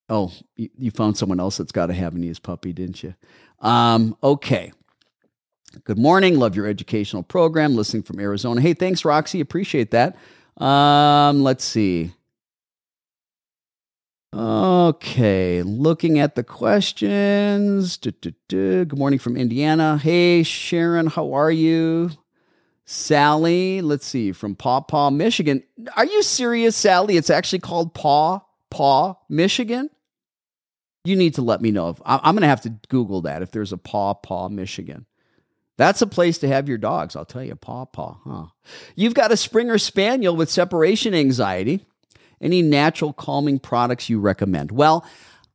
Oh, 0.10 0.32
you, 0.56 0.70
you 0.78 0.92
found 0.92 1.18
someone 1.18 1.40
else 1.40 1.58
that's 1.58 1.72
got 1.72 1.88
to 1.88 1.94
have 1.94 2.16
puppy, 2.40 2.74
didn't 2.74 3.04
you? 3.04 3.16
Um, 3.60 4.18
okay. 4.24 4.72
Good 5.86 5.98
morning. 5.98 6.38
Love 6.38 6.56
your 6.56 6.68
educational 6.68 7.24
program. 7.24 7.76
Listening 7.76 8.04
from 8.04 8.20
Arizona. 8.20 8.62
Hey, 8.62 8.74
thanks, 8.74 9.04
Roxy. 9.06 9.40
Appreciate 9.40 9.92
that. 9.92 10.16
Um, 10.58 11.44
let's 11.44 11.64
see. 11.64 12.12
Okay, 14.34 15.62
looking 15.62 16.18
at 16.20 16.34
the 16.34 16.44
questions. 16.44 17.98
Good 18.50 18.98
morning 18.98 19.20
from 19.20 19.38
Indiana. 19.38 19.98
Hey, 19.98 20.42
Sharon, 20.42 21.06
how 21.08 21.34
are 21.34 21.52
you? 21.52 22.10
Sally, 22.86 23.82
let's 23.82 24.06
see, 24.06 24.32
from 24.32 24.56
Paw 24.56 24.82
Paw, 24.82 25.10
Michigan. 25.10 25.64
Are 25.96 26.06
you 26.06 26.22
serious, 26.22 26.76
Sally? 26.76 27.18
It's 27.18 27.30
actually 27.30 27.60
called 27.60 27.94
Paw 27.94 28.42
Paw, 28.70 29.16
Michigan? 29.30 29.90
You 31.06 31.16
need 31.16 31.36
to 31.36 31.42
let 31.42 31.62
me 31.62 31.72
know. 31.72 31.90
If, 31.90 32.02
I'm 32.06 32.36
going 32.36 32.42
to 32.42 32.48
have 32.48 32.62
to 32.62 32.74
Google 32.90 33.22
that 33.22 33.42
if 33.42 33.52
there's 33.52 33.74
a 33.74 33.78
Paw 33.78 34.14
Paw, 34.14 34.50
Michigan. 34.50 35.06
That's 35.78 36.02
a 36.02 36.08
place 36.08 36.38
to 36.40 36.48
have 36.48 36.70
your 36.70 36.78
dogs, 36.78 37.16
I'll 37.16 37.26
tell 37.26 37.44
you. 37.44 37.56
Paw 37.56 37.86
Paw, 37.86 38.18
huh? 38.26 38.46
You've 38.96 39.16
got 39.16 39.32
a 39.32 39.38
Springer 39.38 39.78
Spaniel 39.78 40.36
with 40.36 40.50
separation 40.50 41.14
anxiety. 41.14 41.86
Any 42.42 42.62
natural 42.62 43.14
calming 43.14 43.60
products 43.60 44.10
you 44.10 44.20
recommend? 44.20 44.72
Well, 44.72 45.06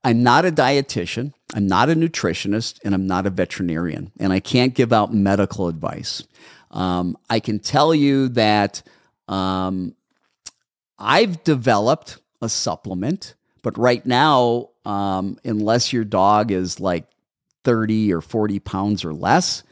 I'm 0.05 0.23
not 0.23 0.45
a 0.45 0.53
dietitian, 0.53 1.35
I'm 1.55 1.67
not 1.67 1.91
a 1.91 1.95
nutritionist, 1.95 2.79
and 2.85 2.95
I'm 2.95 3.07
not 3.07 3.27
a 3.27 3.31
veterinarian, 3.31 4.13
and 4.19 4.33
I 4.33 4.41
can't 4.41 4.75
give 4.75 4.93
out 4.93 5.13
medical 5.13 5.69
advice. 5.69 6.23
Um, 6.71 7.17
I 7.31 7.41
can 7.41 7.59
tell 7.59 7.95
you 7.95 8.29
that 8.31 8.83
um, 9.27 9.95
I've 10.99 11.45
developed 11.45 12.19
a 12.43 12.49
supplement, 12.49 13.35
but 13.63 13.79
right 13.79 14.05
now, 14.05 14.71
um, 14.85 15.39
unless 15.45 15.93
your 15.93 16.05
dog 16.05 16.51
is 16.51 16.81
like 16.81 17.07
30 17.65 18.13
or 18.13 18.21
40 18.21 18.59
pounds 18.61 19.05
or 19.05 19.13
less, 19.13 19.63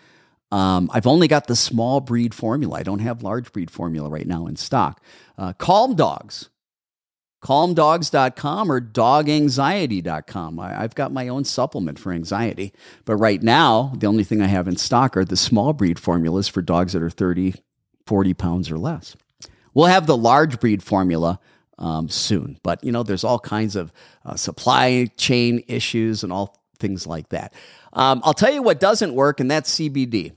um, 0.53 0.91
I've 0.93 1.07
only 1.07 1.29
got 1.29 1.47
the 1.47 1.57
small 1.57 2.01
breed 2.01 2.35
formula. 2.35 2.79
I 2.79 2.83
don't 2.83 3.01
have 3.01 3.23
large 3.23 3.53
breed 3.53 3.71
formula 3.71 4.09
right 4.09 4.27
now 4.27 4.47
in 4.47 4.57
stock. 4.57 5.03
Uh, 5.37 5.53
Calm 5.55 5.95
Dogs, 5.95 6.49
calmdogs.com 7.47 8.73
or 8.73 8.81
doganxiety.com. 8.81 10.59
I, 10.59 10.83
I've 10.83 10.97
got 10.97 11.13
my 11.13 11.29
own 11.29 11.45
supplement 11.45 11.97
for 11.97 12.13
anxiety. 12.13 12.73
But 13.05 13.17
right 13.17 13.41
now, 13.41 13.93
the 13.97 14.09
only 14.09 14.25
thing 14.25 14.43
I 14.43 14.49
have 14.49 14.67
in 14.67 14.77
stock 14.77 15.17
are 15.17 15.25
the 15.25 15.37
small 15.37 15.73
breed 15.73 16.01
formulas 16.01 16.49
for 16.49 16.61
dogs 16.61 16.93
that 16.93 17.03
are 17.03 17.11
30, 17.11 17.55
40 18.05 18.35
pounds 18.35 18.69
or 18.69 18.79
less. 18.79 19.15
We'll 19.75 19.87
have 19.87 20.09
the 20.09 20.17
large 20.17 20.59
breed 20.59 20.83
formula 20.83 21.39
um, 21.79 22.09
soon. 22.09 22.59
But, 22.65 22.83
you 22.83 22.91
know, 22.91 23.05
there's 23.05 23.23
all 23.23 23.39
kinds 23.39 23.77
of 23.77 23.93
uh, 24.25 24.35
supply 24.35 25.09
chain 25.17 25.63
issues 25.69 26.25
and 26.25 26.33
all 26.33 26.61
things 26.81 27.07
like 27.07 27.29
that. 27.29 27.55
Um, 27.93 28.23
I'll 28.25 28.35
tell 28.35 28.53
you 28.53 28.63
what 28.63 28.81
doesn't 28.81 29.15
work, 29.15 29.39
and 29.39 29.49
that's 29.49 29.79
CBD. 29.79 30.33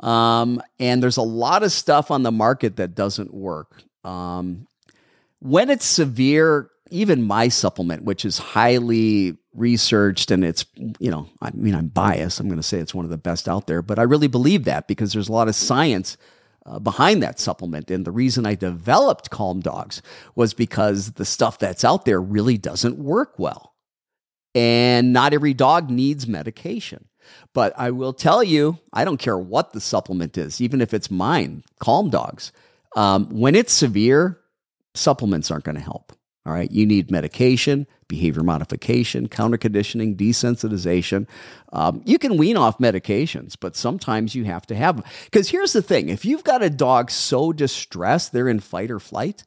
Um, 0.00 0.62
and 0.78 1.02
there's 1.02 1.18
a 1.18 1.22
lot 1.22 1.62
of 1.62 1.70
stuff 1.70 2.10
on 2.10 2.22
the 2.22 2.32
market 2.32 2.76
that 2.76 2.94
doesn't 2.94 3.34
work. 3.34 3.82
Um, 4.04 4.66
when 5.40 5.70
it's 5.70 5.84
severe, 5.84 6.70
even 6.90 7.22
my 7.22 7.48
supplement, 7.48 8.04
which 8.04 8.24
is 8.24 8.38
highly 8.38 9.36
researched 9.54 10.30
and 10.30 10.44
it's, 10.44 10.64
you 10.98 11.10
know, 11.10 11.28
I 11.42 11.50
mean, 11.52 11.74
I'm 11.74 11.88
biased. 11.88 12.40
I'm 12.40 12.46
going 12.46 12.58
to 12.58 12.62
say 12.62 12.78
it's 12.78 12.94
one 12.94 13.04
of 13.04 13.10
the 13.10 13.18
best 13.18 13.48
out 13.48 13.66
there, 13.66 13.82
but 13.82 13.98
I 13.98 14.02
really 14.02 14.28
believe 14.28 14.64
that 14.64 14.86
because 14.86 15.12
there's 15.12 15.28
a 15.28 15.32
lot 15.32 15.48
of 15.48 15.54
science 15.54 16.16
uh, 16.66 16.78
behind 16.78 17.22
that 17.22 17.40
supplement. 17.40 17.90
And 17.90 18.04
the 18.04 18.12
reason 18.12 18.46
I 18.46 18.54
developed 18.54 19.30
Calm 19.30 19.60
Dogs 19.60 20.02
was 20.34 20.54
because 20.54 21.12
the 21.12 21.24
stuff 21.24 21.58
that's 21.58 21.84
out 21.84 22.04
there 22.04 22.20
really 22.20 22.58
doesn't 22.58 22.98
work 22.98 23.38
well. 23.38 23.74
And 24.54 25.12
not 25.12 25.32
every 25.32 25.54
dog 25.54 25.90
needs 25.90 26.26
medication. 26.26 27.06
But 27.54 27.72
I 27.76 27.92
will 27.92 28.12
tell 28.12 28.42
you, 28.42 28.78
I 28.92 29.04
don't 29.04 29.18
care 29.18 29.38
what 29.38 29.72
the 29.72 29.80
supplement 29.80 30.36
is, 30.36 30.60
even 30.60 30.80
if 30.80 30.92
it's 30.92 31.10
mine, 31.10 31.62
Calm 31.78 32.10
Dogs. 32.10 32.52
Um, 32.96 33.28
when 33.30 33.54
it's 33.54 33.72
severe, 33.72 34.40
supplements 34.94 35.50
aren't 35.50 35.64
going 35.64 35.76
to 35.76 35.82
help. 35.82 36.12
All 36.46 36.54
right, 36.54 36.70
you 36.70 36.86
need 36.86 37.10
medication, 37.10 37.86
behavior 38.08 38.42
modification, 38.42 39.28
counter 39.28 39.58
conditioning, 39.58 40.16
desensitization. 40.16 41.26
Um, 41.72 42.00
you 42.06 42.18
can 42.18 42.38
wean 42.38 42.56
off 42.56 42.78
medications, 42.78 43.56
but 43.60 43.76
sometimes 43.76 44.34
you 44.34 44.44
have 44.44 44.66
to 44.68 44.74
have 44.74 44.96
them. 44.96 45.04
Because 45.26 45.50
here's 45.50 45.74
the 45.74 45.82
thing 45.82 46.08
if 46.08 46.24
you've 46.24 46.44
got 46.44 46.62
a 46.62 46.70
dog 46.70 47.10
so 47.10 47.52
distressed, 47.52 48.32
they're 48.32 48.48
in 48.48 48.60
fight 48.60 48.90
or 48.90 48.98
flight, 48.98 49.44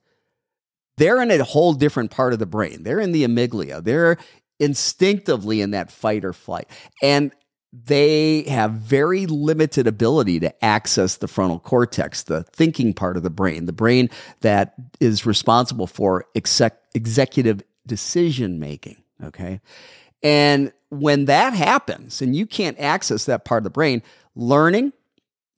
they're 0.98 1.22
in 1.22 1.32
a 1.32 1.44
whole 1.44 1.74
different 1.74 2.12
part 2.12 2.32
of 2.32 2.40
the 2.40 2.46
brain. 2.46 2.84
They're 2.84 3.00
in 3.00 3.12
the 3.12 3.24
amygdala. 3.24 3.84
They're 3.84 4.18
instinctively 4.60 5.62
in 5.62 5.72
that 5.72 5.92
fight 5.92 6.24
or 6.24 6.34
flight. 6.34 6.68
And 7.02 7.32
they 7.74 8.44
have 8.44 8.74
very 8.74 9.26
limited 9.26 9.88
ability 9.88 10.40
to 10.40 10.64
access 10.64 11.18
the 11.18 11.28
frontal 11.28 11.60
cortex, 11.60 12.22
the 12.24 12.44
thinking 12.44 12.94
part 12.94 13.18
of 13.18 13.24
the 13.24 13.32
brain, 13.32 13.66
the 13.66 13.74
brain 13.74 14.12
that 14.42 14.76
is 15.00 15.26
responsible 15.26 15.88
for 15.88 16.26
exec- 16.36 16.80
executive 16.94 17.64
decision 17.88 18.60
making. 18.60 18.98
Okay. 19.24 19.60
And 20.22 20.72
when 20.90 21.26
that 21.26 21.54
happens 21.54 22.22
and 22.22 22.36
you 22.36 22.46
can't 22.46 22.80
access 22.80 23.26
that 23.26 23.44
part 23.44 23.60
of 23.60 23.64
the 23.64 23.70
brain, 23.72 24.04
learning 24.36 24.94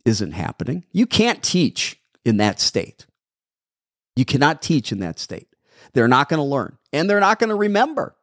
isn't 0.06 0.32
happening. 0.32 0.86
You 0.94 1.06
can't 1.06 1.44
teach 1.44 2.00
in 2.24 2.38
that 2.38 2.62
state. 2.62 3.06
You 4.16 4.24
cannot 4.24 4.62
teach 4.62 4.94
in 4.94 5.00
that 5.00 5.20
state. 5.20 5.50
They're 5.94 6.08
not 6.08 6.30
going 6.30 6.40
to 6.40 6.44
learn 6.44 6.78
and 6.94 7.10
they're 7.10 7.20
not 7.20 7.40
going 7.40 7.50
to 7.50 7.56
remember 7.56 8.16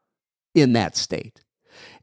in 0.54 0.72
that 0.72 0.96
state. 0.96 1.42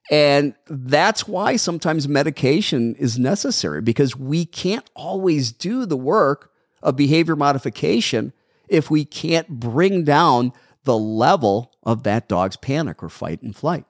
And 0.09 0.55
that's 0.67 1.27
why 1.27 1.55
sometimes 1.55 2.07
medication 2.07 2.95
is 2.95 3.19
necessary 3.19 3.81
because 3.81 4.15
we 4.15 4.45
can't 4.45 4.89
always 4.95 5.51
do 5.51 5.85
the 5.85 5.97
work 5.97 6.51
of 6.81 6.95
behavior 6.95 7.35
modification 7.35 8.33
if 8.67 8.89
we 8.89 9.05
can't 9.05 9.47
bring 9.47 10.03
down 10.03 10.51
the 10.83 10.97
level 10.97 11.71
of 11.83 12.03
that 12.03 12.27
dog's 12.27 12.55
panic 12.55 13.03
or 13.03 13.09
fight 13.09 13.41
and 13.43 13.55
flight. 13.55 13.85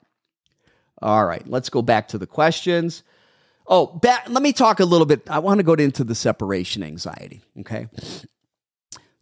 All 1.02 1.26
right, 1.26 1.48
let's 1.48 1.70
go 1.70 1.82
back 1.82 2.10
to 2.10 2.18
the 2.18 2.28
questions. 2.28 3.04
Oh, 3.66 3.86
back, 3.86 4.28
let 4.28 4.44
me 4.44 4.52
talk 4.52 4.80
a 4.80 4.86
little 4.86 5.06
bit. 5.06 5.30
I 5.30 5.40
want 5.40 5.60
to 5.60 5.64
go 5.64 5.74
into 5.74 6.04
the 6.04 6.16
separation 6.16 6.84
anxiety. 6.84 7.42
Okay. 7.60 7.88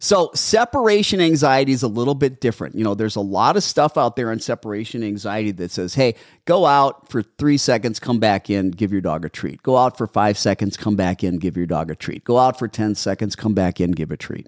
So, 0.00 0.30
separation 0.32 1.20
anxiety 1.20 1.72
is 1.72 1.82
a 1.82 1.88
little 1.88 2.14
bit 2.14 2.40
different. 2.40 2.76
You 2.76 2.84
know, 2.84 2.94
there's 2.94 3.16
a 3.16 3.20
lot 3.20 3.56
of 3.56 3.64
stuff 3.64 3.98
out 3.98 4.14
there 4.14 4.30
on 4.30 4.38
separation 4.38 5.02
anxiety 5.02 5.50
that 5.52 5.72
says, 5.72 5.94
hey, 5.94 6.14
go 6.44 6.66
out 6.66 7.08
for 7.08 7.22
three 7.22 7.56
seconds, 7.56 7.98
come 7.98 8.20
back 8.20 8.48
in, 8.48 8.70
give 8.70 8.92
your 8.92 9.00
dog 9.00 9.24
a 9.24 9.28
treat. 9.28 9.60
Go 9.64 9.76
out 9.76 9.98
for 9.98 10.06
five 10.06 10.38
seconds, 10.38 10.76
come 10.76 10.94
back 10.94 11.24
in, 11.24 11.38
give 11.38 11.56
your 11.56 11.66
dog 11.66 11.90
a 11.90 11.96
treat. 11.96 12.22
Go 12.22 12.38
out 12.38 12.60
for 12.60 12.68
10 12.68 12.94
seconds, 12.94 13.34
come 13.34 13.54
back 13.54 13.80
in, 13.80 13.90
give 13.90 14.12
a 14.12 14.16
treat. 14.16 14.46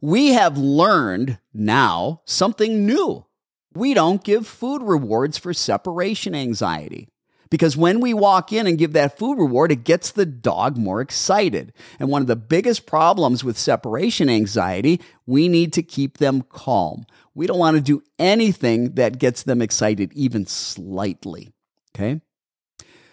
We 0.00 0.28
have 0.28 0.56
learned 0.56 1.38
now 1.52 2.22
something 2.24 2.86
new. 2.86 3.26
We 3.74 3.92
don't 3.92 4.24
give 4.24 4.46
food 4.46 4.82
rewards 4.82 5.36
for 5.36 5.52
separation 5.52 6.34
anxiety. 6.34 7.11
Because 7.52 7.76
when 7.76 8.00
we 8.00 8.14
walk 8.14 8.50
in 8.50 8.66
and 8.66 8.78
give 8.78 8.94
that 8.94 9.18
food 9.18 9.38
reward, 9.38 9.70
it 9.70 9.84
gets 9.84 10.10
the 10.10 10.24
dog 10.24 10.78
more 10.78 11.02
excited. 11.02 11.74
And 12.00 12.08
one 12.08 12.22
of 12.22 12.26
the 12.26 12.34
biggest 12.34 12.86
problems 12.86 13.44
with 13.44 13.58
separation 13.58 14.30
anxiety, 14.30 15.02
we 15.26 15.48
need 15.48 15.74
to 15.74 15.82
keep 15.82 16.16
them 16.16 16.44
calm. 16.48 17.04
We 17.34 17.46
don't 17.46 17.58
want 17.58 17.76
to 17.76 17.82
do 17.82 18.02
anything 18.18 18.94
that 18.94 19.18
gets 19.18 19.42
them 19.42 19.60
excited, 19.60 20.14
even 20.14 20.46
slightly. 20.46 21.52
Okay? 21.94 22.22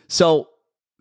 So 0.07 0.47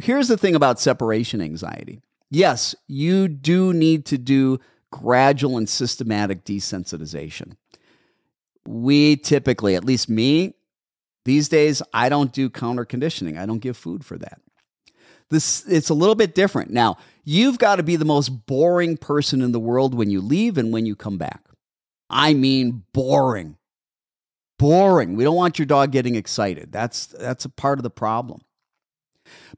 here's 0.01 0.27
the 0.27 0.37
thing 0.37 0.57
about 0.57 0.81
separation 0.81 1.41
anxiety. 1.41 2.01
Yes, 2.33 2.75
you 2.89 3.29
do 3.29 3.73
need 3.73 4.05
to 4.07 4.19
do 4.19 4.59
gradual 4.91 5.59
and 5.59 5.69
systematic 5.69 6.45
desensitization. 6.45 7.53
We 8.67 9.15
typically, 9.15 9.77
at 9.77 9.85
least 9.85 10.09
me, 10.09 10.55
these 11.29 11.49
days, 11.49 11.83
I 11.93 12.09
don't 12.09 12.33
do 12.33 12.49
counter 12.49 12.85
conditioning. 12.87 13.37
I 13.37 13.45
don't 13.45 13.59
give 13.59 13.77
food 13.77 14.05
for 14.05 14.17
that. 14.19 14.41
This 15.29 15.67
it's 15.69 15.91
a 15.91 15.95
little 15.95 16.15
bit 16.15 16.35
different. 16.35 16.71
Now, 16.71 16.97
you've 17.23 17.59
got 17.59 17.77
to 17.77 17.83
be 17.83 17.97
the 17.97 18.07
most 18.07 18.47
boring 18.47 18.97
person 18.97 19.43
in 19.43 19.53
the 19.53 19.61
world 19.61 19.95
when 19.95 20.09
you 20.09 20.23
leave 20.23 20.57
and 20.57 20.73
when 20.73 20.87
you 20.87 20.97
come 20.97 21.19
back. 21.19 21.43
I 22.09 22.33
mean 22.33 22.85
boring. 22.95 23.57
Boring. 24.59 25.17
We 25.17 25.25
don't 25.25 25.37
want 25.37 25.59
your 25.59 25.67
dog 25.67 25.93
getting 25.93 26.15
excited. 26.15 26.73
That's 26.73 27.07
that's 27.07 27.45
a 27.45 27.51
part 27.51 27.79
of 27.79 27.83
the 27.83 27.91
problem. 27.91 28.41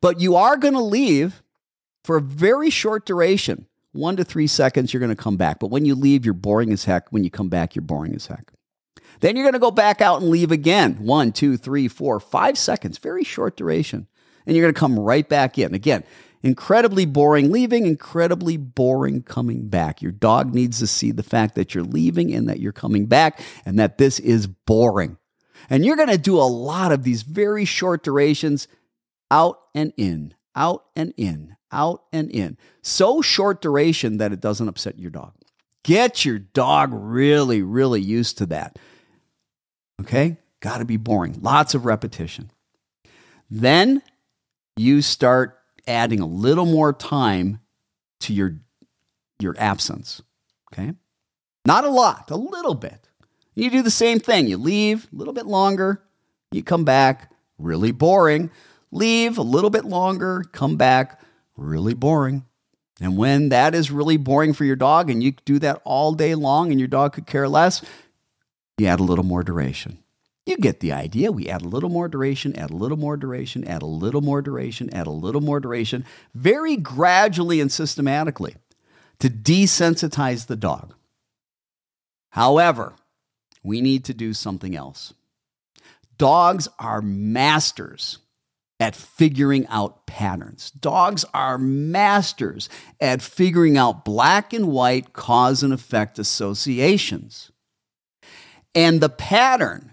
But 0.01 0.21
you 0.21 0.35
are 0.35 0.57
going 0.57 0.75
to 0.75 0.81
leave 0.81 1.43
for 2.03 2.17
a 2.17 2.21
very 2.21 2.71
short 2.71 3.07
duration. 3.07 3.67
1 3.93 4.17
to 4.17 4.25
3 4.25 4.47
seconds 4.49 4.93
you're 4.93 5.01
going 5.01 5.11
to 5.11 5.17
come 5.17 5.37
back. 5.37 5.61
But 5.61 5.71
when 5.71 5.85
you 5.85 5.95
leave, 5.95 6.25
you're 6.25 6.35
boring 6.35 6.73
as 6.73 6.85
heck. 6.85 7.11
When 7.11 7.25
you 7.25 7.31
come 7.31 7.49
back, 7.49 7.75
you're 7.75 7.83
boring 7.83 8.15
as 8.15 8.27
heck. 8.27 8.53
Then 9.21 9.37
you're 9.37 9.45
going 9.45 9.53
to 9.55 9.59
go 9.59 9.71
back 9.71 10.01
out 10.01 10.21
and 10.21 10.31
leave 10.31 10.51
again. 10.51 10.97
One, 11.05 11.33
two, 11.33 11.57
three, 11.57 11.89
four, 11.89 12.21
five 12.21 12.59
seconds, 12.59 12.99
very 12.99 13.25
short 13.25 13.57
duration. 13.57 14.07
And 14.47 14.57
you're 14.57 14.65
going 14.65 14.75
to 14.75 14.81
come 14.81 14.99
right 14.99 15.29
back 15.29 15.59
in. 15.59 15.75
Again, 15.75 16.05
incredibly 16.43 17.05
boring 17.05 17.53
leaving, 17.53 17.87
incredibly 17.87 18.57
boring 18.57 19.23
coming 19.23 19.69
back. 19.69 20.01
Your 20.01 20.13
dog 20.13 20.55
needs 20.55 20.79
to 20.79 20.87
see 20.87 21.11
the 21.11 21.23
fact 21.23 21.55
that 21.55 21.75
you're 21.75 21.85
leaving 21.85 22.33
and 22.33 22.49
that 22.49 22.61
you're 22.61 22.73
coming 22.73 23.07
back 23.07 23.41
and 23.65 23.79
that 23.79 23.99
this 23.99 24.19
is 24.19 24.47
boring. 24.47 25.19
And 25.69 25.85
you're 25.85 25.97
going 25.97 26.09
to 26.09 26.19
do 26.19 26.39
a 26.39 26.43
lot 26.43 26.91
of 26.91 27.03
these 27.05 27.23
very 27.23 27.65
short 27.65 28.03
durations 28.03 28.67
out 29.31 29.61
and 29.75 29.93
in, 29.97 30.35
out 30.57 30.87
and 30.97 31.13
in, 31.17 31.57
out 31.71 32.05
and 32.13 32.31
in. 32.31 32.57
So 32.83 33.21
short 33.21 33.61
duration 33.61 34.17
that 34.17 34.33
it 34.33 34.41
doesn't 34.41 34.69
upset 34.69 34.99
your 34.99 35.11
dog. 35.11 35.35
Get 35.83 36.25
your 36.25 36.39
dog 36.39 36.91
really, 36.93 37.63
really 37.63 38.01
used 38.01 38.39
to 38.39 38.47
that. 38.47 38.79
Okay? 40.01 40.39
Got 40.61 40.79
to 40.79 40.85
be 40.85 40.97
boring. 40.97 41.39
Lots 41.41 41.75
of 41.75 41.85
repetition. 41.85 42.51
Then 43.51 44.03
you 44.77 45.03
start 45.03 45.59
adding 45.87 46.21
a 46.21 46.27
little 46.27 46.67
more 46.67 46.93
time 46.93 47.61
to 48.21 48.33
your 48.33 48.57
your 49.41 49.55
absence. 49.59 50.23
Okay? 50.73 50.93
Not 51.65 51.85
a 51.85 51.91
lot, 51.91 52.31
a 52.31 52.37
little 52.37 52.75
bit. 52.75 53.09
You 53.55 53.71
do 53.71 53.83
the 53.83 53.91
same 53.91 54.21
thing. 54.21 54.49
You 54.49 54.57
leave 54.57 55.09
a 55.13 55.17
little 55.17 55.33
bit 55.33 55.47
longer, 55.47 56.03
you 56.53 56.63
come 56.63 56.85
back, 56.85 57.33
really 57.59 57.93
boring. 57.93 58.51
Leave 58.93 59.39
a 59.39 59.43
little 59.43 59.71
bit 59.71 59.85
longer, 59.85 60.45
come 60.53 60.77
back, 60.77 61.21
really 61.57 61.95
boring. 61.95 62.45
And 63.01 63.17
when 63.17 63.49
that 63.51 63.75
is 63.75 63.91
really 63.91 64.17
boring 64.17 64.53
for 64.53 64.65
your 64.65 64.77
dog 64.77 65.11
and 65.11 65.23
you 65.23 65.33
do 65.45 65.59
that 65.61 65.81
all 65.85 66.13
day 66.13 66.35
long 66.35 66.71
and 66.71 66.81
your 66.81 66.89
dog 66.89 67.13
could 67.13 67.27
care 67.27 67.49
less, 67.49 67.83
you 68.81 68.87
add 68.87 69.01
a 69.01 69.05
little 69.05 69.25
more 69.25 69.43
duration. 69.43 69.99
You 70.47 70.57
get 70.57 70.81
the 70.81 70.93
idea. 70.93 71.31
We 71.31 71.49
add 71.49 71.63
a 71.63 71.69
little 71.69 71.91
more 71.91 72.09
duration, 72.09 72.57
add 72.57 72.71
a 72.71 72.77
little 72.77 72.97
more 72.97 73.17
duration, 73.17 73.65
add 73.65 73.83
a 73.83 73.87
little 73.87 74.23
more 74.23 74.43
duration, 74.43 74.93
add 74.93 75.07
a 75.07 75.11
little 75.13 75.41
more 75.41 75.61
duration, 75.61 76.05
very 76.35 76.77
gradually 76.77 77.61
and 77.61 77.71
systematically 77.71 78.57
to 79.21 79.29
desensitize 79.29 80.47
the 80.47 80.57
dog. 80.57 80.95
However, 82.31 82.95
we 83.63 83.81
need 83.81 84.05
to 84.07 84.15
do 84.15 84.33
something 84.33 84.75
else. 84.75 85.13
Dogs 86.17 86.69
are 86.79 87.03
masters 87.03 88.19
at 88.79 88.97
figuring 88.97 89.67
out 89.69 90.07
patterns. 90.07 90.71
Dogs 90.71 91.25
are 91.35 91.59
masters 91.59 92.69
at 93.01 93.21
figuring 93.21 93.77
out 93.77 94.05
black 94.05 94.53
and 94.55 94.69
white 94.69 95.13
cause 95.13 95.63
and 95.63 95.73
effect 95.73 96.19
associations. 96.19 97.53
And 98.75 99.01
the 99.01 99.09
pattern 99.09 99.93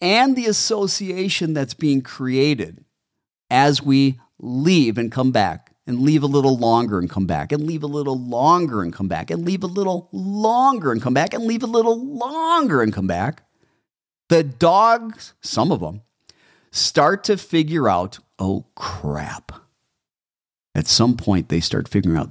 and 0.00 0.36
the 0.36 0.46
association 0.46 1.54
that's 1.54 1.74
being 1.74 2.02
created 2.02 2.84
as 3.50 3.82
we 3.82 4.20
leave 4.38 4.98
and 4.98 5.10
come 5.10 5.32
back 5.32 5.72
and 5.86 6.00
leave 6.00 6.22
a 6.22 6.26
little 6.26 6.56
longer 6.56 6.98
and 6.98 7.08
come 7.08 7.26
back 7.26 7.50
and 7.50 7.66
leave 7.66 7.82
a 7.82 7.86
little 7.86 8.18
longer 8.18 8.82
and 8.82 8.92
come 8.92 9.08
back 9.08 9.30
and 9.30 9.44
leave 9.44 9.62
a 9.64 9.66
little 9.66 10.08
longer 10.12 10.92
and 10.92 11.00
come 11.00 11.14
back 11.14 11.32
and 11.32 11.44
leave 11.44 11.62
a 11.62 11.66
little 11.66 12.06
longer 12.06 12.82
and 12.82 12.92
come 12.92 13.06
back. 13.06 13.42
The 14.28 14.44
dogs, 14.44 15.32
some 15.40 15.72
of 15.72 15.80
them, 15.80 16.02
start 16.70 17.24
to 17.24 17.38
figure 17.38 17.88
out, 17.88 18.18
oh 18.38 18.66
crap. 18.74 19.52
At 20.74 20.86
some 20.86 21.16
point, 21.16 21.48
they 21.48 21.60
start 21.60 21.88
figuring 21.88 22.18
out 22.18 22.30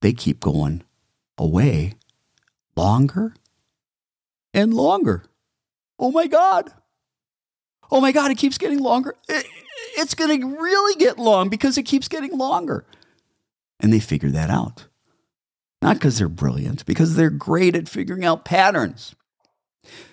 they 0.00 0.12
keep 0.12 0.40
going 0.40 0.82
away 1.38 1.94
longer 2.76 3.34
and 4.54 4.74
longer. 4.74 5.24
Oh 5.98 6.10
my 6.10 6.26
God. 6.26 6.72
Oh 7.90 8.00
my 8.00 8.12
God, 8.12 8.30
it 8.30 8.38
keeps 8.38 8.58
getting 8.58 8.80
longer. 8.80 9.14
It, 9.28 9.46
it's 9.96 10.14
going 10.14 10.40
to 10.40 10.60
really 10.60 10.96
get 10.96 11.18
long 11.18 11.48
because 11.48 11.78
it 11.78 11.84
keeps 11.84 12.08
getting 12.08 12.36
longer. 12.36 12.84
And 13.80 13.92
they 13.92 14.00
figure 14.00 14.30
that 14.30 14.50
out. 14.50 14.86
Not 15.80 15.94
because 15.94 16.18
they're 16.18 16.28
brilliant, 16.28 16.84
because 16.86 17.14
they're 17.14 17.30
great 17.30 17.76
at 17.76 17.88
figuring 17.88 18.24
out 18.24 18.44
patterns. 18.44 19.14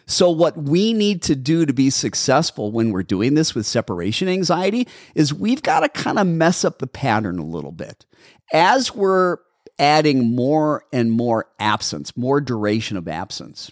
So, 0.05 0.29
what 0.29 0.55
we 0.55 0.93
need 0.93 1.23
to 1.23 1.35
do 1.35 1.65
to 1.65 1.73
be 1.73 1.89
successful 1.89 2.71
when 2.71 2.91
we're 2.91 3.03
doing 3.03 3.33
this 3.33 3.55
with 3.55 3.65
separation 3.65 4.27
anxiety 4.27 4.87
is 5.15 5.33
we've 5.33 5.63
got 5.63 5.79
to 5.79 5.89
kind 5.89 6.19
of 6.19 6.27
mess 6.27 6.63
up 6.63 6.77
the 6.77 6.87
pattern 6.87 7.39
a 7.39 7.45
little 7.45 7.71
bit. 7.71 8.05
As 8.53 8.93
we're 8.93 9.37
adding 9.79 10.35
more 10.35 10.85
and 10.93 11.11
more 11.11 11.47
absence, 11.59 12.15
more 12.15 12.39
duration 12.39 12.95
of 12.97 13.07
absence, 13.07 13.71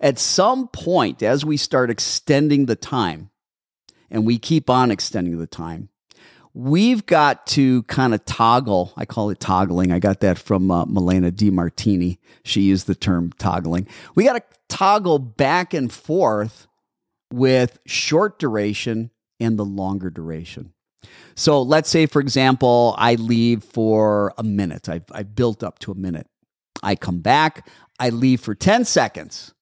At 0.00 0.18
some 0.18 0.68
point, 0.68 1.22
as 1.22 1.44
we 1.44 1.56
start 1.56 1.90
extending 1.90 2.66
the 2.66 2.76
time, 2.76 3.30
and 4.10 4.26
we 4.26 4.38
keep 4.38 4.68
on 4.68 4.90
extending 4.90 5.38
the 5.38 5.46
time, 5.46 5.88
we've 6.54 7.06
got 7.06 7.46
to 7.48 7.82
kind 7.84 8.14
of 8.14 8.24
toggle. 8.24 8.92
I 8.96 9.04
call 9.04 9.30
it 9.30 9.40
toggling. 9.40 9.92
I 9.92 9.98
got 9.98 10.20
that 10.20 10.38
from 10.38 10.70
uh, 10.70 10.84
Malena 10.86 11.30
DeMartini. 11.30 12.18
She 12.42 12.62
used 12.62 12.86
the 12.86 12.94
term 12.94 13.32
toggling. 13.38 13.86
We 14.14 14.24
got 14.24 14.34
to 14.34 14.42
toggle 14.68 15.18
back 15.18 15.74
and 15.74 15.92
forth 15.92 16.66
with 17.32 17.78
short 17.86 18.38
duration 18.38 19.10
and 19.38 19.58
the 19.58 19.64
longer 19.64 20.10
duration. 20.10 20.72
So 21.34 21.62
let's 21.62 21.88
say, 21.88 22.06
for 22.06 22.20
example, 22.20 22.94
I 22.98 23.14
leave 23.14 23.64
for 23.64 24.34
a 24.36 24.42
minute. 24.42 24.88
I've, 24.88 25.06
I've 25.12 25.34
built 25.34 25.62
up 25.62 25.78
to 25.80 25.92
a 25.92 25.94
minute. 25.94 26.26
I 26.82 26.96
come 26.96 27.20
back. 27.20 27.66
I 27.98 28.10
leave 28.10 28.40
for 28.40 28.54
10 28.54 28.84
seconds. 28.84 29.54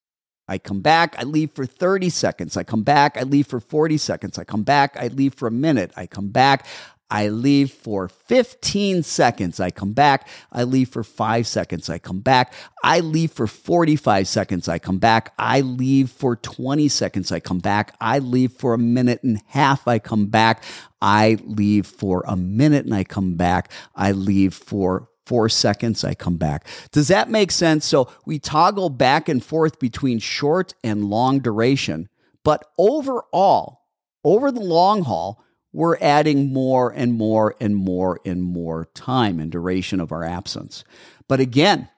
I 0.49 0.57
come 0.57 0.81
back, 0.81 1.15
I 1.17 1.23
leave 1.23 1.51
for 1.51 1.65
30 1.65 2.09
seconds. 2.09 2.57
I 2.57 2.63
come 2.63 2.83
back, 2.83 3.17
I 3.17 3.23
leave 3.23 3.47
for 3.47 3.59
40 3.59 3.97
seconds. 3.97 4.37
I 4.37 4.43
come 4.43 4.63
back, 4.63 4.97
I 4.97 5.07
leave 5.07 5.35
for 5.35 5.47
a 5.47 5.51
minute. 5.51 5.91
I 5.95 6.07
come 6.07 6.29
back, 6.29 6.65
I 7.11 7.29
leave 7.29 7.71
for 7.71 8.07
15 8.07 9.01
seconds. 9.01 9.59
I 9.59 9.71
come 9.71 9.93
back. 9.93 10.27
I 10.51 10.63
leave 10.63 10.89
for 10.89 11.03
five 11.03 11.47
seconds. 11.47 11.89
I 11.89 11.97
come 11.97 12.19
back. 12.19 12.53
I 12.83 12.99
leave 12.99 13.31
for 13.31 13.47
45 13.47 14.27
seconds. 14.27 14.67
I 14.67 14.77
come 14.77 14.99
back. 14.99 15.33
I 15.39 15.61
leave 15.61 16.11
for 16.11 16.35
20 16.35 16.87
seconds. 16.87 17.31
I 17.31 17.39
come 17.39 17.59
back. 17.59 17.95
I 17.99 18.19
leave 18.19 18.51
for 18.51 18.75
a 18.75 18.77
minute 18.77 19.23
and 19.23 19.37
a 19.37 19.41
half. 19.47 19.87
I 19.87 19.97
come 19.97 20.27
back. 20.27 20.63
I 21.01 21.37
leave 21.45 21.87
for 21.87 22.23
a 22.27 22.35
minute 22.35 22.85
and 22.85 22.93
I 22.93 23.03
come 23.03 23.35
back. 23.35 23.71
I 23.95 24.11
leave 24.11 24.53
for 24.53 25.08
four 25.29 25.47
seconds, 25.47 26.03
I 26.03 26.15
come 26.15 26.37
back. 26.37 26.65
Does 26.91 27.07
that 27.09 27.29
make 27.29 27.51
sense? 27.51 27.85
So 27.85 28.11
we 28.25 28.39
toggle 28.39 28.89
back 28.89 29.29
and 29.29 29.43
forth 29.43 29.79
between 29.79 30.17
short 30.17 30.73
and 30.83 31.05
long 31.05 31.39
duration, 31.39 32.09
but 32.43 32.65
overall, 32.79 33.81
over 34.23 34.51
the 34.51 34.59
long 34.59 35.03
haul, 35.03 35.43
we're 35.71 35.99
adding 36.01 36.51
more 36.51 36.89
and 36.89 37.13
more 37.13 37.55
and 37.61 37.75
more 37.75 38.19
and 38.25 38.41
more 38.41 38.89
time 38.95 39.39
and 39.39 39.51
duration 39.51 39.99
of 39.99 40.11
our 40.11 40.23
absence. 40.23 40.83
But 41.27 41.39
again, 41.39 41.89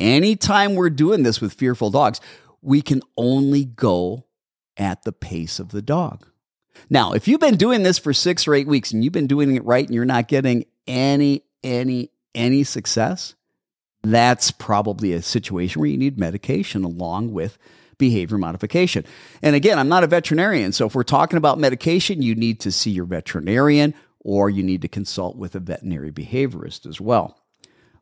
anytime 0.00 0.76
we're 0.76 0.88
doing 0.88 1.22
this 1.22 1.42
with 1.42 1.52
fearful 1.52 1.90
dogs, 1.90 2.22
we 2.62 2.80
can 2.80 3.02
only 3.18 3.66
go 3.66 4.24
at 4.78 5.02
the 5.02 5.12
pace 5.12 5.58
of 5.58 5.72
the 5.72 5.82
dog. 5.82 6.26
Now, 6.88 7.12
if 7.12 7.28
you've 7.28 7.38
been 7.38 7.56
doing 7.56 7.82
this 7.82 7.98
for 7.98 8.14
six 8.14 8.48
or 8.48 8.54
eight 8.54 8.66
weeks 8.66 8.92
and 8.92 9.04
you've 9.04 9.12
been 9.12 9.26
doing 9.26 9.54
it 9.56 9.64
right 9.66 9.84
and 9.84 9.94
you're 9.94 10.06
not 10.06 10.26
getting 10.26 10.64
any, 10.86 11.42
any, 11.62 12.10
any 12.34 12.64
success, 12.64 13.34
that's 14.02 14.50
probably 14.50 15.12
a 15.12 15.22
situation 15.22 15.80
where 15.80 15.90
you 15.90 15.98
need 15.98 16.18
medication 16.18 16.84
along 16.84 17.32
with 17.32 17.58
behavior 17.98 18.38
modification. 18.38 19.04
And 19.42 19.54
again, 19.54 19.78
I'm 19.78 19.88
not 19.88 20.04
a 20.04 20.08
veterinarian. 20.08 20.72
So 20.72 20.86
if 20.86 20.94
we're 20.94 21.02
talking 21.02 21.36
about 21.36 21.58
medication, 21.58 22.22
you 22.22 22.34
need 22.34 22.60
to 22.60 22.72
see 22.72 22.90
your 22.90 23.04
veterinarian 23.04 23.94
or 24.20 24.50
you 24.50 24.62
need 24.62 24.82
to 24.82 24.88
consult 24.88 25.36
with 25.36 25.54
a 25.54 25.60
veterinary 25.60 26.10
behaviorist 26.10 26.86
as 26.86 27.00
well. 27.00 27.36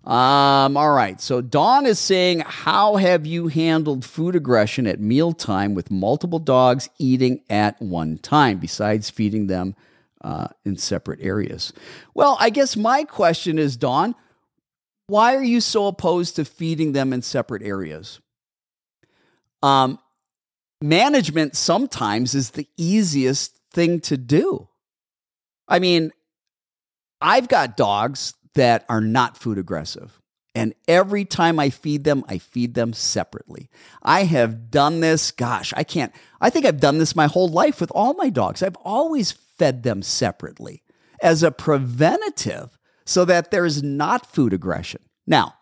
Um, 0.04 0.76
all 0.76 0.92
right. 0.92 1.20
So 1.20 1.40
Dawn 1.40 1.84
is 1.84 1.98
saying, 1.98 2.40
How 2.40 2.96
have 2.96 3.26
you 3.26 3.48
handled 3.48 4.04
food 4.04 4.36
aggression 4.36 4.86
at 4.86 5.00
mealtime 5.00 5.74
with 5.74 5.90
multiple 5.90 6.38
dogs 6.38 6.88
eating 6.98 7.42
at 7.50 7.80
one 7.82 8.16
time, 8.16 8.58
besides 8.58 9.10
feeding 9.10 9.48
them 9.48 9.74
uh, 10.22 10.48
in 10.64 10.76
separate 10.76 11.20
areas? 11.20 11.72
Well, 12.14 12.36
I 12.40 12.50
guess 12.50 12.76
my 12.76 13.04
question 13.04 13.58
is, 13.58 13.76
Dawn, 13.76 14.14
why 15.06 15.34
are 15.34 15.42
you 15.42 15.60
so 15.60 15.86
opposed 15.86 16.36
to 16.36 16.44
feeding 16.44 16.92
them 16.92 17.12
in 17.12 17.22
separate 17.22 17.62
areas? 17.62 18.20
Um, 19.62 19.98
management 20.80 21.56
sometimes 21.56 22.34
is 22.34 22.50
the 22.50 22.68
easiest 22.76 23.58
thing 23.72 24.00
to 24.00 24.16
do. 24.16 24.68
I 25.66 25.78
mean, 25.78 26.12
I've 27.20 27.48
got 27.48 27.76
dogs 27.76 28.34
that 28.54 28.84
are 28.88 29.00
not 29.00 29.36
food 29.36 29.58
aggressive. 29.58 30.20
And 30.54 30.74
every 30.88 31.24
time 31.24 31.60
I 31.60 31.70
feed 31.70 32.04
them, 32.04 32.24
I 32.26 32.38
feed 32.38 32.74
them 32.74 32.92
separately. 32.92 33.70
I 34.02 34.24
have 34.24 34.70
done 34.70 35.00
this, 35.00 35.30
gosh, 35.30 35.72
I 35.76 35.84
can't, 35.84 36.12
I 36.40 36.50
think 36.50 36.66
I've 36.66 36.80
done 36.80 36.98
this 36.98 37.14
my 37.14 37.26
whole 37.26 37.48
life 37.48 37.80
with 37.80 37.92
all 37.94 38.14
my 38.14 38.28
dogs. 38.28 38.62
I've 38.62 38.76
always 38.76 39.32
fed 39.59 39.82
them 39.82 40.02
separately 40.02 40.82
as 41.20 41.42
a 41.42 41.50
preventative 41.50 42.78
so 43.04 43.24
that 43.24 43.50
there's 43.50 43.82
not 43.82 44.26
food 44.26 44.52
aggression. 44.52 45.00
Now, 45.26 45.54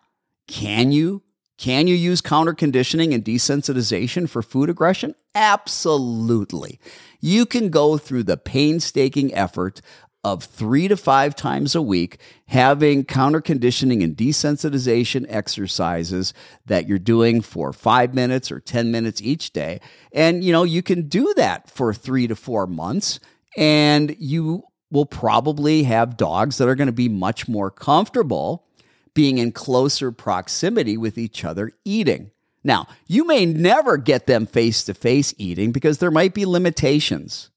can 0.47 0.91
you 0.91 1.23
can 1.57 1.87
you 1.87 1.95
use 1.95 2.21
counter 2.21 2.53
conditioning 2.53 3.15
and 3.15 3.25
desensitization 3.25 4.29
for 4.29 4.43
food 4.43 4.69
aggression? 4.69 5.15
Absolutely. 5.33 6.79
You 7.19 7.47
can 7.47 7.69
go 7.69 7.97
through 7.97 8.23
the 8.23 8.37
painstaking 8.37 9.33
effort 9.33 9.81
of 10.23 10.43
three 10.43 10.87
to 10.87 10.97
five 10.97 11.35
times 11.35 11.73
a 11.73 11.81
week 11.81 12.19
having 12.47 13.05
counter 13.05 13.41
conditioning 13.41 14.03
and 14.03 14.15
desensitization 14.15 15.25
exercises 15.29 16.33
that 16.65 16.87
you're 16.87 16.99
doing 16.99 17.41
for 17.41 17.73
five 17.73 18.13
minutes 18.13 18.51
or 18.51 18.59
10 18.59 18.91
minutes 18.91 19.21
each 19.21 19.51
day. 19.51 19.79
And, 20.11 20.43
you 20.43 20.51
know, 20.51 20.63
you 20.63 20.83
can 20.83 21.07
do 21.07 21.33
that 21.37 21.69
for 21.69 21.93
three 21.93 22.27
to 22.27 22.35
four 22.35 22.67
months 22.67 23.19
and 23.57 24.15
you 24.19 24.63
will 24.91 25.05
probably 25.05 25.83
have 25.83 26.15
dogs 26.15 26.57
that 26.57 26.69
are 26.69 26.75
going 26.75 26.87
to 26.87 26.93
be 26.93 27.09
much 27.09 27.47
more 27.47 27.69
comfortable 27.69 28.65
being 29.13 29.39
in 29.39 29.51
closer 29.51 30.11
proximity 30.11 30.95
with 30.95 31.17
each 31.17 31.43
other 31.43 31.71
eating. 31.83 32.31
Now, 32.63 32.87
you 33.07 33.25
may 33.25 33.45
never 33.45 33.97
get 33.97 34.27
them 34.27 34.45
face 34.45 34.83
to 34.85 34.93
face 34.93 35.33
eating 35.37 35.71
because 35.71 35.97
there 35.97 36.11
might 36.11 36.33
be 36.33 36.45
limitations. 36.45 37.49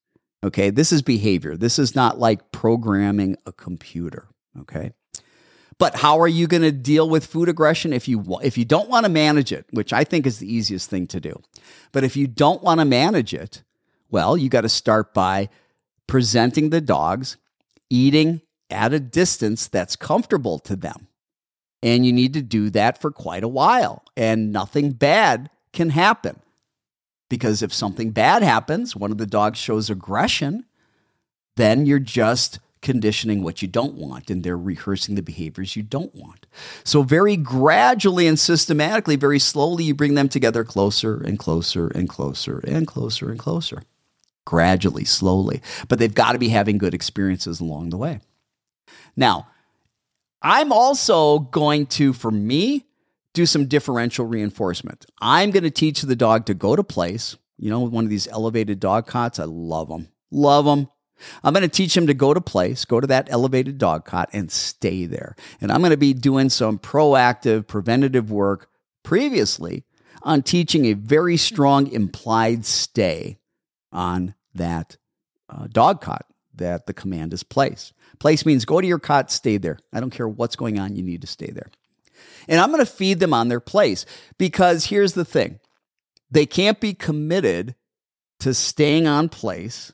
Okay, 0.42 0.70
this 0.70 0.90
is 0.90 1.02
behavior. 1.02 1.56
This 1.56 1.78
is 1.78 1.94
not 1.94 2.18
like 2.18 2.50
programming 2.50 3.36
a 3.44 3.52
computer. 3.52 4.28
Okay. 4.58 4.92
But 5.78 5.96
how 5.96 6.20
are 6.20 6.28
you 6.28 6.46
going 6.46 6.62
to 6.62 6.72
deal 6.72 7.08
with 7.08 7.26
food 7.26 7.48
aggression 7.48 7.92
if 7.92 8.08
you 8.08 8.24
if 8.42 8.56
you 8.56 8.64
don't 8.64 8.88
want 8.88 9.04
to 9.04 9.10
manage 9.10 9.52
it, 9.52 9.66
which 9.70 9.92
I 9.92 10.04
think 10.04 10.26
is 10.26 10.38
the 10.38 10.52
easiest 10.52 10.88
thing 10.88 11.06
to 11.08 11.20
do. 11.20 11.42
But 11.92 12.04
if 12.04 12.16
you 12.16 12.26
don't 12.26 12.62
want 12.62 12.80
to 12.80 12.84
manage 12.84 13.34
it, 13.34 13.62
well, 14.10 14.36
you 14.36 14.48
got 14.48 14.62
to 14.62 14.68
start 14.68 15.14
by 15.14 15.48
presenting 16.10 16.70
the 16.70 16.80
dogs 16.80 17.36
eating 17.88 18.42
at 18.68 18.92
a 18.92 18.98
distance 18.98 19.68
that's 19.68 19.94
comfortable 19.94 20.58
to 20.58 20.74
them. 20.74 21.06
And 21.84 22.04
you 22.04 22.12
need 22.12 22.34
to 22.34 22.42
do 22.42 22.68
that 22.70 23.00
for 23.00 23.12
quite 23.12 23.44
a 23.44 23.48
while. 23.48 24.02
And 24.16 24.52
nothing 24.52 24.90
bad 24.90 25.50
can 25.72 25.90
happen. 25.90 26.40
Because 27.28 27.62
if 27.62 27.72
something 27.72 28.10
bad 28.10 28.42
happens, 28.42 28.96
one 28.96 29.12
of 29.12 29.18
the 29.18 29.26
dogs 29.26 29.56
shows 29.58 29.88
aggression, 29.88 30.66
then 31.56 31.86
you're 31.86 32.00
just 32.00 32.58
conditioning 32.82 33.44
what 33.44 33.62
you 33.62 33.68
don't 33.68 33.94
want 33.94 34.30
and 34.30 34.42
they're 34.42 34.58
rehearsing 34.58 35.14
the 35.14 35.22
behaviors 35.22 35.76
you 35.76 35.82
don't 35.84 36.14
want. 36.14 36.46
So, 36.82 37.02
very 37.04 37.36
gradually 37.36 38.26
and 38.26 38.38
systematically, 38.38 39.14
very 39.14 39.38
slowly, 39.38 39.84
you 39.84 39.94
bring 39.94 40.14
them 40.14 40.28
together 40.28 40.64
closer 40.64 41.20
and 41.22 41.38
closer 41.38 41.86
and 41.88 42.08
closer 42.08 42.58
and 42.66 42.86
closer 42.86 43.30
and 43.30 43.38
closer. 43.38 43.82
Gradually, 44.46 45.04
slowly. 45.04 45.62
But 45.88 45.98
they've 45.98 46.14
got 46.14 46.32
to 46.32 46.38
be 46.38 46.48
having 46.48 46.78
good 46.78 46.94
experiences 46.94 47.60
along 47.60 47.90
the 47.90 47.96
way. 47.96 48.20
Now, 49.16 49.48
I'm 50.42 50.72
also 50.72 51.40
going 51.40 51.86
to, 51.86 52.12
for 52.12 52.30
me, 52.30 52.86
do 53.34 53.46
some 53.46 53.66
differential 53.66 54.26
reinforcement. 54.26 55.06
I'm 55.20 55.50
going 55.50 55.64
to 55.64 55.70
teach 55.70 56.02
the 56.02 56.16
dog 56.16 56.46
to 56.46 56.54
go 56.54 56.74
to 56.74 56.82
place. 56.82 57.36
You 57.58 57.70
know, 57.70 57.80
one 57.80 58.04
of 58.04 58.10
these 58.10 58.26
elevated 58.28 58.80
dog 58.80 59.06
cots, 59.06 59.38
I 59.38 59.44
love 59.44 59.88
them. 59.88 60.08
Love 60.30 60.64
them. 60.64 60.88
I'm 61.44 61.52
going 61.52 61.62
to 61.62 61.68
teach 61.68 61.96
him 61.96 62.06
to 62.06 62.14
go 62.14 62.32
to 62.32 62.40
place, 62.40 62.86
go 62.86 62.98
to 63.00 63.06
that 63.08 63.28
elevated 63.30 63.76
dog 63.76 64.06
cot 64.06 64.30
and 64.32 64.50
stay 64.50 65.04
there. 65.04 65.36
And 65.60 65.70
I'm 65.70 65.80
going 65.80 65.90
to 65.90 65.98
be 65.98 66.14
doing 66.14 66.48
some 66.48 66.78
proactive 66.78 67.66
preventative 67.66 68.30
work 68.30 68.70
previously 69.02 69.84
on 70.22 70.42
teaching 70.42 70.86
a 70.86 70.94
very 70.94 71.36
strong 71.36 71.86
implied 71.88 72.64
stay 72.64 73.39
on 73.92 74.34
that 74.54 74.96
uh, 75.48 75.66
dog 75.66 76.00
cot 76.00 76.26
that 76.54 76.86
the 76.86 76.94
command 76.94 77.32
is 77.32 77.42
place. 77.42 77.92
Place 78.18 78.44
means 78.44 78.64
go 78.64 78.80
to 78.80 78.86
your 78.86 78.98
cot, 78.98 79.30
stay 79.30 79.56
there. 79.56 79.78
I 79.92 80.00
don't 80.00 80.10
care 80.10 80.28
what's 80.28 80.56
going 80.56 80.78
on, 80.78 80.96
you 80.96 81.02
need 81.02 81.22
to 81.22 81.26
stay 81.26 81.50
there. 81.50 81.70
And 82.48 82.60
I'm 82.60 82.70
going 82.70 82.84
to 82.84 82.90
feed 82.90 83.20
them 83.20 83.32
on 83.32 83.48
their 83.48 83.60
place 83.60 84.04
because 84.38 84.86
here's 84.86 85.14
the 85.14 85.24
thing 85.24 85.58
they 86.30 86.46
can't 86.46 86.80
be 86.80 86.94
committed 86.94 87.74
to 88.40 88.54
staying 88.54 89.06
on 89.06 89.28
place 89.28 89.92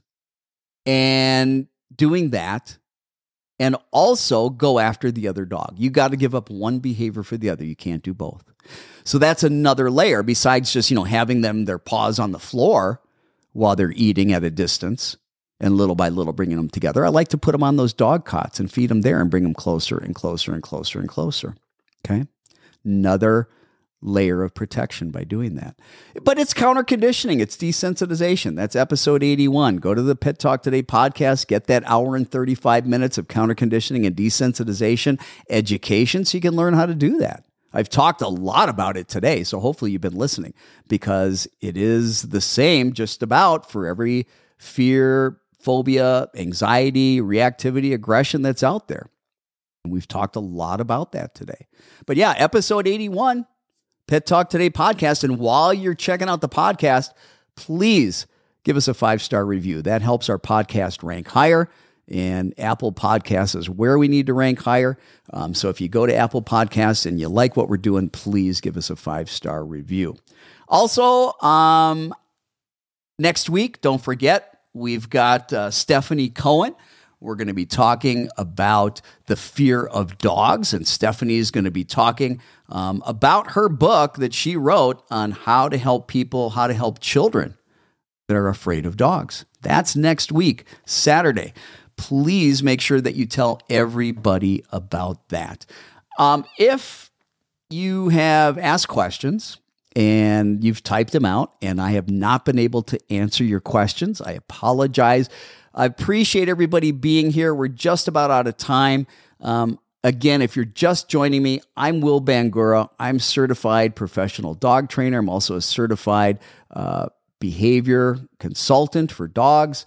and 0.84 1.66
doing 1.94 2.30
that 2.30 2.78
and 3.58 3.76
also 3.90 4.50
go 4.50 4.78
after 4.78 5.10
the 5.10 5.28
other 5.28 5.44
dog. 5.44 5.74
You 5.78 5.90
got 5.90 6.10
to 6.10 6.16
give 6.16 6.34
up 6.34 6.50
one 6.50 6.78
behavior 6.78 7.22
for 7.22 7.36
the 7.36 7.50
other. 7.50 7.64
You 7.64 7.76
can't 7.76 8.02
do 8.02 8.12
both. 8.12 8.44
So 9.04 9.18
that's 9.18 9.42
another 9.44 9.90
layer 9.90 10.22
besides 10.22 10.72
just, 10.72 10.90
you 10.90 10.96
know, 10.96 11.04
having 11.04 11.40
them 11.40 11.64
their 11.64 11.78
paws 11.78 12.18
on 12.18 12.32
the 12.32 12.38
floor 12.38 13.00
while 13.56 13.74
they're 13.74 13.92
eating 13.96 14.32
at 14.32 14.44
a 14.44 14.50
distance 14.50 15.16
and 15.58 15.76
little 15.76 15.94
by 15.94 16.10
little 16.10 16.34
bringing 16.34 16.58
them 16.58 16.68
together. 16.68 17.04
I 17.04 17.08
like 17.08 17.28
to 17.28 17.38
put 17.38 17.52
them 17.52 17.62
on 17.62 17.76
those 17.76 17.94
dog 17.94 18.26
cots 18.26 18.60
and 18.60 18.70
feed 18.70 18.90
them 18.90 19.00
there 19.00 19.20
and 19.20 19.30
bring 19.30 19.44
them 19.44 19.54
closer 19.54 19.96
and 19.96 20.14
closer 20.14 20.52
and 20.52 20.62
closer 20.62 21.00
and 21.00 21.08
closer. 21.08 21.56
Okay. 22.04 22.26
Another 22.84 23.48
layer 24.02 24.42
of 24.42 24.54
protection 24.54 25.10
by 25.10 25.24
doing 25.24 25.54
that. 25.54 25.78
But 26.22 26.38
it's 26.38 26.52
counter 26.52 26.84
conditioning, 26.84 27.40
it's 27.40 27.56
desensitization. 27.56 28.54
That's 28.54 28.76
episode 28.76 29.22
81. 29.22 29.76
Go 29.76 29.94
to 29.94 30.02
the 30.02 30.14
Pet 30.14 30.38
Talk 30.38 30.62
Today 30.62 30.82
podcast, 30.82 31.46
get 31.46 31.66
that 31.66 31.82
hour 31.86 32.14
and 32.14 32.30
35 32.30 32.86
minutes 32.86 33.16
of 33.16 33.26
counter 33.26 33.54
conditioning 33.54 34.04
and 34.04 34.14
desensitization 34.14 35.18
education 35.48 36.26
so 36.26 36.36
you 36.36 36.42
can 36.42 36.54
learn 36.54 36.74
how 36.74 36.84
to 36.84 36.94
do 36.94 37.16
that. 37.18 37.46
I've 37.72 37.88
talked 37.88 38.22
a 38.22 38.28
lot 38.28 38.68
about 38.68 38.96
it 38.96 39.08
today, 39.08 39.44
so 39.44 39.60
hopefully 39.60 39.90
you've 39.90 40.00
been 40.00 40.16
listening 40.16 40.54
because 40.88 41.46
it 41.60 41.76
is 41.76 42.22
the 42.22 42.40
same 42.40 42.92
just 42.92 43.22
about 43.22 43.70
for 43.70 43.86
every 43.86 44.26
fear, 44.56 45.38
phobia, 45.60 46.28
anxiety, 46.34 47.20
reactivity, 47.20 47.92
aggression 47.92 48.42
that's 48.42 48.62
out 48.62 48.88
there. 48.88 49.10
And 49.84 49.92
we've 49.92 50.08
talked 50.08 50.36
a 50.36 50.40
lot 50.40 50.80
about 50.80 51.12
that 51.12 51.34
today. 51.34 51.66
But 52.06 52.16
yeah, 52.16 52.34
episode 52.36 52.88
81, 52.88 53.46
Pet 54.06 54.26
Talk 54.26 54.48
Today 54.48 54.70
podcast. 54.70 55.24
And 55.24 55.38
while 55.38 55.74
you're 55.74 55.94
checking 55.94 56.28
out 56.28 56.40
the 56.40 56.48
podcast, 56.48 57.10
please 57.56 58.26
give 58.64 58.76
us 58.76 58.88
a 58.88 58.94
five 58.94 59.22
star 59.22 59.44
review. 59.44 59.82
That 59.82 60.02
helps 60.02 60.28
our 60.28 60.38
podcast 60.38 61.02
rank 61.02 61.28
higher. 61.28 61.68
And 62.08 62.54
Apple 62.58 62.92
Podcasts 62.92 63.56
is 63.56 63.68
where 63.68 63.98
we 63.98 64.06
need 64.06 64.26
to 64.26 64.34
rank 64.34 64.60
higher. 64.60 64.96
Um, 65.32 65.54
so 65.54 65.68
if 65.70 65.80
you 65.80 65.88
go 65.88 66.06
to 66.06 66.14
Apple 66.14 66.42
Podcasts 66.42 67.04
and 67.04 67.18
you 67.18 67.28
like 67.28 67.56
what 67.56 67.68
we're 67.68 67.76
doing, 67.78 68.08
please 68.08 68.60
give 68.60 68.76
us 68.76 68.90
a 68.90 68.96
five 68.96 69.28
star 69.28 69.64
review. 69.64 70.16
Also, 70.68 71.32
um, 71.40 72.14
next 73.18 73.50
week, 73.50 73.80
don't 73.80 74.00
forget, 74.00 74.60
we've 74.72 75.10
got 75.10 75.52
uh, 75.52 75.70
Stephanie 75.70 76.28
Cohen. 76.28 76.74
We're 77.18 77.34
going 77.34 77.48
to 77.48 77.54
be 77.54 77.66
talking 77.66 78.28
about 78.36 79.00
the 79.26 79.36
fear 79.36 79.84
of 79.84 80.18
dogs, 80.18 80.74
and 80.74 80.86
Stephanie 80.86 81.36
is 81.36 81.50
going 81.50 81.64
to 81.64 81.70
be 81.70 81.84
talking 81.84 82.40
um, 82.68 83.02
about 83.06 83.52
her 83.52 83.68
book 83.68 84.16
that 84.16 84.34
she 84.34 84.54
wrote 84.56 85.02
on 85.10 85.30
how 85.30 85.68
to 85.68 85.78
help 85.78 86.08
people, 86.08 86.50
how 86.50 86.66
to 86.66 86.74
help 86.74 87.00
children 87.00 87.56
that 88.28 88.36
are 88.36 88.48
afraid 88.48 88.84
of 88.84 88.96
dogs. 88.96 89.46
That's 89.62 89.96
next 89.96 90.30
week, 90.30 90.66
Saturday. 90.84 91.54
Please 91.96 92.62
make 92.62 92.80
sure 92.80 93.00
that 93.00 93.14
you 93.14 93.26
tell 93.26 93.60
everybody 93.70 94.64
about 94.70 95.28
that. 95.30 95.66
Um, 96.18 96.44
if 96.58 97.10
you 97.70 98.10
have 98.10 98.58
asked 98.58 98.88
questions 98.88 99.58
and 99.94 100.62
you've 100.62 100.82
typed 100.82 101.12
them 101.12 101.24
out, 101.24 101.54
and 101.62 101.80
I 101.80 101.92
have 101.92 102.10
not 102.10 102.44
been 102.44 102.58
able 102.58 102.82
to 102.82 102.98
answer 103.10 103.44
your 103.44 103.60
questions, 103.60 104.20
I 104.20 104.32
apologize. 104.32 105.28
I 105.74 105.86
appreciate 105.86 106.48
everybody 106.48 106.92
being 106.92 107.30
here. 107.30 107.54
We're 107.54 107.68
just 107.68 108.08
about 108.08 108.30
out 108.30 108.46
of 108.46 108.56
time. 108.56 109.06
Um, 109.40 109.78
Again, 110.06 110.40
if 110.40 110.54
you're 110.54 110.64
just 110.64 111.08
joining 111.08 111.42
me, 111.42 111.60
I'm 111.76 112.00
Will 112.00 112.20
Bangura. 112.20 112.88
I'm 112.96 113.18
certified 113.18 113.96
professional 113.96 114.54
dog 114.54 114.88
trainer. 114.88 115.18
I'm 115.18 115.28
also 115.28 115.56
a 115.56 115.60
certified 115.60 116.38
uh, 116.70 117.08
behavior 117.40 118.20
consultant 118.38 119.10
for 119.10 119.26
dogs. 119.26 119.84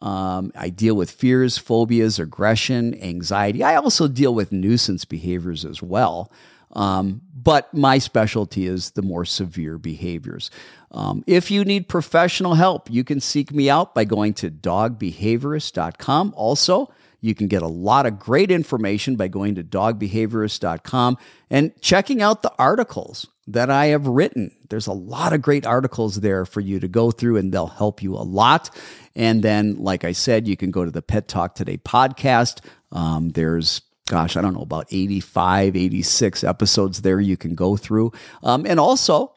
Um, 0.00 0.52
I 0.54 0.70
deal 0.70 0.94
with 0.94 1.10
fears, 1.10 1.58
phobias, 1.58 2.18
aggression, 2.18 3.00
anxiety. 3.02 3.62
I 3.62 3.76
also 3.76 4.08
deal 4.08 4.34
with 4.34 4.52
nuisance 4.52 5.04
behaviors 5.04 5.64
as 5.64 5.82
well. 5.82 6.32
Um, 6.72 7.22
but 7.34 7.72
my 7.74 7.98
specialty 7.98 8.66
is 8.66 8.92
the 8.92 9.02
more 9.02 9.24
severe 9.24 9.76
behaviors. 9.76 10.50
Um, 10.92 11.24
if 11.26 11.50
you 11.50 11.64
need 11.64 11.88
professional 11.88 12.54
help, 12.54 12.90
you 12.90 13.04
can 13.04 13.20
seek 13.20 13.52
me 13.52 13.68
out 13.68 13.94
by 13.94 14.04
going 14.04 14.34
to 14.34 14.50
dogbehaviorist.com. 14.50 16.34
Also, 16.36 16.92
you 17.20 17.34
can 17.34 17.48
get 17.48 17.62
a 17.62 17.68
lot 17.68 18.06
of 18.06 18.18
great 18.18 18.50
information 18.50 19.16
by 19.16 19.28
going 19.28 19.54
to 19.56 19.64
dogbehaviorist.com 19.64 21.18
and 21.50 21.72
checking 21.80 22.22
out 22.22 22.42
the 22.42 22.52
articles 22.58 23.26
that 23.52 23.70
I 23.70 23.86
have 23.86 24.06
written. 24.06 24.54
There's 24.68 24.86
a 24.86 24.92
lot 24.92 25.32
of 25.32 25.42
great 25.42 25.66
articles 25.66 26.20
there 26.20 26.44
for 26.44 26.60
you 26.60 26.80
to 26.80 26.88
go 26.88 27.10
through, 27.10 27.36
and 27.36 27.52
they'll 27.52 27.66
help 27.66 28.02
you 28.02 28.14
a 28.14 28.18
lot. 28.18 28.70
And 29.14 29.42
then, 29.42 29.76
like 29.76 30.04
I 30.04 30.12
said, 30.12 30.46
you 30.46 30.56
can 30.56 30.70
go 30.70 30.84
to 30.84 30.90
the 30.90 31.02
Pet 31.02 31.28
Talk 31.28 31.54
Today 31.54 31.76
podcast. 31.76 32.64
Um, 32.92 33.30
there's 33.30 33.82
gosh, 34.10 34.36
I 34.36 34.42
don't 34.42 34.54
know, 34.54 34.62
about 34.62 34.88
85, 34.90 35.76
86 35.76 36.42
episodes 36.42 37.02
there 37.02 37.20
you 37.20 37.36
can 37.36 37.54
go 37.54 37.76
through. 37.76 38.10
Um, 38.42 38.66
and 38.66 38.80
also, 38.80 39.34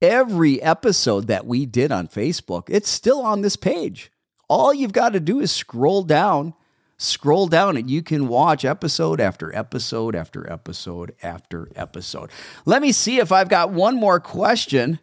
every 0.00 0.60
episode 0.60 1.28
that 1.28 1.46
we 1.46 1.66
did 1.66 1.92
on 1.92 2.08
Facebook, 2.08 2.64
it's 2.68 2.90
still 2.90 3.22
on 3.22 3.42
this 3.42 3.54
page. 3.54 4.10
All 4.48 4.74
you've 4.74 4.92
got 4.92 5.12
to 5.12 5.20
do 5.20 5.38
is 5.38 5.52
scroll 5.52 6.02
down 6.02 6.54
Scroll 7.02 7.48
down 7.48 7.76
and 7.76 7.90
you 7.90 8.02
can 8.02 8.28
watch 8.28 8.64
episode 8.64 9.20
after 9.20 9.54
episode 9.56 10.14
after 10.14 10.50
episode 10.50 11.14
after 11.22 11.68
episode. 11.74 12.30
Let 12.64 12.80
me 12.80 12.92
see 12.92 13.18
if 13.18 13.32
I've 13.32 13.48
got 13.48 13.70
one 13.70 13.96
more 13.96 14.20
question 14.20 15.00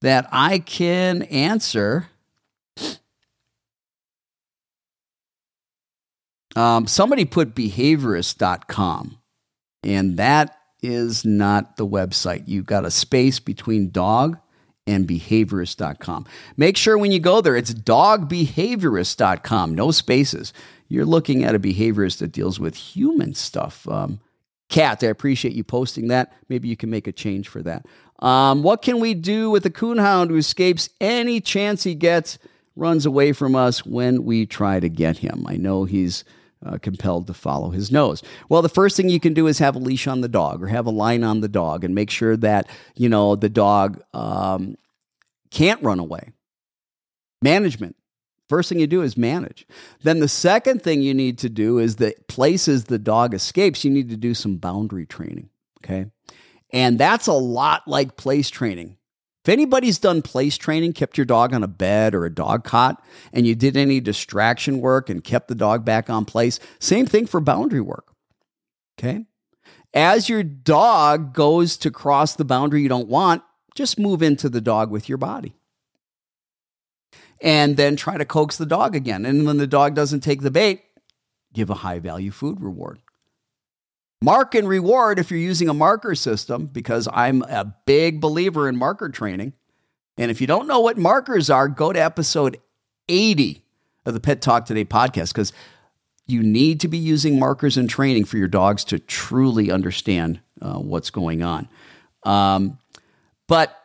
that 0.00 0.28
I 0.32 0.58
can 0.58 1.22
answer. 1.22 2.08
Um, 6.56 6.88
somebody 6.88 7.24
put 7.24 7.54
behaviorist.com, 7.54 9.18
and 9.84 10.16
that 10.16 10.58
is 10.82 11.24
not 11.24 11.76
the 11.76 11.86
website. 11.86 12.48
You've 12.48 12.66
got 12.66 12.84
a 12.84 12.90
space 12.90 13.38
between 13.38 13.90
dog 13.90 14.38
and 14.88 15.06
behaviorist.com. 15.06 16.26
Make 16.56 16.76
sure 16.76 16.98
when 16.98 17.12
you 17.12 17.20
go 17.20 17.40
there, 17.40 17.54
it's 17.54 17.72
dogbehaviorist.com, 17.72 19.74
no 19.74 19.92
spaces 19.92 20.52
you're 20.88 21.04
looking 21.04 21.44
at 21.44 21.54
a 21.54 21.58
behaviorist 21.60 22.18
that 22.18 22.32
deals 22.32 22.58
with 22.58 22.74
human 22.74 23.34
stuff. 23.34 23.86
Um, 23.88 24.20
Cat, 24.68 25.02
I 25.02 25.06
appreciate 25.06 25.54
you 25.54 25.64
posting 25.64 26.08
that. 26.08 26.32
Maybe 26.48 26.68
you 26.68 26.76
can 26.76 26.90
make 26.90 27.06
a 27.06 27.12
change 27.12 27.48
for 27.48 27.62
that. 27.62 27.86
Um, 28.18 28.62
what 28.62 28.82
can 28.82 29.00
we 29.00 29.14
do 29.14 29.50
with 29.50 29.64
a 29.64 29.70
coonhound 29.70 30.28
who 30.28 30.36
escapes 30.36 30.90
any 31.00 31.40
chance 31.40 31.84
he 31.84 31.94
gets, 31.94 32.38
runs 32.76 33.06
away 33.06 33.32
from 33.32 33.54
us 33.54 33.86
when 33.86 34.24
we 34.24 34.44
try 34.44 34.78
to 34.80 34.88
get 34.88 35.18
him? 35.18 35.46
I 35.48 35.56
know 35.56 35.84
he's 35.84 36.24
uh, 36.64 36.76
compelled 36.78 37.28
to 37.28 37.34
follow 37.34 37.70
his 37.70 37.90
nose. 37.90 38.22
Well, 38.48 38.62
the 38.62 38.68
first 38.68 38.96
thing 38.96 39.08
you 39.08 39.20
can 39.20 39.32
do 39.32 39.46
is 39.46 39.58
have 39.58 39.76
a 39.76 39.78
leash 39.78 40.06
on 40.06 40.20
the 40.20 40.28
dog 40.28 40.62
or 40.62 40.66
have 40.66 40.86
a 40.86 40.90
line 40.90 41.24
on 41.24 41.40
the 41.40 41.48
dog 41.48 41.84
and 41.84 41.94
make 41.94 42.10
sure 42.10 42.36
that, 42.36 42.68
you 42.94 43.08
know, 43.08 43.36
the 43.36 43.48
dog 43.48 44.02
um, 44.12 44.76
can't 45.50 45.82
run 45.82 45.98
away. 45.98 46.32
Management. 47.40 47.96
First 48.48 48.70
thing 48.70 48.78
you 48.78 48.86
do 48.86 49.02
is 49.02 49.16
manage. 49.16 49.66
Then 50.02 50.20
the 50.20 50.28
second 50.28 50.82
thing 50.82 51.02
you 51.02 51.12
need 51.12 51.38
to 51.38 51.50
do 51.50 51.78
is 51.78 51.96
the 51.96 52.14
places 52.28 52.84
the 52.84 52.98
dog 52.98 53.34
escapes, 53.34 53.84
you 53.84 53.90
need 53.90 54.08
to 54.08 54.16
do 54.16 54.32
some 54.32 54.56
boundary 54.56 55.04
training. 55.04 55.50
Okay. 55.82 56.06
And 56.72 56.98
that's 56.98 57.26
a 57.26 57.32
lot 57.32 57.86
like 57.86 58.16
place 58.16 58.48
training. 58.50 58.96
If 59.44 59.52
anybody's 59.52 59.98
done 59.98 60.22
place 60.22 60.58
training, 60.58 60.94
kept 60.94 61.16
your 61.16 61.24
dog 61.24 61.54
on 61.54 61.62
a 61.62 61.68
bed 61.68 62.14
or 62.14 62.24
a 62.24 62.34
dog 62.34 62.64
cot, 62.64 63.02
and 63.32 63.46
you 63.46 63.54
did 63.54 63.76
any 63.76 64.00
distraction 64.00 64.80
work 64.80 65.08
and 65.08 65.24
kept 65.24 65.48
the 65.48 65.54
dog 65.54 65.84
back 65.84 66.10
on 66.10 66.24
place, 66.24 66.58
same 66.78 67.06
thing 67.06 67.26
for 67.26 67.40
boundary 67.40 67.80
work. 67.80 68.12
Okay. 68.98 69.24
As 69.94 70.28
your 70.28 70.42
dog 70.42 71.32
goes 71.32 71.78
to 71.78 71.90
cross 71.90 72.34
the 72.34 72.44
boundary 72.44 72.82
you 72.82 72.88
don't 72.88 73.08
want, 73.08 73.42
just 73.74 73.98
move 73.98 74.22
into 74.22 74.48
the 74.48 74.60
dog 74.60 74.90
with 74.90 75.08
your 75.08 75.18
body 75.18 75.57
and 77.40 77.76
then 77.76 77.96
try 77.96 78.16
to 78.16 78.24
coax 78.24 78.56
the 78.56 78.66
dog 78.66 78.96
again. 78.96 79.24
And 79.24 79.46
when 79.46 79.58
the 79.58 79.66
dog 79.66 79.94
doesn't 79.94 80.20
take 80.20 80.42
the 80.42 80.50
bait, 80.50 80.82
give 81.52 81.70
a 81.70 81.74
high 81.74 81.98
value 81.98 82.30
food 82.30 82.60
reward. 82.60 83.00
Mark 84.20 84.54
and 84.54 84.68
reward 84.68 85.18
if 85.18 85.30
you're 85.30 85.38
using 85.38 85.68
a 85.68 85.74
marker 85.74 86.14
system, 86.14 86.66
because 86.66 87.08
I'm 87.12 87.42
a 87.42 87.72
big 87.86 88.20
believer 88.20 88.68
in 88.68 88.76
marker 88.76 89.08
training. 89.08 89.52
And 90.16 90.30
if 90.30 90.40
you 90.40 90.46
don't 90.48 90.66
know 90.66 90.80
what 90.80 90.98
markers 90.98 91.48
are, 91.48 91.68
go 91.68 91.92
to 91.92 92.02
episode 92.02 92.58
80 93.08 93.64
of 94.04 94.14
the 94.14 94.20
Pet 94.20 94.42
Talk 94.42 94.66
Today 94.66 94.84
podcast, 94.84 95.28
because 95.28 95.52
you 96.26 96.42
need 96.42 96.80
to 96.80 96.88
be 96.88 96.98
using 96.98 97.38
markers 97.38 97.76
in 97.76 97.86
training 97.86 98.24
for 98.24 98.38
your 98.38 98.48
dogs 98.48 98.82
to 98.84 98.98
truly 98.98 99.70
understand 99.70 100.40
uh, 100.60 100.78
what's 100.78 101.10
going 101.10 101.42
on. 101.42 101.68
Um, 102.24 102.78
but 103.46 103.77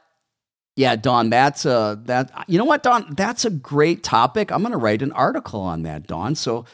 yeah, 0.76 0.95
Don, 0.95 1.30
that's 1.30 1.65
a 1.65 2.01
that 2.05 2.32
you 2.47 2.57
know 2.57 2.65
what, 2.65 2.82
Don, 2.84 3.13
that's 3.15 3.45
a 3.45 3.51
great 3.51 4.03
topic. 4.03 4.51
I'm 4.51 4.61
going 4.61 4.71
to 4.71 4.78
write 4.78 5.01
an 5.01 5.11
article 5.11 5.59
on 5.61 5.84
that, 5.84 6.07
Don. 6.07 6.36
So 6.36 6.65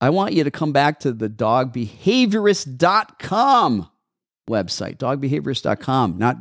I 0.00 0.10
want 0.10 0.32
you 0.32 0.44
to 0.44 0.50
come 0.50 0.72
back 0.72 1.00
to 1.00 1.12
the 1.12 1.28
dogbehaviorist.com 1.28 3.90
website, 4.48 4.96
dogbehaviorist.com, 4.96 6.18
not 6.18 6.38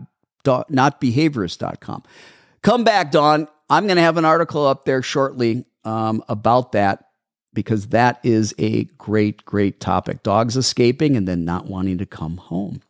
not 0.69 1.01
behaviorist.com. 1.01 2.03
Come 2.61 2.83
back, 2.83 3.11
Don. 3.11 3.47
I'm 3.69 3.85
going 3.85 3.97
to 3.97 4.01
have 4.01 4.17
an 4.17 4.25
article 4.25 4.65
up 4.65 4.85
there 4.85 5.03
shortly 5.03 5.65
um, 5.83 6.23
about 6.27 6.71
that 6.71 7.09
because 7.53 7.87
that 7.87 8.19
is 8.23 8.55
a 8.57 8.85
great, 8.85 9.45
great 9.45 9.79
topic. 9.79 10.23
Dogs 10.23 10.57
escaping 10.57 11.17
and 11.17 11.27
then 11.27 11.45
not 11.45 11.67
wanting 11.67 11.99
to 11.99 12.05
come 12.05 12.37
home. 12.37 12.81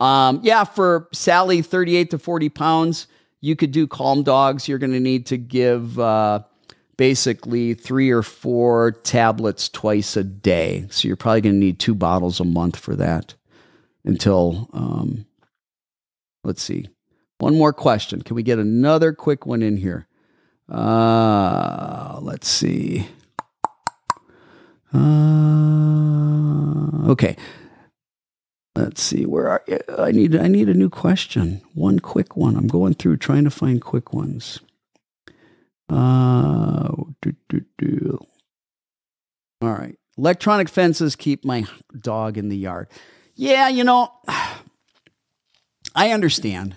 Um, 0.00 0.40
yeah, 0.42 0.64
for 0.64 1.08
Sally, 1.12 1.62
38 1.62 2.10
to 2.10 2.18
40 2.18 2.48
pounds 2.50 3.06
you 3.42 3.54
could 3.56 3.72
do 3.72 3.86
calm 3.86 4.22
dogs. 4.22 4.66
You're 4.66 4.78
going 4.78 4.92
to 4.92 5.00
need 5.00 5.26
to 5.26 5.36
give 5.36 5.98
uh, 5.98 6.40
basically 6.96 7.74
three 7.74 8.10
or 8.10 8.22
four 8.22 8.92
tablets 8.92 9.68
twice 9.68 10.16
a 10.16 10.24
day. 10.24 10.86
So 10.88 11.08
you're 11.08 11.18
probably 11.18 11.42
going 11.42 11.56
to 11.56 11.66
need 11.66 11.78
two 11.78 11.94
bottles 11.94 12.40
a 12.40 12.44
month 12.44 12.78
for 12.78 12.96
that 12.96 13.34
until 14.04 14.70
um, 14.72 15.26
Let's 16.44 16.62
see. 16.62 16.88
One 17.38 17.56
more 17.56 17.72
question. 17.72 18.22
Can 18.22 18.36
we 18.36 18.42
get 18.42 18.58
another 18.58 19.12
quick 19.12 19.46
one 19.46 19.62
in 19.62 19.76
here? 19.76 20.08
Uh, 20.68 22.18
let's 22.20 22.48
see. 22.48 23.06
Uh, 24.92 26.10
okay. 27.10 27.36
Let's 28.74 29.02
see. 29.02 29.26
Where 29.26 29.48
are 29.48 29.62
you? 29.68 29.78
I 29.98 30.12
need 30.12 30.34
I 30.34 30.48
need 30.48 30.68
a 30.68 30.74
new 30.74 30.88
question. 30.88 31.60
One 31.74 31.98
quick 31.98 32.36
one. 32.36 32.56
I'm 32.56 32.68
going 32.68 32.94
through 32.94 33.18
trying 33.18 33.44
to 33.44 33.50
find 33.50 33.82
quick 33.82 34.12
ones. 34.14 34.60
Uh, 35.90 36.90
do, 37.20 37.34
do, 37.50 37.64
do. 37.76 38.18
All 39.60 39.72
right. 39.72 39.96
Electronic 40.16 40.68
fences 40.68 41.16
keep 41.16 41.44
my 41.44 41.64
dog 41.98 42.38
in 42.38 42.48
the 42.48 42.56
yard. 42.56 42.88
Yeah, 43.34 43.68
you 43.68 43.84
know, 43.84 44.12
I 45.94 46.10
understand. 46.10 46.76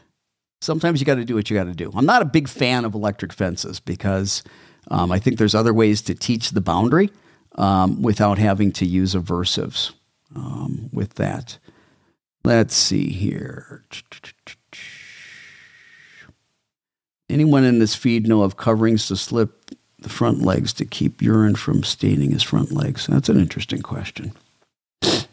Sometimes 0.61 0.99
you 0.99 1.05
got 1.05 1.15
to 1.15 1.25
do 1.25 1.35
what 1.35 1.49
you 1.49 1.55
got 1.55 1.65
to 1.65 1.73
do. 1.73 1.91
I'm 1.95 2.05
not 2.05 2.21
a 2.21 2.25
big 2.25 2.47
fan 2.47 2.85
of 2.85 2.93
electric 2.93 3.31
fences 3.31 3.79
because 3.79 4.43
um, 4.89 5.11
I 5.11 5.19
think 5.19 5.37
there's 5.37 5.55
other 5.55 5.73
ways 5.73 6.01
to 6.03 6.15
teach 6.15 6.51
the 6.51 6.61
boundary 6.61 7.09
um, 7.55 8.01
without 8.01 8.37
having 8.37 8.71
to 8.73 8.85
use 8.85 9.15
aversives 9.15 9.93
um, 10.35 10.89
with 10.91 11.15
that. 11.15 11.57
Let's 12.45 12.75
see 12.75 13.09
here. 13.09 13.83
Anyone 17.27 17.63
in 17.63 17.79
this 17.79 17.95
feed 17.95 18.27
know 18.27 18.43
of 18.43 18.55
coverings 18.55 19.07
to 19.07 19.15
slip 19.15 19.71
the 19.97 20.09
front 20.09 20.43
legs 20.43 20.71
to 20.73 20.85
keep 20.85 21.23
urine 21.23 21.55
from 21.55 21.81
staining 21.81 22.29
his 22.29 22.43
front 22.43 22.71
legs? 22.71 23.07
That's 23.07 23.29
an 23.29 23.39
interesting 23.39 23.81
question. 23.81 24.33
And 25.01 25.25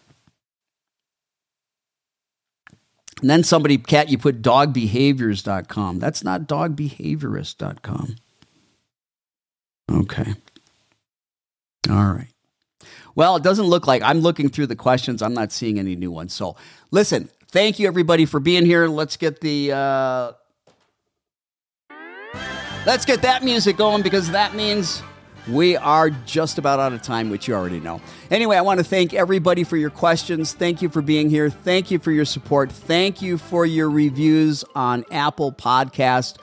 then 3.20 3.44
somebody, 3.44 3.76
cat, 3.76 4.08
you 4.08 4.16
put 4.16 4.40
dogbehaviors.com. 4.40 5.98
That's 5.98 6.24
not 6.24 6.48
dogbehaviorist.com. 6.48 8.16
Okay. 9.92 10.34
All 11.90 12.12
right. 12.14 12.28
Well, 13.14 13.36
it 13.36 13.42
doesn't 13.42 13.66
look 13.66 13.86
like 13.86 14.02
I'm 14.02 14.20
looking 14.20 14.48
through 14.48 14.68
the 14.68 14.76
questions. 14.76 15.22
I'm 15.22 15.34
not 15.34 15.52
seeing 15.52 15.78
any 15.78 15.96
new 15.96 16.10
ones. 16.10 16.32
So 16.32 16.56
listen, 16.90 17.28
thank 17.48 17.78
you 17.78 17.86
everybody 17.86 18.24
for 18.24 18.40
being 18.40 18.64
here. 18.64 18.88
Let's 18.88 19.16
get 19.16 19.40
the 19.40 19.72
uh, 19.72 20.32
let's 22.86 23.04
get 23.04 23.22
that 23.22 23.42
music 23.42 23.76
going 23.76 24.02
because 24.02 24.30
that 24.30 24.54
means 24.54 25.02
we 25.48 25.76
are 25.76 26.10
just 26.10 26.58
about 26.58 26.78
out 26.78 26.92
of 26.92 27.02
time, 27.02 27.28
which 27.28 27.48
you 27.48 27.54
already 27.54 27.80
know. 27.80 28.00
Anyway, 28.30 28.56
I 28.56 28.60
want 28.60 28.78
to 28.78 28.84
thank 28.84 29.12
everybody 29.12 29.64
for 29.64 29.76
your 29.76 29.90
questions. 29.90 30.52
Thank 30.52 30.82
you 30.82 30.88
for 30.88 31.02
being 31.02 31.30
here. 31.30 31.50
Thank 31.50 31.90
you 31.90 31.98
for 31.98 32.12
your 32.12 32.24
support. 32.24 32.70
Thank 32.70 33.20
you 33.20 33.38
for 33.38 33.66
your 33.66 33.90
reviews 33.90 34.64
on 34.74 35.04
Apple 35.10 35.52
Podcast. 35.52 36.36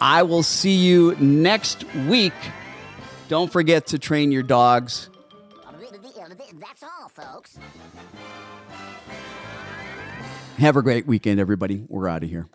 I 0.00 0.24
will 0.24 0.42
see 0.42 0.76
you 0.76 1.16
next 1.16 1.84
week. 2.06 2.34
Don't 3.28 3.50
forget 3.50 3.86
to 3.88 3.98
train 3.98 4.30
your 4.30 4.42
dogs. 4.42 5.08
Folks. 7.14 7.56
Have 10.58 10.76
a 10.76 10.82
great 10.82 11.06
weekend, 11.06 11.38
everybody. 11.38 11.84
We're 11.88 12.08
out 12.08 12.24
of 12.24 12.28
here. 12.28 12.48